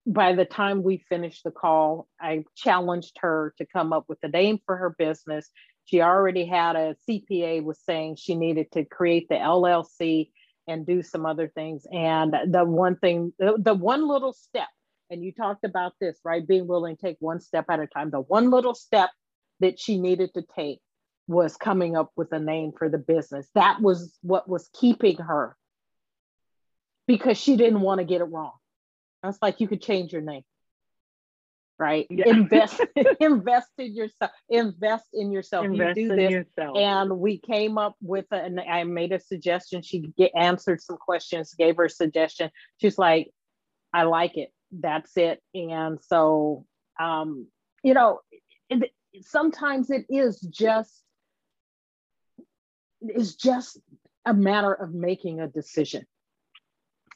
by 0.06 0.34
the 0.34 0.45
time 0.45 0.84
we 0.84 1.06
finished 1.10 1.43
the 1.43 1.51
call, 1.51 2.08
I 2.20 2.43
challenged 2.56 3.18
her 3.22 3.54
to 3.58 3.66
come 3.66 3.93
up 3.93 4.06
with 4.08 4.20
a 4.24 4.28
name 4.28 4.60
for 4.66 4.76
her 4.76 4.89
business. 4.97 5.49
She 5.86 6.01
already 6.01 6.45
had 6.45 6.76
a 6.76 6.95
CPA 7.08 7.64
was 7.64 7.80
saying 7.86 8.16
she 8.16 8.36
needed 8.36 8.72
to 8.74 8.86
create 8.86 9.30
the 9.30 9.36
LLC 9.36 10.30
and 10.68 10.86
do 10.86 11.01
some 11.04 11.26
other 11.26 11.47
things. 11.47 11.86
And 11.91 12.34
the 12.47 12.64
one 12.66 12.97
thing, 12.97 13.34
the, 13.39 13.56
the 13.58 13.74
one 13.74 14.08
little 14.08 14.34
step, 14.34 14.68
and 15.10 15.24
you 15.24 15.34
talked 15.34 15.66
about 15.66 15.93
this, 15.99 16.18
right? 16.24 16.45
Being 16.45 16.68
willing 16.68 16.95
to 16.95 17.01
take 17.01 17.18
one 17.20 17.39
step 17.39 17.66
at 17.70 17.80
a 17.80 17.88
time. 17.88 18.10
The 18.10 18.22
one 18.22 18.49
little 18.49 18.76
step 18.76 19.10
that 19.60 19.80
she 19.80 19.99
needed 19.99 20.34
to 20.34 20.43
take 20.56 20.80
was 21.28 21.56
coming 21.56 21.95
up 21.95 22.12
with 22.16 22.32
a 22.34 22.39
name 22.39 22.72
for 22.78 22.89
the 22.89 22.97
business. 22.97 23.47
That 23.56 23.82
was 23.82 24.18
what 24.22 24.49
was 24.49 24.70
keeping 24.74 25.18
her 25.18 25.56
because 27.08 27.38
she 27.38 27.56
didn't 27.58 27.82
want 27.82 27.99
to 27.99 28.06
get 28.06 28.22
it 28.22 28.26
wrong. 28.26 28.54
That's 29.24 29.39
like 29.41 29.61
you 29.61 29.67
could 29.67 29.82
change 29.82 30.13
your 30.13 30.21
name 30.21 30.43
right? 31.80 32.07
Yeah. 32.09 32.30
Invest, 32.30 32.82
invest 33.19 33.69
in 33.78 33.93
yourself. 33.93 34.32
Invest 34.49 35.07
in 35.13 35.32
yourself. 35.32 35.65
Invest 35.65 35.97
you 35.97 36.09
do 36.09 36.15
this, 36.15 36.32
yourself. 36.32 36.78
and 36.78 37.19
we 37.19 37.38
came 37.38 37.78
up 37.78 37.95
with, 38.01 38.26
a, 38.32 38.36
and 38.36 38.59
I 38.59 38.84
made 38.84 39.11
a 39.11 39.19
suggestion. 39.19 39.82
She 39.82 39.99
get, 40.17 40.32
answered 40.36 40.82
some 40.82 40.97
questions, 40.97 41.53
gave 41.57 41.78
her 41.78 41.86
a 41.86 41.89
suggestion. 41.89 42.51
She's 42.80 42.97
like, 42.97 43.32
"I 43.93 44.03
like 44.03 44.38
it. 44.38 44.51
That's 44.71 45.15
it." 45.17 45.41
And 45.53 45.99
so, 46.01 46.65
um, 46.99 47.47
you 47.84 47.93
know, 47.93 48.19
it, 48.69 48.91
sometimes 49.21 49.89
it 49.89 50.05
is 50.09 50.39
just, 50.39 51.03
it's 53.01 53.36
just 53.36 53.80
a 54.26 54.34
matter 54.34 54.74
of 54.74 54.93
making 54.93 55.41
a 55.41 55.47
decision 55.47 56.05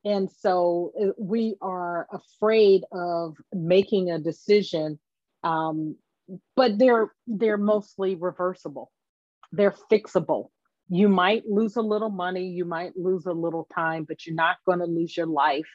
and 0.05 0.31
so 0.31 0.93
uh, 1.01 1.13
we 1.19 1.57
are 1.63 2.07
afraid 2.13 2.83
of 2.93 3.37
making 3.53 4.11
a 4.11 4.19
decision 4.19 4.99
um, 5.45 5.97
but 6.57 6.79
they're 6.79 7.13
they're 7.27 7.59
mostly 7.59 8.15
reversible. 8.15 8.91
They're 9.53 9.75
fixable. 9.91 10.49
You 10.89 11.09
might 11.09 11.47
lose 11.47 11.77
a 11.77 11.83
little 11.83 12.11
money 12.11 12.47
you 12.47 12.65
might 12.65 12.97
lose 12.97 13.27
a 13.27 13.33
little 13.33 13.67
time 13.75 14.05
but 14.05 14.27
you're 14.27 14.35
not 14.35 14.57
going 14.67 14.81
to 14.81 14.85
lose 14.85 15.17
your 15.17 15.27
life 15.27 15.69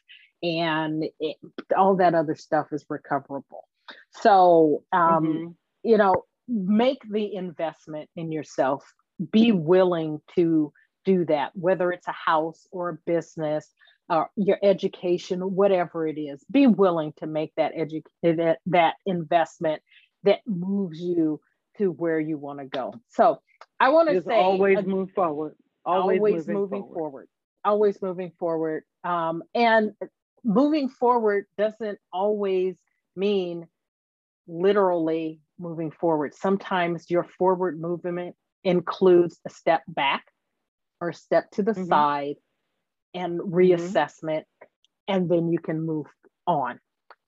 and 0.44 1.06
it, 1.20 1.38
all 1.76 1.96
that 1.98 2.14
other 2.14 2.36
stuff 2.36 2.68
is 2.72 2.86
recoverable. 2.90 3.68
So 4.12 4.84
um, 4.92 5.02
mm-hmm. 5.02 5.48
you 5.84 5.98
know 5.98 6.26
make 6.48 7.02
the 7.10 7.34
investment 7.34 8.10
in 8.16 8.32
yourself. 8.32 8.84
Be 9.32 9.52
willing 9.52 10.22
to 10.36 10.72
do 11.06 11.26
that 11.26 11.52
whether 11.56 11.92
it's 11.92 12.08
a 12.08 12.14
house 12.14 12.68
or 12.72 12.90
a 12.90 12.98
business 13.06 13.74
or 14.10 14.30
your 14.36 14.58
education, 14.64 15.40
whatever 15.42 16.08
it 16.08 16.20
is, 16.20 16.44
be 16.52 16.68
willing 16.68 17.14
to 17.18 17.28
make 17.28 17.54
that 17.56 17.74
edu- 17.76 18.04
that, 18.24 18.60
that 18.68 18.96
investment 19.06 19.82
that 20.24 20.40
moves 20.46 21.00
you 21.00 21.40
to 21.78 21.92
where 21.92 22.20
you 22.20 22.38
want 22.38 22.60
to 22.60 22.66
go. 22.66 22.94
So 23.10 23.42
I 23.80 23.90
want 23.90 24.10
to 24.10 24.24
say 24.24 24.36
always 24.36 24.86
move 24.86 25.12
forward. 25.12 25.56
Always, 25.86 26.20
always 26.20 26.48
moving, 26.48 26.54
moving 26.54 26.82
forward. 26.82 26.94
forward. 26.94 27.28
Always 27.64 28.02
moving 28.02 28.32
forward. 28.40 28.84
Um, 29.04 29.44
and 29.54 29.92
moving 30.44 30.90
forward 30.90 31.46
doesn't 31.58 32.00
always 32.12 32.78
mean 33.16 33.68
literally 34.48 35.40
moving 35.58 35.92
forward. 35.92 36.34
Sometimes 36.34 37.10
your 37.10 37.24
forward 37.38 37.80
movement 37.80 38.36
includes 38.64 39.40
a 39.46 39.50
step 39.50 39.84
back 39.88 40.26
or 41.00 41.10
a 41.10 41.14
step 41.14 41.50
to 41.52 41.64
the 41.64 41.72
mm-hmm. 41.72 41.86
side 41.86 42.36
and 43.14 43.40
mm-hmm. 43.40 43.54
reassessment, 43.54 44.44
mm-hmm. 44.44 44.66
and 45.08 45.30
then 45.30 45.52
you 45.52 45.60
can 45.60 45.82
move 45.82 46.08
on. 46.48 46.80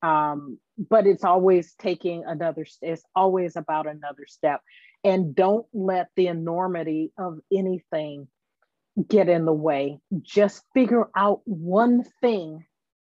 Um, 0.01 0.59
but 0.77 1.05
it's 1.05 1.23
always 1.23 1.73
taking 1.75 2.23
another, 2.25 2.65
it's 2.82 3.03
always 3.15 3.55
about 3.55 3.88
another 3.88 4.25
step. 4.27 4.61
And 5.03 5.36
don't 5.36 5.65
let 5.73 6.09
the 6.15 6.27
enormity 6.27 7.11
of 7.17 7.39
anything 7.51 8.27
get 9.07 9.29
in 9.29 9.45
the 9.45 9.53
way. 9.53 9.99
Just 10.21 10.63
figure 10.73 11.09
out 11.15 11.41
one 11.45 12.03
thing 12.21 12.65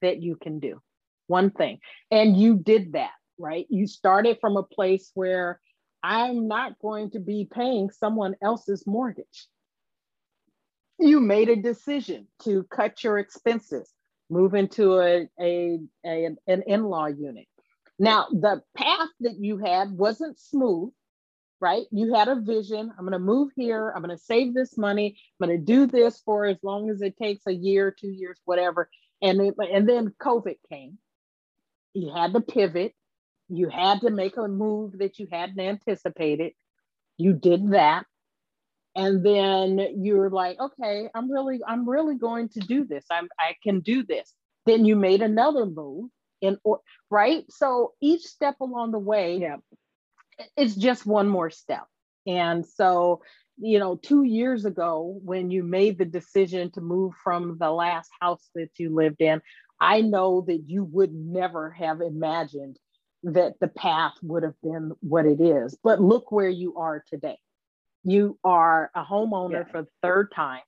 that 0.01 0.21
you 0.21 0.37
can 0.37 0.59
do, 0.59 0.81
one 1.27 1.51
thing. 1.51 1.79
And 2.11 2.37
you 2.37 2.57
did 2.57 2.93
that, 2.93 3.13
right? 3.39 3.67
You 3.69 3.87
started 3.87 4.39
from 4.41 4.57
a 4.57 4.63
place 4.63 5.11
where 5.15 5.61
I'm 6.03 6.49
not 6.49 6.79
going 6.81 7.11
to 7.13 7.21
be 7.21 7.49
paying 7.53 7.91
someone 7.91 8.35
else's 8.43 8.85
mortgage 8.87 9.47
you 11.03 11.21
made 11.21 11.49
a 11.49 11.57
decision 11.57 12.27
to 12.45 12.65
cut 12.65 13.03
your 13.05 13.19
expenses, 13.19 13.93
move 14.31 14.55
into 14.55 14.99
a, 14.99 15.29
a, 15.41 15.79
a 16.05 16.29
an 16.47 16.63
in-law 16.67 17.07
unit. 17.07 17.47
Now, 17.99 18.27
the 18.31 18.63
path 18.77 19.09
that 19.21 19.37
you 19.39 19.59
had 19.59 19.91
wasn't 19.93 20.39
smooth, 20.39 20.93
right? 21.61 21.85
You 21.91 22.15
had 22.15 22.29
a 22.29 22.41
vision. 22.41 22.91
I'm 22.91 23.05
going 23.05 23.13
to 23.13 23.19
move 23.19 23.51
here. 23.55 23.93
I'm 23.95 24.03
going 24.03 24.17
to 24.17 24.23
save 24.23 24.55
this 24.55 24.77
money. 24.77 25.17
I'm 25.41 25.47
going 25.47 25.59
to 25.59 25.65
do 25.65 25.87
this 25.87 26.21
for 26.25 26.47
as 26.47 26.57
long 26.63 26.91
as 26.91 27.03
it 27.03 27.17
takes 27.17 27.47
a 27.47 27.53
year, 27.53 27.95
two 27.97 28.11
years, 28.11 28.41
whatever. 28.45 28.89
And 29.21 29.41
it, 29.41 29.55
and 29.59 29.89
then 29.89 30.15
COVID 30.21 30.57
came. 30.71 30.99
You 31.95 32.13
had 32.13 32.33
to 32.33 32.41
pivot. 32.41 32.95
You 33.49 33.69
had 33.69 34.01
to 34.01 34.11
make 34.11 34.37
a 34.37 34.49
move 34.49 34.99
that 34.99 35.19
you 35.19 35.29
hadn't 35.31 35.61
anticipated. 35.61 36.55
You 37.19 37.35
did 37.35 37.73
that 37.73 38.07
and 38.95 39.25
then 39.25 40.03
you're 40.03 40.31
like 40.31 40.59
okay 40.61 41.09
i'm 41.15 41.31
really 41.31 41.61
i'm 41.67 41.89
really 41.89 42.17
going 42.17 42.49
to 42.51 42.61
do 42.61 42.85
this. 42.85 43.05
I'm 43.11 43.29
i 43.39 43.55
can 43.63 43.81
do 43.81 44.03
this. 44.05 44.33
Then 44.67 44.85
you 44.85 44.97
made 44.97 45.23
another 45.23 45.67
move 45.67 46.11
and 46.41 46.59
right? 47.11 47.45
So 47.51 47.93
each 48.01 48.23
step 48.23 48.57
along 48.61 48.93
the 48.93 48.99
way 48.99 49.39
yeah. 49.39 49.57
it's 50.57 50.75
just 50.75 51.07
one 51.07 51.29
more 51.29 51.51
step. 51.51 51.87
And 52.27 52.67
so 52.67 53.23
you 53.59 53.79
know 53.79 53.97
two 53.97 54.23
years 54.23 54.65
ago 54.65 55.19
when 55.23 55.51
you 55.51 55.63
made 55.63 55.99
the 55.99 56.05
decision 56.05 56.71
to 56.73 56.81
move 56.81 57.13
from 57.23 57.59
the 57.59 57.71
last 57.71 58.11
house 58.21 58.49
that 58.55 58.71
you 58.79 58.95
lived 58.95 59.21
in 59.21 59.43
i 59.79 60.01
know 60.01 60.41
that 60.41 60.63
you 60.67 60.83
would 60.85 61.13
never 61.13 61.71
have 61.71 62.01
imagined 62.01 62.79
that 63.25 63.55
the 63.61 63.69
path 63.69 64.15
would 64.23 64.43
have 64.43 64.61
been 64.63 64.93
what 65.01 65.27
it 65.27 65.41
is. 65.41 65.77
But 65.83 66.01
look 66.01 66.33
where 66.33 66.49
you 66.49 66.77
are 66.77 67.05
today 67.09 67.39
you 68.05 68.39
are 68.45 68.91
a 68.95 69.05
homeowner 69.05 69.65
yeah. 69.65 69.71
for 69.71 69.83
the 69.83 69.89
third 70.03 70.33
time. 70.35 70.63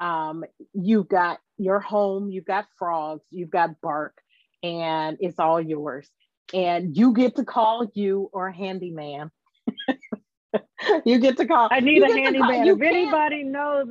Um, 0.00 0.44
you've 0.72 1.08
got 1.08 1.38
your 1.56 1.80
home, 1.80 2.30
you've 2.30 2.44
got 2.44 2.66
frogs, 2.78 3.24
you've 3.30 3.50
got 3.50 3.80
bark, 3.80 4.14
and 4.62 5.16
it's 5.20 5.38
all 5.38 5.60
yours. 5.60 6.08
And 6.54 6.96
you 6.96 7.12
get 7.12 7.36
to 7.36 7.44
call 7.44 7.90
you 7.94 8.30
or 8.32 8.48
a 8.48 8.54
handyman. 8.54 9.30
you 11.04 11.18
get 11.18 11.36
to 11.38 11.46
call. 11.46 11.68
I 11.70 11.80
need 11.80 12.02
a 12.02 12.06
handyman. 12.06 12.66
If 12.66 12.80
anybody 12.80 13.44
knows, 13.44 13.88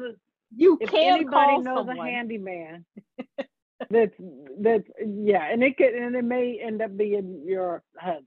you 0.56 0.78
if 0.82 0.90
can 0.90 1.20
anybody 1.20 1.58
knows 1.60 1.86
someone. 1.86 2.00
a 2.00 2.12
handyman, 2.12 2.86
that's 3.90 4.16
that's 4.60 4.90
yeah, 5.06 5.44
and 5.52 5.62
it 5.62 5.78
could 5.78 5.94
and 5.94 6.16
it 6.16 6.24
may 6.24 6.60
end 6.60 6.82
up 6.82 6.98
being 6.98 7.44
your 7.46 7.84
husband 7.96 8.26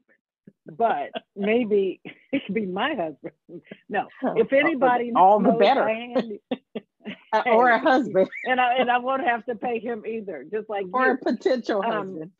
but 0.66 1.10
maybe 1.36 2.00
it 2.32 2.42
could 2.46 2.54
be 2.54 2.66
my 2.66 2.94
husband. 2.94 3.62
No, 3.88 4.08
if 4.36 4.52
anybody 4.52 5.12
all 5.14 5.40
the 5.40 5.52
better, 5.52 5.88
handy, 5.88 6.40
or 7.46 7.70
a 7.70 7.78
husband, 7.78 8.28
and 8.44 8.60
I 8.60 8.74
and 8.74 8.90
I 8.90 8.98
won't 8.98 9.24
have 9.24 9.44
to 9.46 9.54
pay 9.54 9.78
him 9.78 10.04
either. 10.06 10.44
Just 10.50 10.68
like 10.68 10.86
or 10.92 11.06
you. 11.06 11.12
a 11.12 11.16
potential 11.16 11.82
um, 11.84 11.92
husband, 11.92 12.30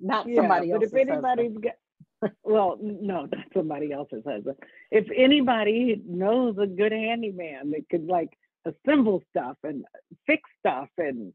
not 0.00 0.28
yeah, 0.28 0.36
somebody 0.36 0.70
else. 0.70 0.80
But 0.80 1.00
if 1.00 1.08
anybody's 1.08 1.58
got, 1.58 2.32
well, 2.44 2.78
no, 2.80 3.26
not 3.26 3.46
somebody 3.54 3.92
else's 3.92 4.22
husband. 4.26 4.56
If 4.90 5.06
anybody 5.14 6.00
knows 6.06 6.56
a 6.58 6.66
good 6.66 6.92
handyman 6.92 7.70
that 7.70 7.88
could 7.90 8.06
like 8.06 8.30
assemble 8.64 9.22
stuff 9.30 9.56
and 9.64 9.84
fix 10.26 10.42
stuff 10.60 10.88
and 10.98 11.32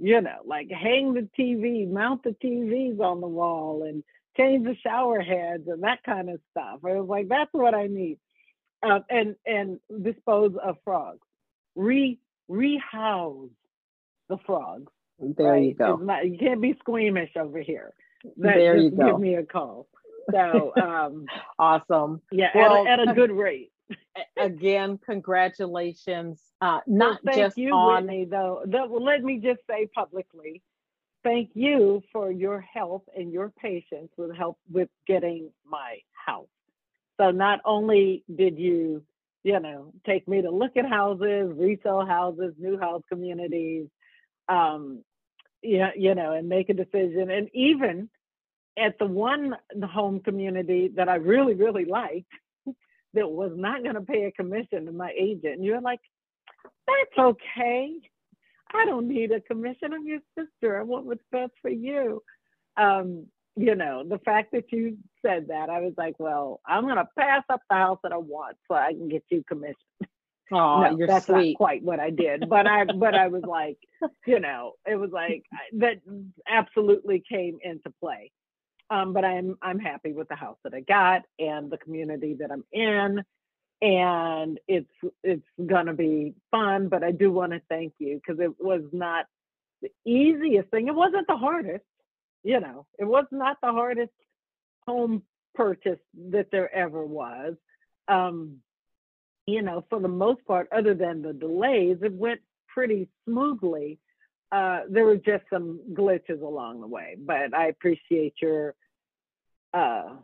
you 0.00 0.20
know, 0.20 0.38
like 0.46 0.70
hang 0.70 1.12
the 1.12 1.28
TV, 1.38 1.88
mount 1.88 2.22
the 2.22 2.34
TVs 2.42 3.00
on 3.00 3.20
the 3.20 3.28
wall, 3.28 3.84
and 3.86 4.02
change 4.40 4.64
the 4.64 4.76
shower 4.82 5.20
heads 5.20 5.68
and 5.68 5.82
that 5.82 6.02
kind 6.04 6.30
of 6.30 6.40
stuff. 6.50 6.80
I 6.84 6.94
was 6.94 7.08
like, 7.08 7.28
that's 7.28 7.52
what 7.52 7.74
I 7.74 7.86
need. 7.86 8.18
Uh, 8.82 9.00
and 9.10 9.36
and 9.44 9.78
dispose 10.02 10.54
of 10.62 10.76
frogs, 10.84 11.26
re 11.76 12.18
rehouse 12.48 13.50
the 14.28 14.38
frogs. 14.46 14.90
There 15.18 15.52
right? 15.52 15.62
you 15.62 15.74
go. 15.74 15.96
Not, 15.96 16.26
you 16.26 16.38
can't 16.38 16.62
be 16.62 16.74
squeamish 16.78 17.32
over 17.36 17.60
here. 17.60 17.92
That, 18.38 18.54
there 18.54 18.76
you 18.78 18.90
go. 18.90 19.12
Give 19.12 19.20
me 19.20 19.34
a 19.34 19.44
call. 19.44 19.86
So 20.32 20.72
um, 20.80 21.26
awesome. 21.58 22.20
Yeah, 22.30 22.50
well, 22.54 22.86
at, 22.86 23.00
a, 23.00 23.02
at 23.02 23.08
a 23.08 23.14
good 23.14 23.32
rate. 23.32 23.72
again, 24.36 25.00
congratulations. 25.04 26.40
Uh, 26.60 26.80
not 26.86 27.18
well, 27.24 27.36
just 27.36 27.58
you, 27.58 27.72
on 27.72 28.04
Whitney, 28.04 28.26
though. 28.26 28.62
let 28.66 29.24
me 29.24 29.38
just 29.38 29.60
say 29.68 29.88
publicly, 29.92 30.62
thank 31.22 31.50
you 31.54 32.02
for 32.12 32.30
your 32.30 32.60
help 32.60 33.08
and 33.16 33.32
your 33.32 33.50
patience 33.50 34.10
with 34.16 34.34
help 34.36 34.58
with 34.70 34.88
getting 35.06 35.50
my 35.66 35.98
house. 36.26 36.46
So 37.20 37.30
not 37.30 37.60
only 37.64 38.24
did 38.34 38.58
you, 38.58 39.02
you 39.42 39.60
know, 39.60 39.92
take 40.06 40.26
me 40.26 40.42
to 40.42 40.50
look 40.50 40.76
at 40.76 40.86
houses, 40.88 41.52
resell 41.54 42.06
houses, 42.06 42.54
new 42.58 42.78
house 42.78 43.02
communities, 43.08 43.86
um, 44.48 45.04
yeah, 45.62 45.90
you 45.96 46.14
know, 46.14 46.32
and 46.32 46.48
make 46.48 46.70
a 46.70 46.74
decision, 46.74 47.30
and 47.30 47.48
even 47.52 48.08
at 48.78 48.98
the 48.98 49.06
one 49.06 49.54
home 49.84 50.20
community 50.20 50.90
that 50.96 51.08
I 51.08 51.16
really, 51.16 51.54
really 51.54 51.84
liked, 51.84 52.32
that 53.14 53.28
was 53.28 53.52
not 53.54 53.82
going 53.82 53.96
to 53.96 54.00
pay 54.00 54.24
a 54.24 54.32
commission 54.32 54.86
to 54.86 54.92
my 54.92 55.12
agent. 55.18 55.62
You're 55.62 55.80
like, 55.80 56.00
that's 56.86 57.18
okay. 57.18 57.96
I 58.72 58.84
don't 58.84 59.08
need 59.08 59.32
a 59.32 59.40
commission. 59.40 59.92
I'm 59.92 60.06
your 60.06 60.20
sister. 60.38 60.78
I 60.78 60.82
want 60.82 61.06
what's 61.06 61.22
best 61.32 61.52
for 61.60 61.70
you. 61.70 62.22
Um, 62.76 63.26
you 63.56 63.74
know, 63.74 64.04
the 64.08 64.18
fact 64.18 64.52
that 64.52 64.72
you 64.72 64.96
said 65.24 65.48
that, 65.48 65.68
I 65.68 65.80
was 65.80 65.92
like, 65.96 66.14
well, 66.18 66.60
I'm 66.66 66.84
going 66.84 66.96
to 66.96 67.08
pass 67.18 67.42
up 67.50 67.60
the 67.68 67.76
house 67.76 67.98
that 68.02 68.12
I 68.12 68.16
want 68.16 68.56
so 68.68 68.76
I 68.76 68.92
can 68.92 69.08
get 69.08 69.24
you 69.30 69.44
commission. 69.46 69.76
Oh, 70.52 70.80
no, 70.82 71.06
that's 71.06 71.26
sweet. 71.26 71.52
not 71.52 71.58
quite 71.58 71.84
what 71.84 72.00
I 72.00 72.10
did, 72.10 72.48
but 72.48 72.66
I, 72.66 72.84
but 72.84 73.14
I 73.14 73.28
was 73.28 73.44
like, 73.46 73.78
you 74.26 74.40
know, 74.40 74.72
it 74.84 74.96
was 74.96 75.10
like 75.12 75.44
that 75.74 76.00
absolutely 76.48 77.22
came 77.30 77.58
into 77.62 77.92
play. 78.00 78.32
Um, 78.90 79.12
but 79.12 79.24
I'm 79.24 79.56
I'm 79.62 79.78
happy 79.78 80.12
with 80.12 80.28
the 80.28 80.34
house 80.34 80.56
that 80.64 80.74
I 80.74 80.80
got 80.80 81.22
and 81.38 81.70
the 81.70 81.78
community 81.78 82.34
that 82.40 82.50
I'm 82.50 82.64
in, 82.72 83.22
and 83.82 84.58
it's 84.68 84.90
it's 85.22 85.46
gonna 85.64 85.94
be 85.94 86.34
fun. 86.50 86.88
But 86.88 87.02
I 87.02 87.12
do 87.12 87.32
want 87.32 87.52
to 87.52 87.62
thank 87.68 87.94
you 87.98 88.20
because 88.20 88.40
it 88.40 88.52
was 88.58 88.82
not 88.92 89.26
the 89.82 89.90
easiest 90.04 90.70
thing. 90.70 90.88
It 90.88 90.94
wasn't 90.94 91.26
the 91.26 91.36
hardest, 91.36 91.84
you 92.42 92.60
know. 92.60 92.86
It 92.98 93.04
was 93.04 93.26
not 93.30 93.58
the 93.62 93.72
hardest 93.72 94.12
home 94.86 95.22
purchase 95.54 96.00
that 96.30 96.48
there 96.52 96.74
ever 96.74 97.04
was. 97.04 97.54
Um, 98.08 98.58
you 99.46 99.62
know, 99.62 99.84
for 99.88 100.00
the 100.00 100.08
most 100.08 100.44
part, 100.46 100.68
other 100.70 100.94
than 100.94 101.22
the 101.22 101.32
delays, 101.32 101.98
it 102.02 102.12
went 102.12 102.40
pretty 102.68 103.08
smoothly 103.24 103.98
uh, 104.52 104.80
there 104.88 105.04
were 105.04 105.16
just 105.16 105.44
some 105.52 105.80
glitches 105.92 106.42
along 106.42 106.80
the 106.80 106.86
way, 106.86 107.16
but 107.18 107.54
I 107.54 107.68
appreciate 107.68 108.34
your, 108.42 108.74
uh, 109.72 110.16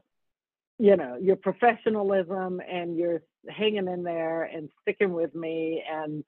you 0.79 0.97
know, 0.97 1.17
your 1.17 1.37
professionalism 1.37 2.61
and 2.69 2.97
your 2.97 3.23
hanging 3.49 3.89
in 3.89 4.03
there 4.03 4.45
and 4.45 4.69
sticking 4.83 5.13
with 5.13 5.35
me 5.35 5.83
and, 5.91 6.25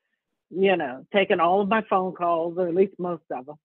you 0.51 0.77
know, 0.77 1.07
taking 1.13 1.41
all 1.41 1.61
of 1.61 1.69
my 1.69 1.83
phone 1.89 2.15
calls, 2.15 2.57
or 2.59 2.69
at 2.69 2.75
least 2.75 2.95
most 2.99 3.25
of 3.31 3.47
them. 3.47 3.57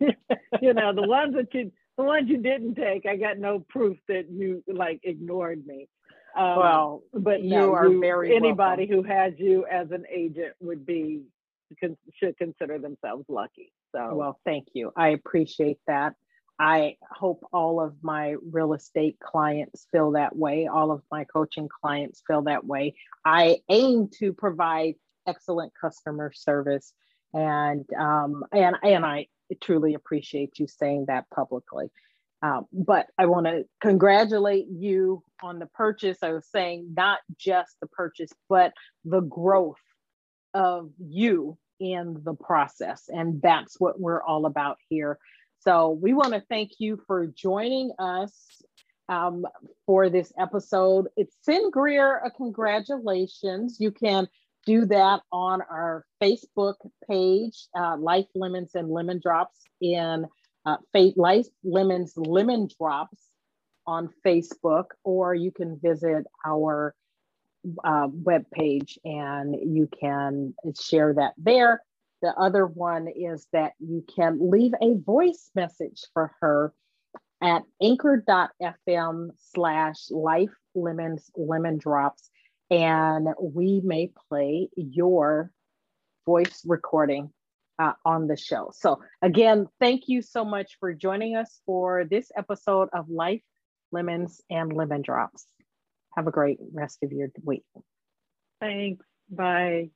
you 0.60 0.74
know, 0.74 0.94
the 0.94 1.06
ones 1.06 1.34
that 1.34 1.52
you, 1.54 1.72
the 1.96 2.04
ones 2.04 2.28
you 2.28 2.38
didn't 2.38 2.74
take, 2.74 3.06
I 3.06 3.16
got 3.16 3.38
no 3.38 3.64
proof 3.68 3.98
that 4.08 4.30
you 4.30 4.62
like 4.66 5.00
ignored 5.02 5.66
me. 5.66 5.88
Um, 6.36 6.56
well, 6.56 7.02
but 7.12 7.42
you 7.42 7.50
no, 7.50 7.74
are 7.74 7.88
you, 7.88 8.00
very 8.00 8.34
anybody 8.34 8.86
welcome. 8.86 9.04
who 9.04 9.14
has 9.14 9.32
you 9.36 9.66
as 9.70 9.90
an 9.90 10.04
agent 10.10 10.54
would 10.60 10.86
be 10.86 11.22
should 12.18 12.36
consider 12.38 12.78
themselves 12.78 13.24
lucky. 13.28 13.72
So, 13.94 14.14
well, 14.14 14.38
thank 14.44 14.68
you. 14.72 14.92
I 14.96 15.08
appreciate 15.08 15.78
that. 15.86 16.14
I 16.62 16.96
hope 17.10 17.44
all 17.52 17.80
of 17.80 17.96
my 18.02 18.36
real 18.52 18.72
estate 18.72 19.18
clients 19.18 19.88
feel 19.90 20.12
that 20.12 20.36
way. 20.36 20.68
All 20.68 20.92
of 20.92 21.02
my 21.10 21.24
coaching 21.24 21.68
clients 21.68 22.22
feel 22.24 22.42
that 22.42 22.64
way. 22.64 22.94
I 23.24 23.58
aim 23.68 24.10
to 24.20 24.32
provide 24.32 24.94
excellent 25.26 25.72
customer 25.78 26.30
service, 26.32 26.92
and 27.34 27.84
um, 27.98 28.44
and 28.52 28.76
and 28.84 29.04
I 29.04 29.26
truly 29.60 29.94
appreciate 29.94 30.60
you 30.60 30.68
saying 30.68 31.06
that 31.08 31.24
publicly. 31.34 31.90
Um, 32.42 32.66
but 32.72 33.06
I 33.18 33.26
want 33.26 33.46
to 33.46 33.64
congratulate 33.80 34.68
you 34.68 35.24
on 35.42 35.58
the 35.58 35.66
purchase. 35.66 36.18
I 36.22 36.30
was 36.30 36.46
saying 36.46 36.94
not 36.96 37.18
just 37.38 37.74
the 37.80 37.88
purchase, 37.88 38.30
but 38.48 38.72
the 39.04 39.20
growth 39.20 39.82
of 40.54 40.90
you 41.00 41.58
in 41.80 42.22
the 42.24 42.34
process. 42.34 43.04
And 43.08 43.42
that's 43.42 43.80
what 43.80 43.98
we're 43.98 44.22
all 44.22 44.46
about 44.46 44.76
here. 44.88 45.18
So 45.64 45.90
we 45.90 46.12
want 46.12 46.32
to 46.32 46.42
thank 46.48 46.72
you 46.78 47.00
for 47.06 47.26
joining 47.26 47.92
us 47.98 48.32
um, 49.08 49.46
for 49.86 50.08
this 50.08 50.32
episode. 50.36 51.06
It's 51.16 51.36
send 51.42 51.72
Greer 51.72 52.18
a 52.18 52.30
congratulations. 52.30 53.76
You 53.78 53.92
can 53.92 54.26
do 54.66 54.86
that 54.86 55.20
on 55.30 55.60
our 55.62 56.04
Facebook 56.20 56.74
page, 57.08 57.66
uh, 57.76 57.96
Life 57.96 58.26
Lemons 58.34 58.74
and 58.74 58.90
Lemon 58.90 59.20
Drops 59.20 59.60
in 59.80 60.26
uh, 60.66 60.76
Fate 60.92 61.16
Life 61.16 61.46
Lemons 61.62 62.14
Lemon 62.16 62.68
Drops 62.78 63.18
on 63.86 64.10
Facebook, 64.26 64.86
or 65.04 65.34
you 65.34 65.52
can 65.52 65.78
visit 65.80 66.24
our 66.44 66.94
uh, 67.84 68.08
web 68.10 68.46
page 68.52 68.98
and 69.04 69.54
you 69.76 69.88
can 70.00 70.54
share 70.80 71.14
that 71.14 71.34
there. 71.36 71.82
The 72.22 72.34
other 72.38 72.66
one 72.66 73.08
is 73.08 73.46
that 73.52 73.72
you 73.80 74.04
can 74.14 74.38
leave 74.50 74.72
a 74.80 74.94
voice 74.94 75.50
message 75.54 76.04
for 76.14 76.32
her 76.40 76.72
at 77.42 77.62
anchor.fm 77.82 79.28
slash 79.36 80.10
life 80.10 80.54
lemons 80.74 81.30
lemon 81.36 81.76
drops 81.76 82.30
and 82.70 83.28
we 83.40 83.82
may 83.84 84.10
play 84.28 84.68
your 84.76 85.50
voice 86.24 86.62
recording 86.64 87.30
uh, 87.78 87.92
on 88.04 88.28
the 88.28 88.36
show. 88.36 88.70
So 88.74 89.00
again, 89.20 89.66
thank 89.80 90.04
you 90.06 90.22
so 90.22 90.44
much 90.44 90.76
for 90.78 90.94
joining 90.94 91.36
us 91.36 91.60
for 91.66 92.04
this 92.04 92.30
episode 92.36 92.88
of 92.94 93.10
Life 93.10 93.42
Lemons 93.90 94.40
and 94.48 94.72
Lemon 94.72 95.02
Drops. 95.02 95.46
Have 96.16 96.26
a 96.26 96.30
great 96.30 96.58
rest 96.72 96.98
of 97.02 97.12
your 97.12 97.28
week. 97.44 97.64
Thanks. 98.60 99.04
Bye. 99.28 99.90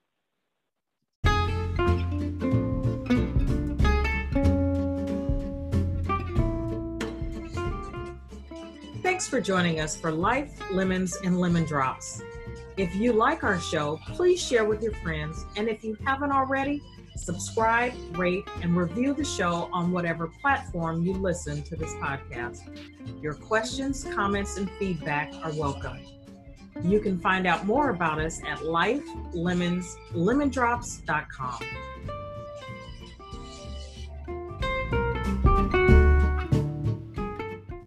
Thanks 9.17 9.29
for 9.29 9.41
joining 9.41 9.81
us 9.81 9.97
for 9.97 10.13
Life, 10.13 10.53
Lemons, 10.71 11.17
and 11.25 11.41
Lemon 11.41 11.65
Drops. 11.65 12.21
If 12.77 12.95
you 12.95 13.15
like 13.15 13.45
our 13.45 13.59
show, 13.59 13.99
please 14.09 14.47
share 14.47 14.67
with 14.67 14.83
your 14.83 14.93
friends. 14.97 15.47
And 15.57 15.71
if 15.71 15.83
you 15.83 15.97
haven't 16.05 16.33
already, 16.33 16.83
subscribe, 17.17 17.95
rate, 18.19 18.45
and 18.61 18.77
review 18.77 19.15
the 19.15 19.25
show 19.25 19.71
on 19.73 19.91
whatever 19.91 20.27
platform 20.43 21.03
you 21.03 21.15
listen 21.15 21.63
to 21.63 21.77
this 21.77 21.95
podcast. 21.95 22.59
Your 23.23 23.33
questions, 23.33 24.05
comments, 24.05 24.59
and 24.59 24.71
feedback 24.73 25.33
are 25.43 25.55
welcome. 25.55 25.99
You 26.83 27.01
can 27.01 27.19
find 27.19 27.47
out 27.47 27.65
more 27.65 27.89
about 27.89 28.21
us 28.21 28.43
at 28.47 28.59
lifelemonslemondrops.com. 28.59 31.59